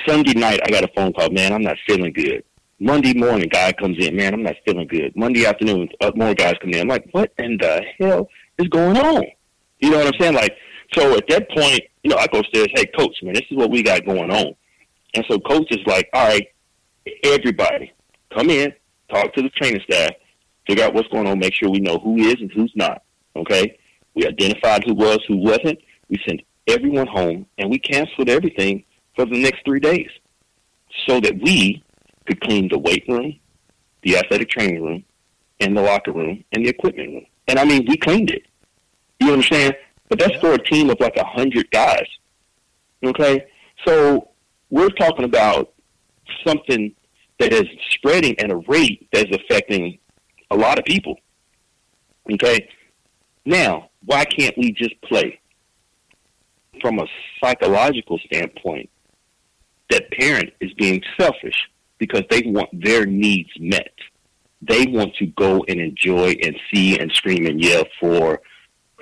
Sunday 0.07 0.35
night, 0.35 0.61
I 0.64 0.70
got 0.70 0.85
a 0.85 0.89
phone 0.89 1.12
call. 1.12 1.31
Man, 1.31 1.53
I'm 1.53 1.62
not 1.62 1.76
feeling 1.87 2.12
good. 2.12 2.45
Monday 2.81 3.12
morning, 3.12 3.49
guy 3.49 3.72
comes 3.72 3.99
in. 3.99 4.16
Man, 4.16 4.35
I'm 4.35 4.43
not 4.43 4.55
feeling 4.64 4.87
good. 4.87 5.14
Monday 5.16 5.45
afternoon, 5.45 5.89
uh, 6.01 6.12
more 6.14 6.35
guys 6.35 6.55
come 6.61 6.70
in. 6.70 6.83
I'm 6.83 6.89
like, 6.89 7.09
what 7.11 7.33
in 7.39 7.59
the 7.59 7.85
hell 7.99 8.29
is 8.59 8.68
going 8.68 8.97
on? 8.97 9.24
You 9.81 9.91
know 9.91 9.99
what 9.99 10.14
I'm 10.14 10.20
saying? 10.20 10.35
Like, 10.35 10.57
so 10.93 11.16
at 11.16 11.28
that 11.28 11.51
point, 11.51 11.80
you 12.03 12.11
know, 12.11 12.16
I 12.16 12.26
go 12.28 12.41
upstairs, 12.41 12.68
hey, 12.74 12.86
coach, 12.86 13.16
man, 13.22 13.34
this 13.34 13.45
is 13.51 13.57
what 13.57 13.70
we 13.70 13.82
got 13.82 14.05
going 14.07 14.30
on. 14.30 14.55
And 15.14 15.24
so 15.28 15.39
coach 15.39 15.66
is 15.70 15.84
like, 15.86 16.09
all 16.12 16.28
right, 16.28 16.49
everybody, 17.24 17.93
come 18.34 18.51
in, 18.51 18.72
talk 19.11 19.32
to 19.34 19.43
the 19.43 19.51
training 19.51 19.80
staff, 19.84 20.12
figure 20.66 20.84
out 20.84 20.95
what's 20.95 21.09
going 21.09 21.26
on, 21.26 21.39
make 21.39 21.55
sure 21.55 21.70
we 21.70 21.80
know 21.80 21.99
who 21.99 22.16
is 22.16 22.36
and 22.41 22.53
who's 22.53 22.72
not. 22.74 23.03
Okay? 23.36 23.78
We 24.14 24.26
identified 24.26 24.84
who 24.84 24.95
was, 24.95 25.20
who 25.28 25.36
wasn't. 25.36 25.78
We 26.09 26.18
sent 26.26 26.41
everyone 26.66 27.07
home, 27.07 27.47
and 27.59 27.70
we 27.70 27.78
canceled 27.78 28.28
everything 28.28 28.84
for 29.14 29.24
the 29.24 29.43
next 29.43 29.64
three 29.64 29.80
days 29.80 30.09
so 31.07 31.20
that 31.20 31.39
we 31.41 31.82
could 32.26 32.41
clean 32.41 32.68
the 32.68 32.78
weight 32.78 33.05
room, 33.09 33.39
the 34.03 34.16
athletic 34.16 34.51
training 34.51 34.82
room, 34.82 35.05
and 35.61 35.76
the 35.76 35.82
locker 35.82 36.12
room, 36.12 36.45
and 36.53 36.64
the 36.64 36.68
equipment 36.68 37.09
room. 37.11 37.26
And 37.49 37.59
I 37.59 37.64
mean, 37.64 37.84
we 37.89 37.97
cleaned 37.97 38.30
it. 38.30 38.43
You 39.20 39.32
understand? 39.32 39.74
But 40.09 40.18
that's 40.18 40.34
yeah. 40.34 40.40
for 40.40 40.52
a 40.52 40.59
team 40.59 40.90
of 40.90 40.98
like 41.00 41.16
a 41.16 41.24
hundred 41.24 41.70
guys. 41.70 42.06
Okay, 43.04 43.46
so 43.86 44.30
we're 44.70 44.88
talking 44.90 45.24
about 45.24 45.72
something 46.46 46.94
that 47.38 47.52
is 47.52 47.66
spreading 47.90 48.38
at 48.40 48.50
a 48.50 48.56
rate 48.68 49.09
that 49.12 49.28
is 49.28 49.36
affecting 49.36 49.98
a 50.50 50.56
lot 50.56 50.78
of 50.78 50.84
people. 50.84 51.18
Okay, 52.32 52.68
now 53.44 53.90
why 54.04 54.24
can't 54.24 54.56
we 54.59 54.72
just 54.72 55.00
play? 55.02 55.40
From 56.80 56.98
a 56.98 57.06
psychological 57.42 58.18
standpoint, 58.26 58.88
that 59.90 60.11
parent 60.12 60.52
is 60.61 60.72
being 60.74 61.02
selfish 61.18 61.56
because 61.98 62.22
they 62.30 62.42
want 62.46 62.68
their 62.72 63.04
needs 63.06 63.50
met. 63.59 63.92
They 64.62 64.86
want 64.86 65.14
to 65.16 65.26
go 65.26 65.64
and 65.68 65.80
enjoy 65.80 66.34
and 66.42 66.56
see 66.72 66.98
and 66.98 67.11
scream 67.12 67.46
and 67.46 67.61
yell 67.61 67.84
for 68.00 68.40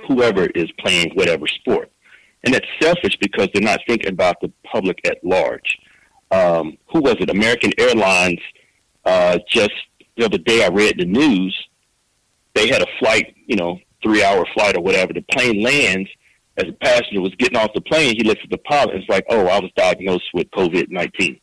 whoever 0.07 0.46
is 0.46 0.70
playing 0.78 1.12
whatever 1.14 1.46
sport. 1.46 1.90
And 2.44 2.54
that's 2.54 2.66
selfish 2.80 3.16
because 3.20 3.48
they're 3.52 3.62
not 3.62 3.80
thinking 3.88 4.11
about 4.11 4.40
the 4.40 4.52
public 4.64 5.00
at 5.07 5.22
large. 5.24 5.78
Um, 6.30 6.76
who 6.92 7.00
was 7.00 7.16
it? 7.20 7.30
American 7.30 7.72
Airlines, 7.78 8.40
uh, 9.04 9.38
just 9.48 9.72
the 10.16 10.24
other 10.24 10.38
day 10.38 10.64
I 10.64 10.68
read 10.68 10.96
the 10.98 11.04
news, 11.04 11.57
they 12.54 12.68
had 12.68 12.82
a 12.82 12.86
flight, 12.98 13.34
you 13.46 13.57
know, 13.57 13.78
three 14.02 14.22
hour 14.22 14.44
flight 14.54 14.76
or 14.76 14.82
whatever. 14.82 15.12
The 15.12 15.22
plane 15.22 15.62
lands. 15.62 16.09
As 16.59 16.66
a 16.70 16.72
passenger 16.72 17.20
was 17.20 17.34
getting 17.34 17.59
off 17.59 17.74
the 17.74 17.82
plane, 17.82 18.16
he 18.16 18.24
looks 18.24 18.40
at 18.42 18.48
the 18.48 18.57
pilot 18.57 18.94
and 18.94 19.02
it's 19.02 19.11
like, 19.11 19.26
oh, 19.28 19.46
I 19.46 19.61
was 19.61 19.70
diagnosed 19.76 20.24
with 20.32 20.50
COVID 20.52 20.88
19. 20.88 21.38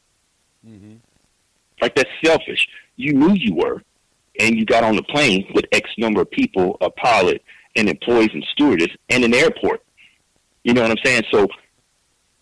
Mm-hmm. 0.67 0.93
Like, 1.79 1.93
that's 1.93 2.09
selfish. 2.25 2.67
You 2.95 3.13
knew 3.13 3.33
you 3.33 3.53
were, 3.53 3.83
and 4.39 4.57
you 4.57 4.65
got 4.65 4.83
on 4.83 4.95
the 4.95 5.03
plane 5.03 5.45
with 5.53 5.65
X 5.71 5.87
number 5.99 6.21
of 6.21 6.31
people, 6.31 6.77
a 6.81 6.89
pilot, 6.89 7.43
and 7.75 7.89
employees 7.89 8.29
and 8.33 8.43
stewardess 8.51 8.89
and 9.09 9.23
an 9.23 9.33
airport. 9.33 9.83
You 10.63 10.73
know 10.73 10.81
what 10.81 10.91
I'm 10.91 10.97
saying? 11.03 11.23
So 11.31 11.47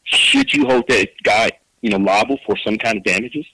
should 0.04 0.54
you 0.54 0.66
hold 0.66 0.88
that 0.90 1.10
guy, 1.24 1.52
you 1.82 1.90
know, 1.90 1.98
liable 1.98 2.40
for 2.46 2.58
some 2.58 2.78
kind 2.78 2.98
of 2.98 3.04
damages? 3.04 3.46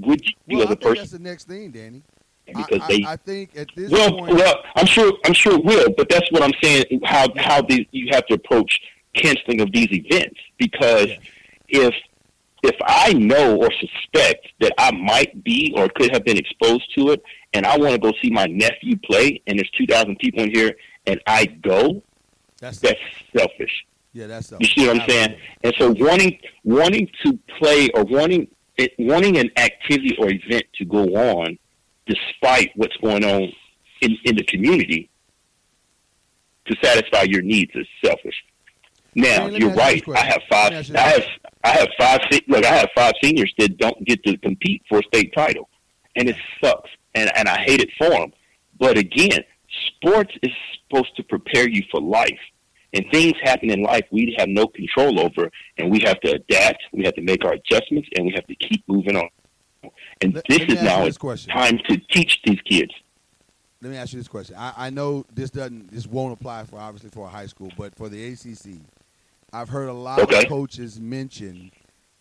Would 0.00 0.22
you, 0.24 0.58
well, 0.58 0.66
as 0.66 0.72
a 0.72 0.76
person? 0.76 0.96
That's 0.96 1.10
the 1.12 1.18
next 1.18 1.44
thing, 1.48 1.70
Danny. 1.70 2.02
Because 2.46 2.80
I, 2.82 2.88
they, 2.88 3.04
I, 3.04 3.12
I 3.12 3.16
think 3.16 3.56
at 3.56 3.68
this 3.74 3.90
well, 3.90 4.18
point, 4.18 4.34
well, 4.34 4.62
I'm 4.76 4.86
sure, 4.86 5.12
I'm 5.24 5.32
sure 5.32 5.54
it 5.54 5.64
will. 5.64 5.88
But 5.96 6.08
that's 6.08 6.30
what 6.30 6.42
I'm 6.42 6.52
saying. 6.62 6.84
How 7.04 7.26
how 7.36 7.66
you 7.68 8.08
have 8.12 8.26
to 8.26 8.34
approach 8.34 8.80
canceling 9.14 9.60
of 9.62 9.72
these 9.72 9.88
events 9.90 10.38
because 10.58 11.08
if 11.68 11.94
if 12.62 12.76
I 12.86 13.12
know 13.12 13.56
or 13.56 13.70
suspect 13.72 14.48
that 14.60 14.72
I 14.78 14.90
might 14.92 15.44
be 15.44 15.72
or 15.76 15.88
could 15.88 16.12
have 16.12 16.24
been 16.24 16.36
exposed 16.36 16.92
to 16.96 17.10
it, 17.10 17.22
and 17.52 17.64
I 17.64 17.76
want 17.76 17.92
to 17.92 17.98
go 17.98 18.12
see 18.22 18.30
my 18.30 18.46
nephew 18.46 18.96
play, 18.98 19.40
and 19.46 19.58
there's 19.58 19.70
2,000 19.78 20.18
people 20.18 20.42
in 20.42 20.50
here, 20.50 20.74
and 21.06 21.20
I 21.26 21.46
go, 21.46 22.02
That's 22.60 22.78
that's 22.80 23.00
selfish. 23.36 23.84
yeah, 24.12 24.26
that's 24.26 24.48
selfish. 24.48 24.76
You 24.76 24.82
see 24.82 24.88
what 24.88 25.00
I'm 25.00 25.08
saying? 25.08 25.36
And 25.62 25.74
so 25.78 25.90
wanting 25.98 26.38
wanting 26.64 27.08
to 27.24 27.38
play 27.58 27.88
or 27.94 28.04
wanting 28.04 28.48
it, 28.76 28.92
wanting 28.98 29.38
an 29.38 29.50
activity 29.56 30.16
or 30.18 30.30
event 30.30 30.64
to 30.74 30.84
go 30.84 31.04
on, 31.14 31.58
despite 32.06 32.72
what's 32.76 32.96
going 32.98 33.24
on 33.24 33.52
in, 34.02 34.16
in 34.24 34.36
the 34.36 34.44
community, 34.44 35.08
to 36.66 36.76
satisfy 36.82 37.22
your 37.22 37.42
needs 37.42 37.70
is 37.74 37.86
selfish. 38.04 38.34
Now 39.14 39.48
Hey, 39.48 39.58
you're 39.58 39.70
right. 39.72 40.02
I 40.14 40.24
have 40.26 40.42
five. 40.50 40.72
Let 40.72 40.72
me 40.72 40.76
ask 40.76 40.88
you 40.90 40.94
I 40.96 41.08
have 41.08 41.24
I 41.64 41.68
have 41.70 41.88
five. 41.98 42.20
Look, 42.48 42.64
I 42.64 42.74
have 42.74 42.88
five 42.94 43.14
seniors 43.22 43.52
that 43.58 43.78
don't 43.78 44.04
get 44.04 44.22
to 44.24 44.36
compete 44.38 44.82
for 44.88 44.98
a 44.98 45.02
state 45.04 45.32
title, 45.34 45.68
and 46.16 46.28
it 46.28 46.36
sucks. 46.62 46.90
And 47.14 47.30
and 47.36 47.48
I 47.48 47.58
hate 47.64 47.80
it 47.80 47.88
for 47.96 48.10
them. 48.10 48.32
But 48.78 48.98
again, 48.98 49.42
sports 49.86 50.32
is 50.42 50.50
supposed 50.88 51.16
to 51.16 51.22
prepare 51.22 51.68
you 51.68 51.82
for 51.90 52.00
life. 52.00 52.38
And 52.92 53.04
things 53.10 53.34
happen 53.42 53.70
in 53.70 53.82
life 53.82 54.04
we 54.10 54.34
have 54.38 54.48
no 54.48 54.66
control 54.68 55.20
over, 55.20 55.50
and 55.76 55.90
we 55.90 56.00
have 56.04 56.18
to 56.20 56.30
adapt. 56.32 56.82
We 56.92 57.04
have 57.04 57.14
to 57.14 57.22
make 57.22 57.44
our 57.44 57.52
adjustments, 57.54 58.08
and 58.16 58.26
we 58.26 58.32
have 58.34 58.46
to 58.46 58.54
keep 58.54 58.84
moving 58.88 59.16
on. 59.16 59.28
And 60.22 60.34
Let- 60.34 60.44
this 60.48 60.60
let 60.60 60.70
is 60.70 60.82
now 60.82 61.04
this 61.04 61.18
question. 61.18 61.52
time 61.52 61.78
to 61.88 61.96
teach 62.10 62.40
these 62.44 62.60
kids. 62.62 62.92
Let 63.82 63.90
me 63.90 63.98
ask 63.98 64.12
you 64.14 64.18
this 64.20 64.28
question. 64.28 64.56
I, 64.56 64.72
I 64.76 64.90
know 64.90 65.24
this 65.34 65.50
doesn't 65.50 65.90
this 65.92 66.06
won't 66.06 66.32
apply 66.32 66.64
for 66.64 66.78
obviously 66.78 67.10
for 67.10 67.26
a 67.26 67.28
high 67.28 67.46
school, 67.46 67.70
but 67.76 67.94
for 67.94 68.08
the 68.08 68.32
ACC, 68.32 68.80
I've 69.52 69.68
heard 69.68 69.88
a 69.88 69.92
lot 69.92 70.20
Okay. 70.20 70.42
of 70.44 70.48
coaches 70.48 70.98
mention 70.98 71.70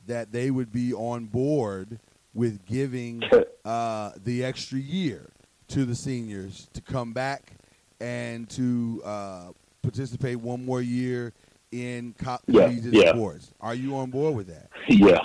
that 0.08 0.32
they 0.32 0.51
would 0.51 0.72
be 0.72 0.93
on 0.93 1.26
board 1.26 1.99
with 2.34 2.66
giving 2.66 3.24
uh, 3.64 4.12
the 4.24 4.43
extra 4.43 4.78
year 4.78 5.30
to 5.70 5.86
the 5.86 5.95
seniors 5.95 6.68
to 6.74 6.82
come 6.82 7.13
back 7.13 7.51
and 7.99 8.49
to 8.51 9.01
uh, 9.05 9.45
participate 9.82 10.38
one 10.39 10.66
more 10.66 10.82
year 10.82 11.34
in 11.72 12.13
co- 12.22 12.38
Yeah, 12.47 12.68
collegiate 12.68 12.93
yeah. 12.93 13.11
sports. 13.13 13.51
Are 13.61 13.76
you 13.76 13.95
on 13.97 14.09
board 14.11 14.36
with 14.36 14.47
that? 14.47 14.70
Yeah, 14.88 15.20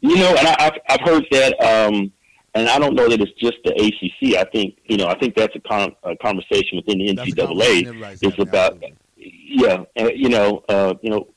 you 0.00 0.16
know, 0.16 0.34
and 0.36 0.48
I, 0.48 0.56
I've 0.58 0.72
I've 0.88 1.00
heard 1.06 1.24
that, 1.30 1.60
um, 1.62 2.12
and 2.54 2.68
I 2.68 2.78
don't 2.80 2.94
know 2.94 3.08
that 3.08 3.20
it's 3.20 3.30
just 3.40 3.58
the 3.64 3.70
ACC. 3.72 4.36
I 4.36 4.44
think 4.50 4.78
you 4.86 4.96
know, 4.96 5.06
I 5.06 5.16
think 5.18 5.36
that's 5.36 5.54
a, 5.54 5.60
con- 5.60 5.94
a 6.02 6.16
conversation 6.16 6.78
within 6.84 6.98
the 6.98 7.14
That's 7.14 7.32
a 7.32 7.36
conversation 7.36 7.86
everybody's 7.88 8.20
NCAA. 8.20 8.28
It's 8.28 8.38
about 8.40 8.72
absolutely. 8.72 8.96
yeah, 9.16 9.84
uh, 10.00 10.08
you 10.14 10.28
know, 10.30 10.64
uh, 10.68 10.94
you 11.02 11.10
know, 11.10 11.28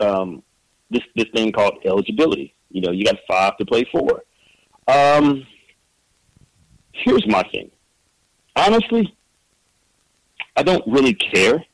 um, 0.00 0.42
this 0.90 1.02
this 1.16 1.26
thing 1.34 1.50
called 1.52 1.78
eligibility. 1.86 2.54
You 2.70 2.82
know, 2.82 2.90
you 2.92 3.04
got 3.04 3.16
five 3.26 3.56
to 3.56 3.64
play 3.64 3.84
four. 3.90 4.22
Um, 4.88 5.46
here's 6.92 7.26
my 7.26 7.42
thing. 7.52 7.70
Honestly, 8.56 9.14
I 10.56 10.62
don't 10.62 10.84
really 10.86 11.14
care, 11.14 11.64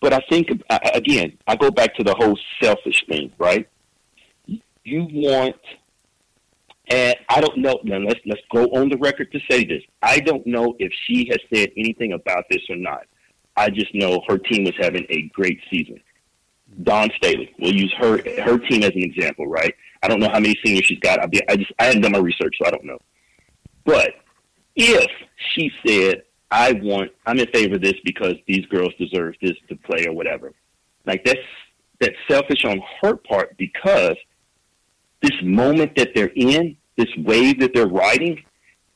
but 0.00 0.12
I 0.12 0.20
think 0.28 0.48
again, 0.94 1.36
I 1.46 1.56
go 1.56 1.70
back 1.70 1.94
to 1.96 2.04
the 2.04 2.14
whole 2.14 2.38
selfish 2.62 3.04
thing, 3.08 3.32
right? 3.38 3.68
You 4.46 5.06
want, 5.10 5.56
and 6.88 7.14
I 7.28 7.40
don't 7.40 7.58
know. 7.58 7.80
Now 7.84 7.98
let's 7.98 8.20
let's 8.26 8.42
go 8.52 8.64
on 8.66 8.88
the 8.88 8.98
record 8.98 9.32
to 9.32 9.40
say 9.50 9.64
this. 9.64 9.82
I 10.02 10.20
don't 10.20 10.46
know 10.46 10.74
if 10.78 10.92
she 11.06 11.28
has 11.30 11.38
said 11.52 11.70
anything 11.76 12.12
about 12.12 12.44
this 12.50 12.62
or 12.68 12.76
not. 12.76 13.06
I 13.56 13.70
just 13.70 13.94
know 13.94 14.20
her 14.28 14.38
team 14.38 14.64
was 14.64 14.74
having 14.78 15.06
a 15.10 15.22
great 15.32 15.60
season. 15.70 16.00
Dawn 16.82 17.08
Staley. 17.16 17.54
We'll 17.58 17.74
use 17.74 17.94
her 17.98 18.18
her 18.42 18.58
team 18.58 18.82
as 18.82 18.90
an 18.90 19.04
example, 19.04 19.46
right? 19.46 19.74
I 20.02 20.08
don't 20.08 20.20
know 20.20 20.28
how 20.28 20.40
many 20.40 20.56
seniors 20.64 20.86
she's 20.86 20.98
got. 20.98 21.22
I, 21.22 21.26
be, 21.26 21.40
I 21.48 21.56
just 21.56 21.72
I 21.78 21.84
haven't 21.84 22.02
done 22.02 22.12
my 22.12 22.18
research, 22.18 22.56
so 22.60 22.66
I 22.66 22.70
don't 22.70 22.84
know. 22.84 22.98
But 23.84 24.10
if 24.76 25.10
she 25.52 25.70
said, 25.86 26.22
"I 26.50 26.72
want, 26.72 27.12
I'm 27.26 27.38
in 27.38 27.46
favor 27.48 27.76
of 27.76 27.82
this 27.82 27.94
because 28.04 28.34
these 28.46 28.66
girls 28.66 28.92
deserve 28.98 29.34
this 29.40 29.56
to 29.68 29.76
play 29.76 30.06
or 30.06 30.12
whatever," 30.12 30.52
like 31.06 31.24
that's 31.24 31.40
that's 32.00 32.16
selfish 32.28 32.64
on 32.64 32.82
her 33.00 33.16
part 33.16 33.56
because 33.56 34.16
this 35.22 35.42
moment 35.42 35.96
that 35.96 36.10
they're 36.14 36.32
in, 36.34 36.76
this 36.96 37.08
wave 37.18 37.60
that 37.60 37.72
they're 37.74 37.86
riding, 37.86 38.42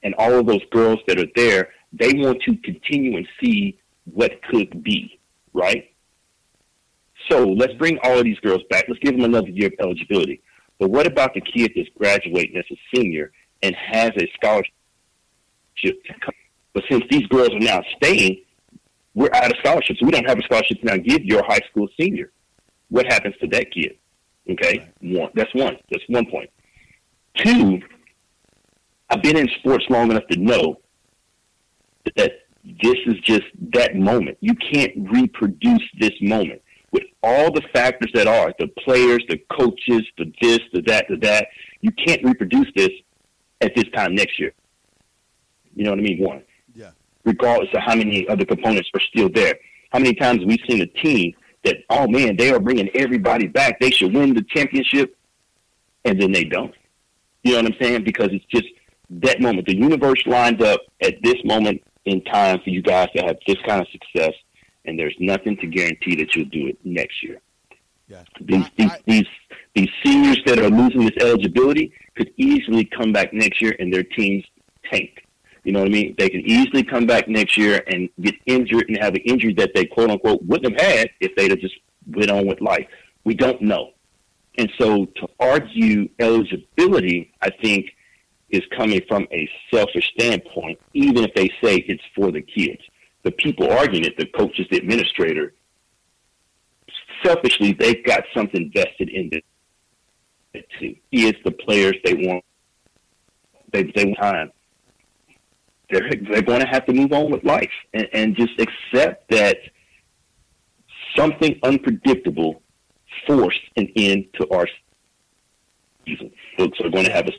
and 0.03 0.15
all 0.17 0.35
of 0.35 0.47
those 0.47 0.65
girls 0.71 0.99
that 1.07 1.19
are 1.19 1.31
there, 1.35 1.71
they 1.93 2.13
want 2.15 2.43
to 2.43 2.57
continue 2.59 3.17
and 3.17 3.27
see 3.43 3.79
what 4.13 4.43
could 4.43 4.83
be, 4.83 5.19
right? 5.53 5.91
So 7.31 7.47
let's 7.47 7.75
bring 7.75 7.99
all 8.03 8.19
of 8.19 8.25
these 8.25 8.39
girls 8.41 8.63
back. 8.71 8.85
Let's 8.89 9.01
give 9.01 9.15
them 9.15 9.25
another 9.25 9.49
year 9.49 9.69
of 9.69 9.75
eligibility. 9.81 10.41
But 10.79 10.91
what 10.91 11.07
about 11.07 11.35
the 11.35 11.41
kid 11.41 11.73
that's 11.75 11.89
graduating 11.97 12.57
as 12.57 12.65
a 12.71 12.79
senior 12.95 13.33
and 13.63 13.75
has 13.75 14.11
a 14.17 14.31
scholarship? 14.35 14.73
But 16.75 16.85
since 16.91 17.05
these 17.11 17.27
girls 17.27 17.51
are 17.51 17.61
now 17.61 17.83
staying, 17.97 18.43
we're 19.15 19.31
out 19.35 19.51
of 19.51 19.59
scholarships. 19.59 20.01
We 20.03 20.11
don't 20.11 20.29
have 20.29 20.39
a 20.39 20.43
scholarship 20.43 20.81
to 20.81 20.87
now 20.87 20.97
give 20.97 21.25
your 21.25 21.43
high 21.45 21.61
school 21.71 21.89
senior. 21.99 22.31
What 22.89 23.07
happens 23.07 23.35
to 23.41 23.49
that 23.49 23.71
kid? 23.73 23.97
Okay, 24.51 24.89
one. 25.01 25.31
That's 25.35 25.53
one. 25.55 25.77
That's 25.91 26.05
one 26.09 26.27
point. 26.27 26.51
Two, 27.37 27.81
I've 29.11 29.23
been 29.23 29.37
in 29.37 29.49
sports 29.59 29.85
long 29.91 30.11
enough 30.11 30.27
to 30.31 30.39
know 30.39 30.81
that 32.17 32.33
this 32.65 32.97
is 33.07 33.19
just 33.21 33.47
that 33.73 33.97
moment. 33.97 34.39
You 34.41 34.55
can't 34.55 34.93
reproduce 35.11 35.83
this 35.99 36.13
moment 36.21 36.63
with 36.93 37.05
all 37.23 37.53
the 37.53 37.63
factors 37.73 38.11
that 38.15 38.27
are 38.27 38.53
the 38.59 38.69
players, 38.69 39.23
the 39.29 39.39
coaches, 39.51 40.03
the 40.17 40.33
this, 40.41 40.61
the 40.73 40.83
that, 40.83 41.07
the 41.09 41.17
that. 41.19 41.49
You 41.81 41.91
can't 41.93 42.25
reproduce 42.25 42.67
this 42.75 42.91
at 43.61 43.75
this 43.75 43.85
time 43.95 44.15
next 44.15 44.39
year. 44.39 44.53
You 45.79 45.85
know 45.85 45.91
what 45.91 46.01
I 46.01 46.03
mean? 46.03 46.19
One, 46.19 46.43
Yeah. 46.75 46.91
regardless 47.25 47.69
of 47.73 47.81
how 47.83 47.95
many 47.95 48.27
other 48.29 48.45
components 48.45 48.91
are 48.95 49.01
still 49.13 49.29
there. 49.29 49.55
How 49.93 50.01
many 50.01 50.13
times 50.15 50.41
we've 50.45 50.59
we 50.69 50.75
seen 50.75 50.83
a 50.83 50.87
team 50.87 51.33
that, 51.65 51.77
oh 51.89 52.09
man, 52.09 52.37
they 52.37 52.51
are 52.51 52.59
bringing 52.59 52.89
everybody 52.95 53.47
back. 53.47 53.79
They 53.79 53.91
should 53.91 54.13
win 54.13 54.35
the 54.35 54.43
championship, 54.55 55.17
and 56.05 56.21
then 56.21 56.33
they 56.33 56.43
don't. 56.45 56.75
You 57.45 57.53
know 57.53 57.63
what 57.63 57.73
I'm 57.73 57.79
saying? 57.81 58.03
Because 58.03 58.31
it's 58.33 58.45
just 58.47 58.67
that 59.11 59.41
moment. 59.41 59.67
The 59.69 59.77
universe 59.77 60.21
lined 60.27 60.63
up 60.63 60.81
at 61.01 61.23
this 61.23 61.37
moment 61.45 61.81
in 62.07 62.25
time 62.25 62.59
for 62.65 62.71
you 62.71 62.83
guys 62.83 63.09
to 63.17 63.23
have 63.23 63.37
this 63.47 63.57
kind 63.65 63.81
of 63.81 63.87
success, 63.89 64.33
and 64.85 64.99
there's 64.99 65.15
nothing 65.21 65.57
to 65.59 65.67
guarantee 65.69 66.17
that 66.17 66.35
you'll 66.35 66.47
do 66.47 66.67
it 66.67 66.79
next 66.85 67.23
year. 67.23 67.39
Yeah. 68.09 68.25
These 68.41 68.65
I- 68.65 68.71
these, 68.77 68.91
I- 68.91 68.99
these 69.07 69.27
these 69.77 69.89
seniors 70.05 70.41
that 70.47 70.59
are 70.59 70.71
losing 70.71 71.03
this 71.05 71.17
eligibility 71.23 71.93
could 72.17 72.33
easily 72.37 72.85
come 72.85 73.13
back 73.13 73.33
next 73.33 73.63
year 73.63 73.77
and 73.79 73.93
their 73.95 74.03
teams 74.03 74.45
tank. 74.91 75.25
You 75.65 75.73
know 75.73 75.81
what 75.81 75.89
I 75.89 75.93
mean? 75.93 76.15
They 76.19 76.29
can 76.29 76.41
easily 76.41 76.83
come 76.83 77.07
back 77.07 77.29
next 77.29 77.57
year 77.57 77.83
and 77.87 78.09
get 78.21 78.35
injured 78.47 78.89
and 78.89 78.99
have 78.99 79.15
an 79.15 79.23
injury 79.23 79.55
that 79.55 79.73
they 79.75 79.85
quote 79.85 80.11
unquote 80.11 80.43
wouldn't 80.45 80.81
have 80.81 80.91
had 80.95 81.11
if 81.21 81.35
they'd 81.37 81.51
have 81.51 81.61
just 81.61 81.77
went 82.07 82.31
on 82.31 82.47
with 82.47 82.61
life. 82.61 82.87
We 83.25 83.35
don't 83.35 83.61
know. 83.61 83.93
And 84.57 84.71
so 84.79 85.07
to 85.07 85.29
argue 85.39 86.09
eligibility, 86.19 87.33
I 87.43 87.51
think, 87.51 87.91
is 88.51 88.63
coming 88.77 89.01
from 89.07 89.27
a 89.31 89.49
selfish 89.73 90.11
standpoint, 90.19 90.79
even 90.95 91.25
if 91.25 91.35
they 91.35 91.49
say 91.63 91.77
it's 91.77 92.03
for 92.15 92.33
the 92.33 92.43
kids. 92.43 92.81
The 93.23 93.31
people 93.33 93.71
arguing 93.71 94.05
it, 94.05 94.17
the 94.17 94.27
coaches, 94.27 94.67
the 94.71 94.79
administrator, 94.79 95.53
selfishly, 97.23 97.73
they've 97.73 98.05
got 98.05 98.25
something 98.35 98.71
vested 98.75 99.11
in 99.11 99.31
it 100.55 100.67
too. 100.81 100.97
Is 101.13 101.35
the 101.45 101.51
players 101.51 101.97
they 102.05 102.15
want, 102.15 102.45
they, 103.73 103.85
they 103.85 104.07
want 104.07 104.19
time. 104.19 104.53
They're, 105.91 106.11
they're 106.31 106.43
going 106.43 106.61
to 106.61 106.67
have 106.67 106.85
to 106.87 106.93
move 106.93 107.13
on 107.13 107.31
with 107.31 107.45
life 107.45 107.71
and, 107.95 108.09
and 108.13 108.37
just 108.37 108.53
accept 108.61 109.31
that 109.31 109.57
something 111.17 111.59
unpredictable 111.63 112.63
forced 113.27 113.61
an 113.77 113.91
end 113.97 114.27
to 114.35 114.49
our 114.51 114.69
season. 116.07 116.31
Folks 116.57 116.79
are 116.81 116.91
going 116.91 117.07
to 117.07 117.13
have 117.13 117.27
a 117.27 117.33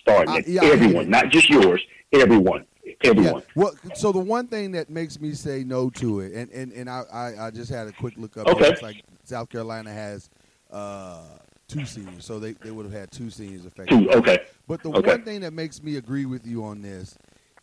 start. 0.00 0.28
Next. 0.28 0.48
yeah, 0.48 0.64
everyone, 0.64 1.10
not 1.10 1.30
just 1.30 1.48
yours. 1.48 1.82
Everyone, 2.12 2.66
everyone. 3.04 3.42
Yeah. 3.42 3.52
Well, 3.54 3.74
so 3.94 4.12
the 4.12 4.18
one 4.18 4.48
thing 4.48 4.72
that 4.72 4.90
makes 4.90 5.20
me 5.20 5.32
say 5.32 5.62
no 5.64 5.90
to 5.90 6.20
it, 6.20 6.32
and 6.32 6.50
and, 6.50 6.72
and 6.72 6.90
I, 6.90 7.02
I, 7.12 7.46
I 7.46 7.50
just 7.50 7.70
had 7.70 7.86
a 7.86 7.92
quick 7.92 8.14
look 8.16 8.36
up. 8.36 8.48
Okay. 8.48 8.68
It's 8.68 8.82
like 8.82 9.04
South 9.24 9.48
Carolina 9.48 9.92
has 9.92 10.28
uh, 10.70 11.22
two 11.70 11.84
seniors, 11.86 12.24
so 12.24 12.38
they, 12.38 12.52
they 12.52 12.70
would 12.70 12.84
have 12.84 12.92
had 12.94 13.10
two 13.10 13.30
seniors 13.30 13.64
affected. 13.64 13.98
Two. 13.98 14.10
Okay. 14.10 14.38
But 14.66 14.82
the 14.82 14.90
Okay. 14.90 15.08
one 15.12 15.22
thing 15.24 15.40
that 15.40 15.52
makes 15.52 15.82
me 15.82 15.96
agree 15.96 16.24
with 16.26 16.46
you 16.46 16.64
on 16.64 16.82
this 16.82 17.16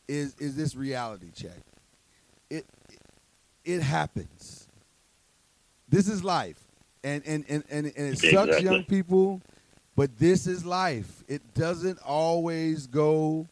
is 0.08 0.36
is 0.40 0.56
this 0.56 0.76
reality 0.76 1.32
check. 1.36 1.58
It 2.50 2.66
it 3.66 3.82
happens. 3.82 4.68
This 5.90 6.08
is 6.08 6.24
life, 6.24 6.60
and 7.04 7.22
and 7.26 7.46
and 7.50 7.64
and, 7.70 7.86
and 7.86 8.14
it 8.14 8.18
sucks, 8.18 8.32
Exactly. 8.34 8.64
young 8.66 8.84
people. 8.84 9.42
But 9.96 10.18
this 10.20 10.46
is 10.46 10.64
life. 10.64 11.24
It 11.28 11.42
doesn't 11.56 11.98
always 12.06 12.86
go 12.88 13.48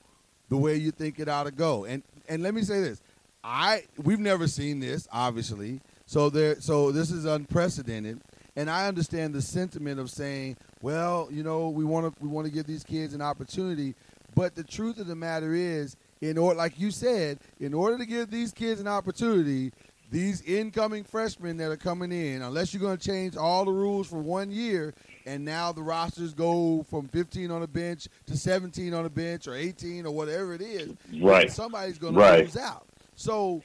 the 0.50 0.58
way 0.58 0.76
you 0.76 0.92
think 0.92 1.20
it 1.20 1.28
ought 1.28 1.46
to 1.46 1.52
go. 1.52 1.86
And 1.86 2.04
and 2.30 2.44
let 2.44 2.54
me 2.54 2.62
say 2.62 2.82
this: 2.82 3.02
I 3.44 3.84
we've 3.98 4.20
never 4.20 4.48
seen 4.48 4.80
this, 4.80 5.08
obviously, 5.12 5.82
So 6.06 6.30
there, 6.30 6.60
so 6.62 6.92
this 6.92 7.10
is 7.12 7.26
unprecedented, 7.26 8.22
and 8.56 8.70
I 8.70 8.88
understand 8.88 9.34
the 9.34 9.42
sentiment 9.42 10.00
of 10.00 10.10
saying, 10.10 10.58
well, 10.82 11.28
you 11.32 11.44
know, 11.44 11.70
we 11.70 11.84
want 11.84 12.14
to 12.14 12.24
we 12.24 12.30
want 12.30 12.48
to 12.48 12.54
give 12.54 12.66
these 12.66 12.84
kids 12.84 13.14
an 13.14 13.22
opportunity, 13.22 13.96
but 14.36 14.56
the 14.56 14.64
truth 14.64 15.00
of 15.00 15.08
the 15.08 15.16
matter 15.16 15.54
is, 15.54 15.96
in 16.22 16.38
order, 16.38 16.58
like 16.58 16.80
you 16.80 16.92
said, 16.92 17.40
in 17.60 17.74
order 17.74 17.98
to 17.98 18.06
give 18.06 18.30
these 18.30 18.52
kids 18.52 18.80
an 18.80 18.88
opportunity, 18.88 19.72
these 20.12 20.42
incoming 20.44 21.04
freshmen 21.04 21.58
that 21.58 21.72
are 21.72 21.78
coming 21.78 22.12
in, 22.12 22.42
unless 22.42 22.74
you're 22.74 22.82
going 22.82 22.98
to 22.98 23.06
change 23.06 23.36
all 23.36 23.66
the 23.66 23.72
rules 23.72 24.08
for 24.08 24.20
one 24.20 24.52
year, 24.52 24.94
and 25.26 25.44
now 25.44 25.72
the 25.72 25.82
rosters 25.82 26.34
go 26.34 26.86
from 26.90 27.08
15 27.08 27.52
on 27.52 27.62
the 27.62 27.68
bench 27.68 28.08
to 28.28 28.38
17 28.38 28.94
on 28.94 29.04
the 29.04 29.10
bench 29.10 29.48
or 29.48 29.56
18 29.56 30.06
or 30.06 30.12
whatever 30.12 30.54
it 30.54 30.62
is, 30.62 30.94
right? 31.20 31.52
Somebody's 31.52 31.98
going 31.98 32.14
to 32.14 32.20
right. 32.20 32.46
lose 32.46 32.58
out. 32.58 32.86
So, 33.16 33.62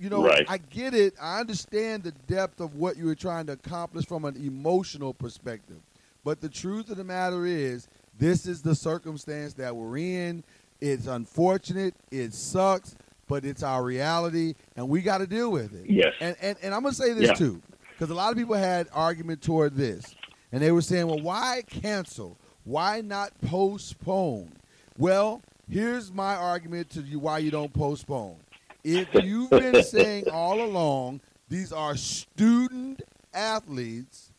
you 0.00 0.08
know, 0.08 0.24
right. 0.24 0.46
I 0.48 0.58
get 0.58 0.94
it. 0.94 1.14
I 1.20 1.40
understand 1.40 2.02
the 2.02 2.12
depth 2.26 2.60
of 2.60 2.74
what 2.74 2.96
you 2.96 3.04
were 3.04 3.14
trying 3.14 3.46
to 3.46 3.52
accomplish 3.52 4.06
from 4.06 4.24
an 4.24 4.34
emotional 4.36 5.12
perspective. 5.12 5.76
But 6.24 6.40
the 6.40 6.48
truth 6.48 6.90
of 6.90 6.96
the 6.96 7.04
matter 7.04 7.44
is, 7.44 7.86
this 8.18 8.46
is 8.46 8.62
the 8.62 8.74
circumstance 8.74 9.52
that 9.54 9.76
we're 9.76 9.98
in. 9.98 10.42
It's 10.80 11.06
unfortunate. 11.06 11.94
It 12.10 12.32
sucks, 12.32 12.96
but 13.28 13.44
it's 13.44 13.62
our 13.62 13.84
reality, 13.84 14.54
and 14.76 14.88
we 14.88 15.02
got 15.02 15.18
to 15.18 15.26
deal 15.26 15.52
with 15.52 15.74
it. 15.74 15.88
Yes. 15.88 16.14
And 16.20 16.34
and, 16.40 16.56
and 16.62 16.74
I'm 16.74 16.82
gonna 16.82 16.94
say 16.94 17.12
this 17.12 17.28
yeah. 17.28 17.34
too, 17.34 17.60
because 17.90 18.10
a 18.10 18.14
lot 18.14 18.32
of 18.32 18.38
people 18.38 18.54
had 18.54 18.88
argument 18.92 19.42
toward 19.42 19.76
this, 19.76 20.14
and 20.50 20.62
they 20.62 20.72
were 20.72 20.82
saying, 20.82 21.06
well, 21.06 21.20
why 21.20 21.62
cancel? 21.68 22.38
Why 22.64 23.02
not 23.02 23.32
postpone? 23.42 24.52
Well, 24.98 25.42
here's 25.70 26.12
my 26.12 26.34
argument 26.34 26.90
to 26.90 27.02
you 27.02 27.18
why 27.18 27.38
you 27.38 27.50
don't 27.50 27.72
postpone. 27.72 28.36
If 28.84 29.08
you've 29.14 29.50
been 29.50 29.82
saying 29.82 30.28
all 30.30 30.62
along 30.62 31.20
these 31.48 31.72
are 31.72 31.96
student 31.96 33.02
athletes, 33.34 34.32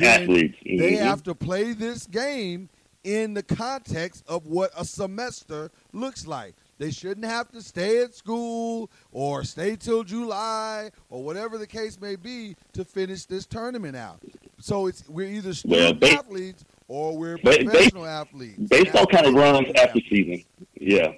athletes, 0.00 0.58
they 0.64 0.92
mm-hmm. 0.92 1.04
have 1.04 1.22
to 1.24 1.34
play 1.34 1.72
this 1.72 2.06
game 2.06 2.68
in 3.04 3.34
the 3.34 3.42
context 3.42 4.24
of 4.28 4.46
what 4.46 4.70
a 4.76 4.84
semester 4.84 5.70
looks 5.92 6.26
like. 6.26 6.54
They 6.78 6.90
shouldn't 6.90 7.26
have 7.26 7.50
to 7.52 7.60
stay 7.60 8.02
at 8.02 8.14
school 8.14 8.90
or 9.12 9.44
stay 9.44 9.76
till 9.76 10.02
July 10.02 10.90
or 11.10 11.22
whatever 11.22 11.58
the 11.58 11.66
case 11.66 12.00
may 12.00 12.16
be 12.16 12.56
to 12.72 12.84
finish 12.84 13.26
this 13.26 13.44
tournament 13.44 13.96
out. 13.96 14.20
So 14.60 14.86
it's 14.86 15.06
we're 15.08 15.28
either 15.28 15.52
student 15.52 16.00
well, 16.00 16.18
athletes 16.18 16.64
or 16.88 17.16
we're 17.16 17.38
professional 17.38 18.06
athletes. 18.06 18.68
Baseball 18.68 19.06
kind 19.06 19.26
of 19.26 19.34
runs 19.34 19.68
after 19.76 20.00
season. 20.08 20.44
Yeah. 20.74 21.12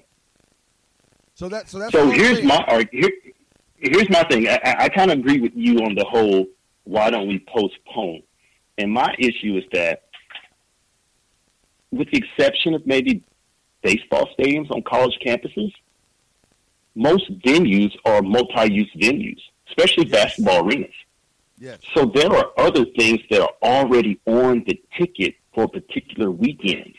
So 1.35 1.49
that 1.49 1.69
so 1.69 1.79
that's 1.79 1.93
so 1.93 2.11
here's 2.11 2.43
my 2.43 2.87
here, 2.93 3.11
here's 3.77 4.11
my 4.11 4.23
thing. 4.25 4.49
I, 4.49 4.77
I 4.81 4.89
kind 4.89 5.11
of 5.11 5.19
agree 5.19 5.41
with 5.41 5.53
you 5.55 5.79
on 5.79 5.95
the 5.95 6.05
whole. 6.05 6.47
Why 6.85 7.11
don't 7.11 7.29
we 7.29 7.39
postpone? 7.49 8.23
And 8.79 8.91
my 8.91 9.15
issue 9.19 9.57
is 9.57 9.65
that, 9.73 10.05
with 11.91 12.11
the 12.11 12.19
exception 12.19 12.75
of 12.75 12.87
maybe 12.87 13.23
baseball 13.83 14.29
stadiums 14.39 14.71
on 14.71 14.83
college 14.83 15.17
campuses, 15.25 15.73
most 16.95 17.31
venues 17.41 17.93
are 18.05 18.23
multi-use 18.23 18.91
venues, 18.97 19.41
especially 19.69 20.07
yes. 20.07 20.13
basketball 20.13 20.67
arenas. 20.67 20.91
Yes. 21.59 21.79
So 21.95 22.07
there 22.07 22.33
are 22.33 22.51
other 22.59 22.85
things 22.97 23.21
that 23.31 23.41
are 23.41 23.55
already 23.63 24.21
on 24.27 24.65
the 24.67 24.81
ticket 24.99 25.35
for 25.55 25.69
particular 25.69 26.31
weekends. 26.31 26.97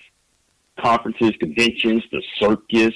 Conferences, 0.80 1.32
conventions, 1.40 2.04
the 2.12 2.24
circus, 2.40 2.94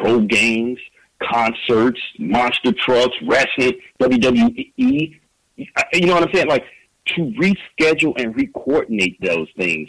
pro 0.00 0.20
games, 0.20 0.78
concerts, 1.22 2.00
monster 2.18 2.72
trucks, 2.72 3.14
wrestling, 3.26 3.74
WWE. 4.00 5.18
You 5.56 6.06
know 6.06 6.14
what 6.14 6.24
I'm 6.24 6.34
saying? 6.34 6.48
Like 6.48 6.64
to 7.06 7.32
reschedule 7.32 8.20
and 8.20 8.34
re-coordinate 8.36 9.20
those 9.20 9.48
things 9.56 9.88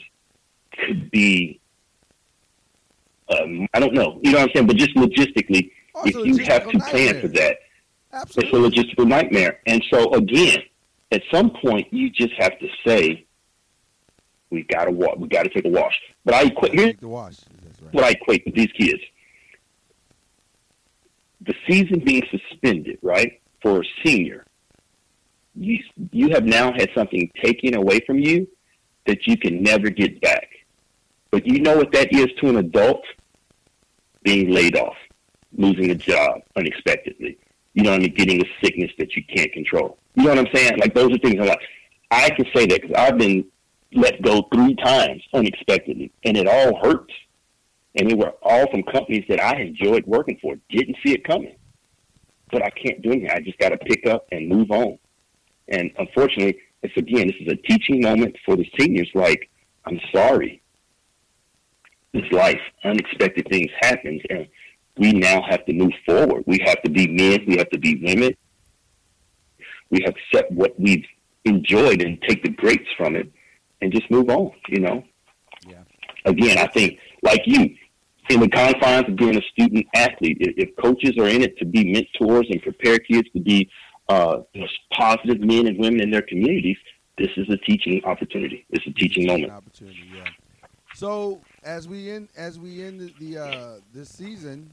could 0.74 1.12
be. 1.12 1.60
Um, 3.30 3.68
I 3.74 3.80
don't 3.80 3.94
know. 3.94 4.20
You 4.24 4.32
know 4.32 4.40
what 4.40 4.50
I'm 4.50 4.56
saying? 4.56 4.68
But 4.68 4.78
just 4.78 4.96
logistically, 4.96 5.72
if 6.06 6.16
you 6.16 6.38
have 6.46 6.70
to 6.70 6.80
plan 6.80 7.22
for 7.22 7.28
that, 7.30 7.58
Absolutely. 8.12 8.68
it's 8.68 8.78
a 8.78 8.82
logistical 8.82 9.08
nightmare. 9.08 9.60
And 9.66 9.84
so 9.92 10.14
again, 10.14 10.60
at 11.12 11.22
some 11.32 11.52
point, 11.52 11.92
you 11.92 12.10
just 12.10 12.34
have 12.34 12.58
to 12.60 12.68
say, 12.86 13.26
"We 14.50 14.64
got 14.64 14.86
to 14.86 14.92
walk. 14.92 15.18
We 15.18 15.28
got 15.28 15.44
to 15.44 15.50
take 15.50 15.66
a 15.66 15.70
wash." 15.70 15.98
But 16.26 16.36
I 16.36 16.44
equate 16.44 16.74
here's 16.74 16.96
right. 17.02 17.40
what 17.92 18.04
I 18.04 18.10
equate 18.10 18.44
with 18.46 18.56
these 18.56 18.72
kids: 18.78 19.02
the 21.46 21.56
season 21.68 22.00
being 22.00 22.24
suspended, 22.30 23.00
right, 23.02 23.42
for 23.62 23.82
a 23.82 23.86
senior. 24.06 24.46
You 25.56 25.80
you 26.12 26.30
have 26.30 26.46
now 26.46 26.72
had 26.72 26.90
something 26.96 27.30
taken 27.42 27.76
away 27.76 28.00
from 28.02 28.18
you 28.18 28.48
that 29.06 29.28
you 29.28 29.38
can 29.38 29.62
never 29.62 29.90
get 29.90 30.20
back. 30.22 30.50
But 31.32 31.46
you 31.46 31.60
know 31.60 31.78
what 31.78 31.92
that 31.92 32.14
is 32.14 32.28
to 32.40 32.50
an 32.50 32.58
adult? 32.58 33.04
Being 34.24 34.52
laid 34.52 34.78
off, 34.78 34.96
losing 35.58 35.92
a 35.92 35.96
job 35.96 36.42
unexpectedly. 36.56 37.38
You 37.74 37.84
know 37.84 37.92
what 37.92 37.98
I 37.98 38.04
mean? 38.04 38.14
Getting 38.14 38.42
a 38.42 38.50
sickness 38.64 38.92
that 38.98 39.16
you 39.16 39.24
can't 39.26 39.52
control. 39.52 39.98
You 40.16 40.24
know 40.24 40.30
what 40.30 40.40
I'm 40.40 40.56
saying? 40.56 40.78
Like 40.78 40.94
those 40.96 41.12
are 41.14 41.18
things 41.18 41.36
I'm 41.40 41.48
like, 41.48 41.60
I 42.10 42.30
can 42.30 42.46
say 42.56 42.66
that 42.68 42.82
because 42.82 42.96
I've 42.96 43.18
been 43.18 43.46
let 43.94 44.22
go 44.22 44.48
three 44.54 44.76
times 44.76 45.22
unexpectedly, 45.34 46.12
and 46.24 46.38
it 46.38 46.48
all 46.48 46.80
hurts. 46.82 47.14
And 47.96 48.10
they 48.10 48.16
were 48.16 48.34
all 48.42 48.70
from 48.72 48.84
companies 48.84 49.26
that 49.30 49.40
I 49.40 49.62
enjoyed 49.62 50.06
working 50.06 50.40
for. 50.42 50.56
Didn't 50.70 50.98
see 51.06 51.14
it 51.14 51.24
coming, 51.24 51.56
but 52.52 52.64
I 52.64 52.70
can't 52.72 53.02
do 53.02 53.12
anything. 53.12 53.30
I 53.30 53.40
just 53.40 53.60
got 53.60 53.70
to 53.70 53.78
pick 53.78 54.08
up 54.08 54.26
and 54.32 54.50
move 54.50 54.72
on. 54.72 54.98
And 55.68 55.92
unfortunately, 55.98 56.60
it's 56.82 56.98
again, 56.98 57.28
this 57.28 57.36
is 57.40 57.54
a 57.54 57.56
teaching 57.56 58.02
moment 58.02 58.36
for 58.46 58.56
the 58.56 58.70
seniors. 58.80 59.10
Like, 59.14 59.50
I'm 59.86 60.00
sorry. 60.14 60.62
This 62.14 62.32
life, 62.32 62.60
unexpected 62.84 63.48
things 63.50 63.72
happen, 63.82 64.20
and 64.30 64.48
we 64.98 65.14
now 65.14 65.42
have 65.50 65.66
to 65.66 65.74
move 65.74 65.94
forward. 66.06 66.44
We 66.46 66.60
have 66.66 66.82
to 66.84 66.92
be 66.92 67.08
men. 67.08 67.46
We 67.48 67.58
have 67.58 67.70
to 67.72 67.80
be 67.80 68.02
women. 68.04 68.36
We 69.90 70.02
have 70.04 70.14
to 70.14 70.20
accept 70.32 70.52
what 70.52 70.80
we've 70.80 71.06
enjoyed 71.46 72.02
and 72.02 72.22
take 72.28 72.44
the 72.44 72.50
greats 72.50 72.88
from 72.98 73.16
it, 73.16 73.32
and 73.82 73.92
just 73.92 74.10
move 74.12 74.30
on. 74.30 74.52
You 74.68 74.82
know. 74.82 75.04
Yeah. 75.68 75.84
Again, 76.26 76.58
I 76.58 76.68
think, 76.68 77.00
like 77.22 77.42
you, 77.46 77.76
in 78.30 78.40
the 78.40 78.50
confines 78.50 79.08
of 79.08 79.16
being 79.16 79.38
a 79.38 79.42
student 79.52 79.86
athlete, 79.96 80.38
if 80.40 80.76
coaches 80.78 81.18
are 81.18 81.28
in 81.28 81.42
it 81.42 81.58
to 81.58 81.66
be 81.66 81.92
mentors 81.92 82.48
and 82.50 82.62
prepare 82.62 83.00
kids 83.00 83.28
to 83.34 83.40
be 83.40 83.70
uh, 84.10 84.40
positive 84.94 85.42
men 85.42 85.68
and 85.68 85.78
women 85.78 86.02
in 86.02 86.12
their 86.12 86.22
communities, 86.22 86.78
this 87.18 87.30
is 87.38 87.48
a 87.50 87.58
teaching 87.58 88.02
opportunity. 88.06 88.66
It's 88.70 88.86
a 88.88 88.92
teaching 88.92 89.28
moment. 89.28 89.52
Opportunity, 89.52 90.10
yeah. 90.16 90.24
So 90.96 91.42
as 91.64 91.88
we 91.88 92.12
end 92.12 92.30
as 92.38 92.60
we 92.60 92.84
end 92.84 93.00
the, 93.00 93.14
the 93.20 93.44
uh, 93.44 93.76
this 93.94 94.10
season, 94.10 94.70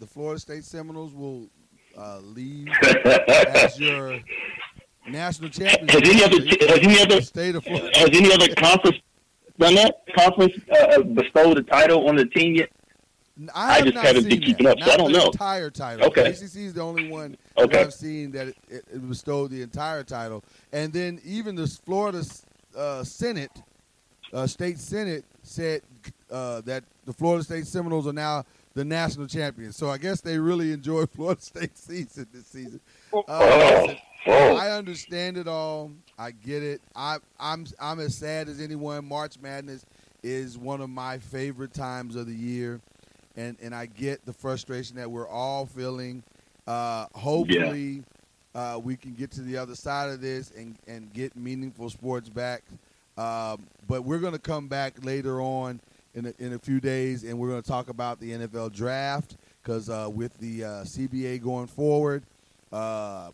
the 0.00 0.06
Florida 0.06 0.40
State 0.40 0.64
Seminoles 0.64 1.14
will 1.14 1.48
uh, 1.96 2.18
leave 2.22 2.68
as 3.04 3.78
your 3.78 4.18
national 5.08 5.50
champion. 5.50 5.88
Has 5.88 6.02
any 6.08 6.24
other 6.24 6.40
has 6.40 6.78
any 6.78 7.00
other 7.00 7.20
state 7.20 7.54
of 7.54 7.64
Florida. 7.64 7.90
has 7.94 8.10
any 8.12 8.32
other 8.32 8.54
conference 8.54 8.98
done 9.58 9.74
that? 9.76 10.02
Conference 10.16 10.52
uh, 10.70 11.02
bestowed 11.02 11.58
a 11.58 11.62
title 11.62 12.08
on 12.08 12.16
the 12.16 12.26
team 12.26 12.56
yet? 12.56 12.70
I, 13.54 13.74
have 13.74 13.84
just 13.84 13.94
not 13.94 14.04
haven't 14.04 14.28
been 14.28 14.40
keeping 14.40 14.66
that. 14.66 14.72
up, 14.72 14.78
not 14.78 14.88
so 14.88 14.94
I 14.94 14.96
don't 14.98 15.12
the 15.12 15.18
know. 15.18 15.26
Entire 15.26 15.70
title. 15.70 16.06
Okay. 16.06 16.22
The 16.24 16.28
ACC 16.30 16.56
is 16.56 16.74
the 16.74 16.80
only 16.82 17.08
one 17.08 17.36
Okay. 17.56 17.66
that 17.76 17.86
I've 17.86 17.94
seen 17.94 18.30
that 18.32 18.48
it, 18.48 18.56
it, 18.68 18.84
it 18.92 19.08
bestowed 19.08 19.50
the 19.50 19.62
entire 19.62 20.02
title, 20.04 20.44
and 20.72 20.92
then 20.92 21.20
even 21.24 21.54
the 21.54 21.66
Florida 21.66 22.22
uh, 22.76 23.04
Senate, 23.04 23.50
uh, 24.32 24.46
state 24.46 24.78
Senate, 24.78 25.24
said 25.42 25.82
uh, 26.30 26.60
that 26.62 26.84
the 27.04 27.12
Florida 27.12 27.42
State 27.44 27.66
Seminoles 27.66 28.06
are 28.06 28.12
now 28.12 28.44
the 28.74 28.84
national 28.84 29.26
champions. 29.26 29.76
So 29.76 29.90
I 29.90 29.98
guess 29.98 30.20
they 30.20 30.38
really 30.38 30.72
enjoy 30.72 31.04
Florida 31.14 31.40
State 31.40 31.76
season 31.76 32.26
this 32.32 32.46
season. 32.46 32.80
Uh, 33.12 33.22
Oh, 33.28 33.94
oh. 34.26 34.56
I 34.56 34.70
understand 34.70 35.36
it 35.36 35.48
all. 35.48 35.90
I 36.16 36.30
get 36.30 36.62
it. 36.62 36.80
I, 36.94 37.18
I'm 37.40 37.66
I'm 37.80 37.98
as 37.98 38.14
sad 38.16 38.48
as 38.48 38.60
anyone. 38.60 39.04
March 39.08 39.34
Madness 39.40 39.84
is 40.22 40.56
one 40.56 40.80
of 40.80 40.88
my 40.88 41.18
favorite 41.18 41.74
times 41.74 42.14
of 42.14 42.28
the 42.28 42.32
year, 42.34 42.80
and 43.36 43.56
and 43.62 43.74
I 43.74 43.86
get 43.86 44.24
the 44.24 44.32
frustration 44.32 44.96
that 44.96 45.10
we're 45.10 45.28
all 45.28 45.66
feeling. 45.66 46.22
Uh, 46.66 47.06
hopefully, 47.14 48.04
uh, 48.54 48.80
we 48.82 48.96
can 48.96 49.14
get 49.14 49.30
to 49.32 49.42
the 49.42 49.56
other 49.56 49.74
side 49.74 50.10
of 50.10 50.20
this 50.20 50.50
and 50.52 50.76
and 50.86 51.12
get 51.12 51.36
meaningful 51.36 51.90
sports 51.90 52.28
back. 52.28 52.62
Um, 53.16 53.66
but 53.86 54.04
we're 54.04 54.18
going 54.18 54.32
to 54.32 54.38
come 54.38 54.68
back 54.68 55.04
later 55.04 55.40
on 55.42 55.80
in 56.14 56.26
a, 56.26 56.34
in 56.38 56.54
a 56.54 56.58
few 56.58 56.80
days, 56.80 57.24
and 57.24 57.38
we're 57.38 57.48
going 57.48 57.62
to 57.62 57.68
talk 57.68 57.88
about 57.90 58.20
the 58.20 58.32
NFL 58.32 58.72
draft 58.72 59.36
because 59.62 59.90
uh, 59.90 60.08
with 60.12 60.36
the 60.38 60.64
uh, 60.64 60.68
CBA 60.84 61.42
going 61.42 61.66
forward, 61.66 62.22
uh, 62.72 63.30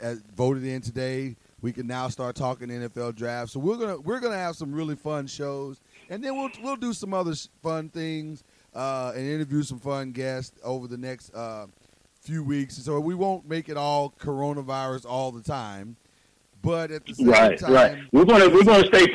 as 0.00 0.22
voted 0.34 0.64
in 0.64 0.80
today, 0.80 1.36
we 1.60 1.72
can 1.72 1.86
now 1.86 2.08
start 2.08 2.36
talking 2.36 2.68
NFL 2.68 3.16
draft. 3.16 3.50
So 3.50 3.60
we're 3.60 3.76
gonna 3.76 4.00
we're 4.00 4.20
gonna 4.20 4.36
have 4.36 4.56
some 4.56 4.72
really 4.72 4.96
fun 4.96 5.26
shows, 5.26 5.80
and 6.08 6.24
then 6.24 6.36
we'll 6.36 6.50
we'll 6.62 6.76
do 6.76 6.92
some 6.92 7.12
other 7.12 7.34
fun 7.62 7.90
things 7.90 8.42
uh, 8.74 9.12
and 9.14 9.26
interview 9.26 9.62
some 9.62 9.78
fun 9.78 10.12
guests 10.12 10.58
over 10.62 10.86
the 10.86 10.96
next 10.98 11.34
uh, 11.34 11.66
few 12.20 12.42
weeks, 12.42 12.76
so 12.76 13.00
we 13.00 13.14
won't 13.14 13.48
make 13.48 13.68
it 13.68 13.76
all 13.76 14.14
coronavirus 14.20 15.06
all 15.06 15.32
the 15.32 15.42
time. 15.42 15.96
But 16.62 16.90
at 16.90 17.06
the 17.06 17.14
same 17.14 17.28
right, 17.28 17.58
time, 17.58 17.72
right, 17.72 17.98
we're 18.12 18.26
gonna 18.26 18.48
we're 18.48 18.64
gonna 18.64 18.86
stay 18.86 19.06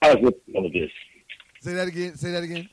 positive 0.00 0.34
all 0.54 0.66
of 0.66 0.72
this. 0.72 0.90
Say 1.60 1.74
that 1.74 1.88
again. 1.88 2.16
Say 2.16 2.32
that 2.32 2.42
again. 2.42 2.68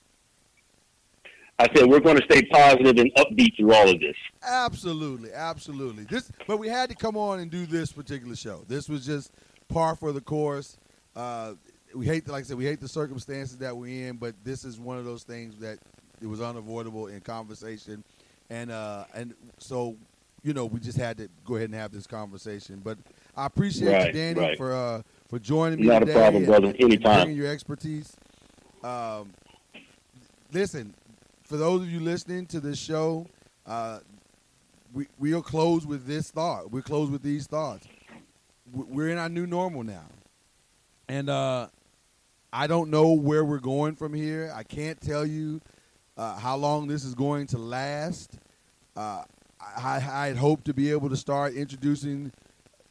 I 1.59 1.67
said 1.73 1.87
we're 1.87 1.99
going 1.99 2.17
to 2.17 2.23
stay 2.23 2.41
positive 2.43 2.97
and 2.97 3.13
upbeat 3.15 3.55
through 3.55 3.73
all 3.73 3.87
of 3.87 3.99
this. 3.99 4.15
Absolutely, 4.41 5.31
absolutely. 5.31 6.03
This, 6.03 6.31
but 6.47 6.57
we 6.57 6.67
had 6.67 6.89
to 6.89 6.95
come 6.95 7.15
on 7.15 7.39
and 7.39 7.49
do 7.49 7.65
this 7.65 7.91
particular 7.91 8.35
show. 8.35 8.65
This 8.67 8.89
was 8.89 9.05
just 9.05 9.31
par 9.69 9.95
for 9.95 10.11
the 10.11 10.21
course. 10.21 10.77
Uh, 11.15 11.53
we 11.93 12.05
hate, 12.05 12.27
like 12.27 12.43
I 12.43 12.47
said, 12.47 12.57
we 12.57 12.65
hate 12.65 12.79
the 12.79 12.87
circumstances 12.87 13.57
that 13.57 13.75
we're 13.75 14.09
in, 14.09 14.17
but 14.17 14.35
this 14.43 14.65
is 14.65 14.79
one 14.79 14.97
of 14.97 15.05
those 15.05 15.23
things 15.23 15.55
that 15.57 15.79
it 16.21 16.27
was 16.27 16.41
unavoidable 16.41 17.07
in 17.07 17.19
conversation, 17.21 18.03
and 18.49 18.71
uh, 18.71 19.05
and 19.13 19.33
so 19.57 19.95
you 20.43 20.53
know 20.53 20.65
we 20.65 20.79
just 20.79 20.97
had 20.97 21.17
to 21.17 21.29
go 21.45 21.55
ahead 21.55 21.69
and 21.69 21.75
have 21.75 21.91
this 21.91 22.07
conversation. 22.07 22.81
But 22.83 22.97
I 23.35 23.45
appreciate 23.45 23.91
right, 23.91 24.07
you, 24.07 24.13
Danny, 24.13 24.39
right. 24.39 24.57
for 24.57 24.73
uh, 24.73 25.01
for 25.27 25.39
joining 25.39 25.79
me 25.79 25.87
Not 25.87 25.99
today 25.99 26.11
a 26.11 26.15
problem, 26.15 26.35
and, 26.43 26.45
brother. 26.45 26.67
and 26.67 26.81
Anytime. 26.81 27.23
bringing 27.23 27.37
your 27.37 27.51
expertise. 27.51 28.15
Um, 28.83 29.33
listen, 30.51 30.93
for 31.43 31.57
those 31.57 31.81
of 31.81 31.89
you 31.89 31.99
listening 31.99 32.45
to 32.47 32.59
this 32.59 32.79
show, 32.79 33.27
uh, 33.65 33.99
we 34.93 35.07
we'll 35.19 35.41
close 35.41 35.85
with 35.85 36.05
this 36.05 36.31
thought. 36.31 36.71
We'll 36.71 36.83
close 36.83 37.09
with 37.09 37.21
these 37.21 37.47
thoughts. 37.47 37.87
We're 38.71 39.09
in 39.09 39.17
our 39.17 39.29
new 39.29 39.45
normal 39.45 39.83
now, 39.83 40.05
and 41.07 41.29
uh, 41.29 41.67
I 42.55 42.67
don't 42.67 42.91
know 42.91 43.13
where 43.13 43.43
we're 43.43 43.57
going 43.57 43.95
from 43.95 44.13
here. 44.13 44.53
I 44.55 44.61
can't 44.61 45.01
tell 45.01 45.25
you 45.25 45.59
uh, 46.15 46.37
how 46.37 46.55
long 46.55 46.87
this 46.87 47.03
is 47.03 47.15
going 47.15 47.47
to 47.47 47.57
last. 47.57 48.37
Uh, 48.95 49.23
I, 49.59 49.95
I 49.95 50.27
had 50.27 50.37
hoped 50.37 50.65
to 50.65 50.73
be 50.73 50.91
able 50.91 51.09
to 51.09 51.17
start 51.17 51.55
introducing 51.55 52.31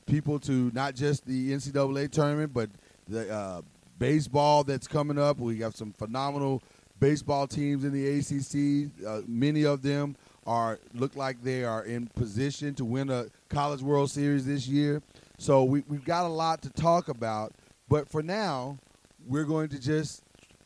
people 0.05 0.41
to 0.41 0.73
not 0.75 0.97
just 0.97 1.25
the 1.27 1.53
NCAA 1.53 2.11
tournament, 2.11 2.53
but 2.53 2.71
the 3.07 3.33
uh, 3.33 3.63
baseball 4.01 4.65
that's 4.65 4.89
coming 4.89 5.17
up. 5.17 5.39
We 5.39 5.61
have 5.61 5.77
some 5.77 5.93
phenomenal 5.93 6.61
baseball 6.99 7.47
teams 7.47 7.85
in 7.85 7.93
the 7.93 8.19
ACC. 8.19 9.07
Uh, 9.07 9.23
many 9.29 9.65
of 9.65 9.83
them 9.83 10.17
are 10.45 10.81
look 10.93 11.15
like 11.15 11.41
they 11.41 11.63
are 11.63 11.85
in 11.85 12.09
position 12.09 12.75
to 12.75 12.85
win 12.85 13.11
a 13.11 13.27
College 13.49 13.81
World 13.81 14.11
Series 14.11 14.45
this 14.45 14.67
year. 14.67 15.03
So 15.39 15.63
we, 15.63 15.85
we've 15.87 16.05
got 16.05 16.25
a 16.27 16.29
lot 16.29 16.63
to 16.63 16.71
talk 16.71 17.07
about. 17.07 17.53
But 17.89 18.09
for 18.09 18.25
now, 18.25 18.79
we're 19.27 19.45
going 19.45 19.69
to 19.71 19.81
just 19.81 20.23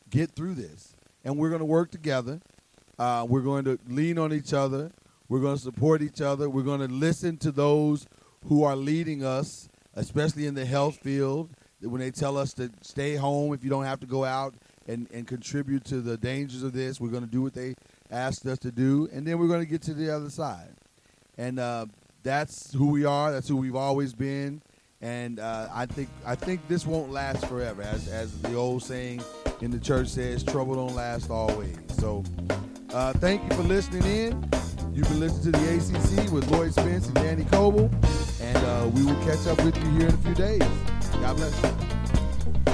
get 0.09 0.31
through 0.31 0.55
this, 0.55 0.95
and 1.23 1.37
we're 1.37 1.49
going 1.49 1.59
to 1.59 1.65
work 1.65 1.91
together. 1.91 2.39
Uh, 2.97 3.25
we're 3.27 3.41
going 3.41 3.65
to 3.65 3.79
lean 3.87 4.17
on 4.17 4.33
each 4.33 4.53
other. 4.53 4.91
We're 5.29 5.41
going 5.41 5.57
to 5.57 5.61
support 5.61 6.01
each 6.01 6.21
other. 6.21 6.49
We're 6.49 6.63
going 6.63 6.79
to 6.79 6.93
listen 6.93 7.37
to 7.37 7.51
those 7.51 8.07
who 8.45 8.63
are 8.63 8.75
leading 8.75 9.23
us, 9.23 9.67
especially 9.93 10.47
in 10.47 10.55
the 10.55 10.65
health 10.65 10.97
field, 10.97 11.51
when 11.81 11.99
they 11.99 12.11
tell 12.11 12.37
us 12.37 12.53
to 12.53 12.71
stay 12.81 13.15
home 13.15 13.53
if 13.53 13.63
you 13.63 13.69
don't 13.69 13.83
have 13.83 13.99
to 13.99 14.07
go 14.07 14.23
out 14.23 14.55
and, 14.87 15.07
and 15.11 15.27
contribute 15.27 15.83
to 15.85 16.01
the 16.01 16.17
dangers 16.17 16.63
of 16.63 16.73
this. 16.73 16.99
We're 16.99 17.09
going 17.09 17.25
to 17.25 17.31
do 17.31 17.41
what 17.41 17.53
they 17.53 17.75
asked 18.09 18.45
us 18.45 18.57
to 18.59 18.71
do, 18.71 19.09
and 19.11 19.27
then 19.27 19.37
we're 19.37 19.47
going 19.47 19.63
to 19.63 19.69
get 19.69 19.81
to 19.83 19.93
the 19.93 20.09
other 20.15 20.29
side. 20.29 20.73
And 21.37 21.59
uh, 21.59 21.87
that's 22.23 22.73
who 22.73 22.89
we 22.89 23.05
are. 23.05 23.31
That's 23.31 23.47
who 23.47 23.57
we've 23.57 23.75
always 23.75 24.13
been. 24.13 24.61
And 25.01 25.39
uh, 25.39 25.67
I 25.71 25.85
think 25.85 26.09
I 26.25 26.33
think 26.33 26.67
this 26.67 26.87
won't 26.87 27.11
last 27.11 27.45
forever, 27.45 27.83
as 27.83 28.07
as 28.07 28.35
the 28.41 28.55
old 28.55 28.81
saying 28.81 29.21
in 29.61 29.69
the 29.69 29.79
church 29.79 30.07
says, 30.07 30.43
"Trouble 30.43 30.73
don't 30.73 30.95
last 30.95 31.29
always." 31.29 31.77
So, 31.99 32.23
uh, 32.91 33.13
thank 33.13 33.43
you 33.43 33.55
for 33.55 33.63
listening 33.63 34.03
in. 34.05 34.49
You've 34.93 35.07
been 35.09 35.19
listening 35.19 35.51
to 35.53 35.59
the 35.59 35.75
ACC 35.75 36.31
with 36.31 36.49
Lloyd 36.49 36.73
Spence 36.73 37.05
and 37.05 37.15
Danny 37.15 37.45
Coble, 37.45 37.91
and 38.41 38.57
uh, 38.57 38.89
we 38.91 39.05
will 39.05 39.21
catch 39.23 39.45
up 39.45 39.63
with 39.63 39.77
you 39.77 39.89
here 39.91 40.07
in 40.07 40.15
a 40.15 40.17
few 40.17 40.33
days. 40.33 40.63
God 41.21 41.35
bless 41.37 41.63
you. 41.63 41.69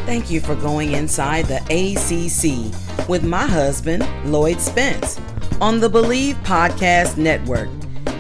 Thank 0.06 0.32
you 0.32 0.40
for 0.40 0.56
going 0.56 0.94
inside 0.94 1.46
the 1.48 1.60
ACC 1.70 3.10
with 3.10 3.24
my 3.26 3.46
husband, 3.46 4.06
Lloyd 4.32 4.62
Spence, 4.62 5.20
on 5.60 5.82
the 5.82 5.90
Bleav 5.90 6.36
Podcast 6.46 7.18
Network. 7.18 7.68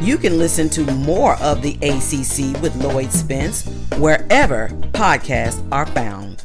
You 0.01 0.18
can 0.18 0.38
listen 0.38 0.70
to 0.72 0.82
more 0.95 1.41
of 1.41 1.62
the 1.62 1.76
ACC 1.76 2.62
with 2.62 2.76
Lloyd 2.76 3.14
Spence 3.14 3.66
wherever 3.99 4.69
podcasts 4.93 5.65
are 5.71 5.85
found. 5.85 6.43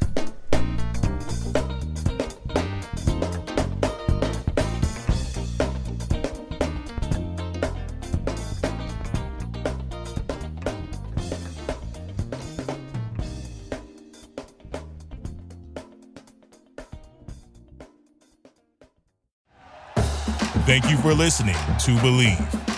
Thank 20.67 20.91
you 20.91 20.99
for 20.99 21.15
listening 21.15 21.55
to 21.55 21.97
Bleav. 22.03 22.78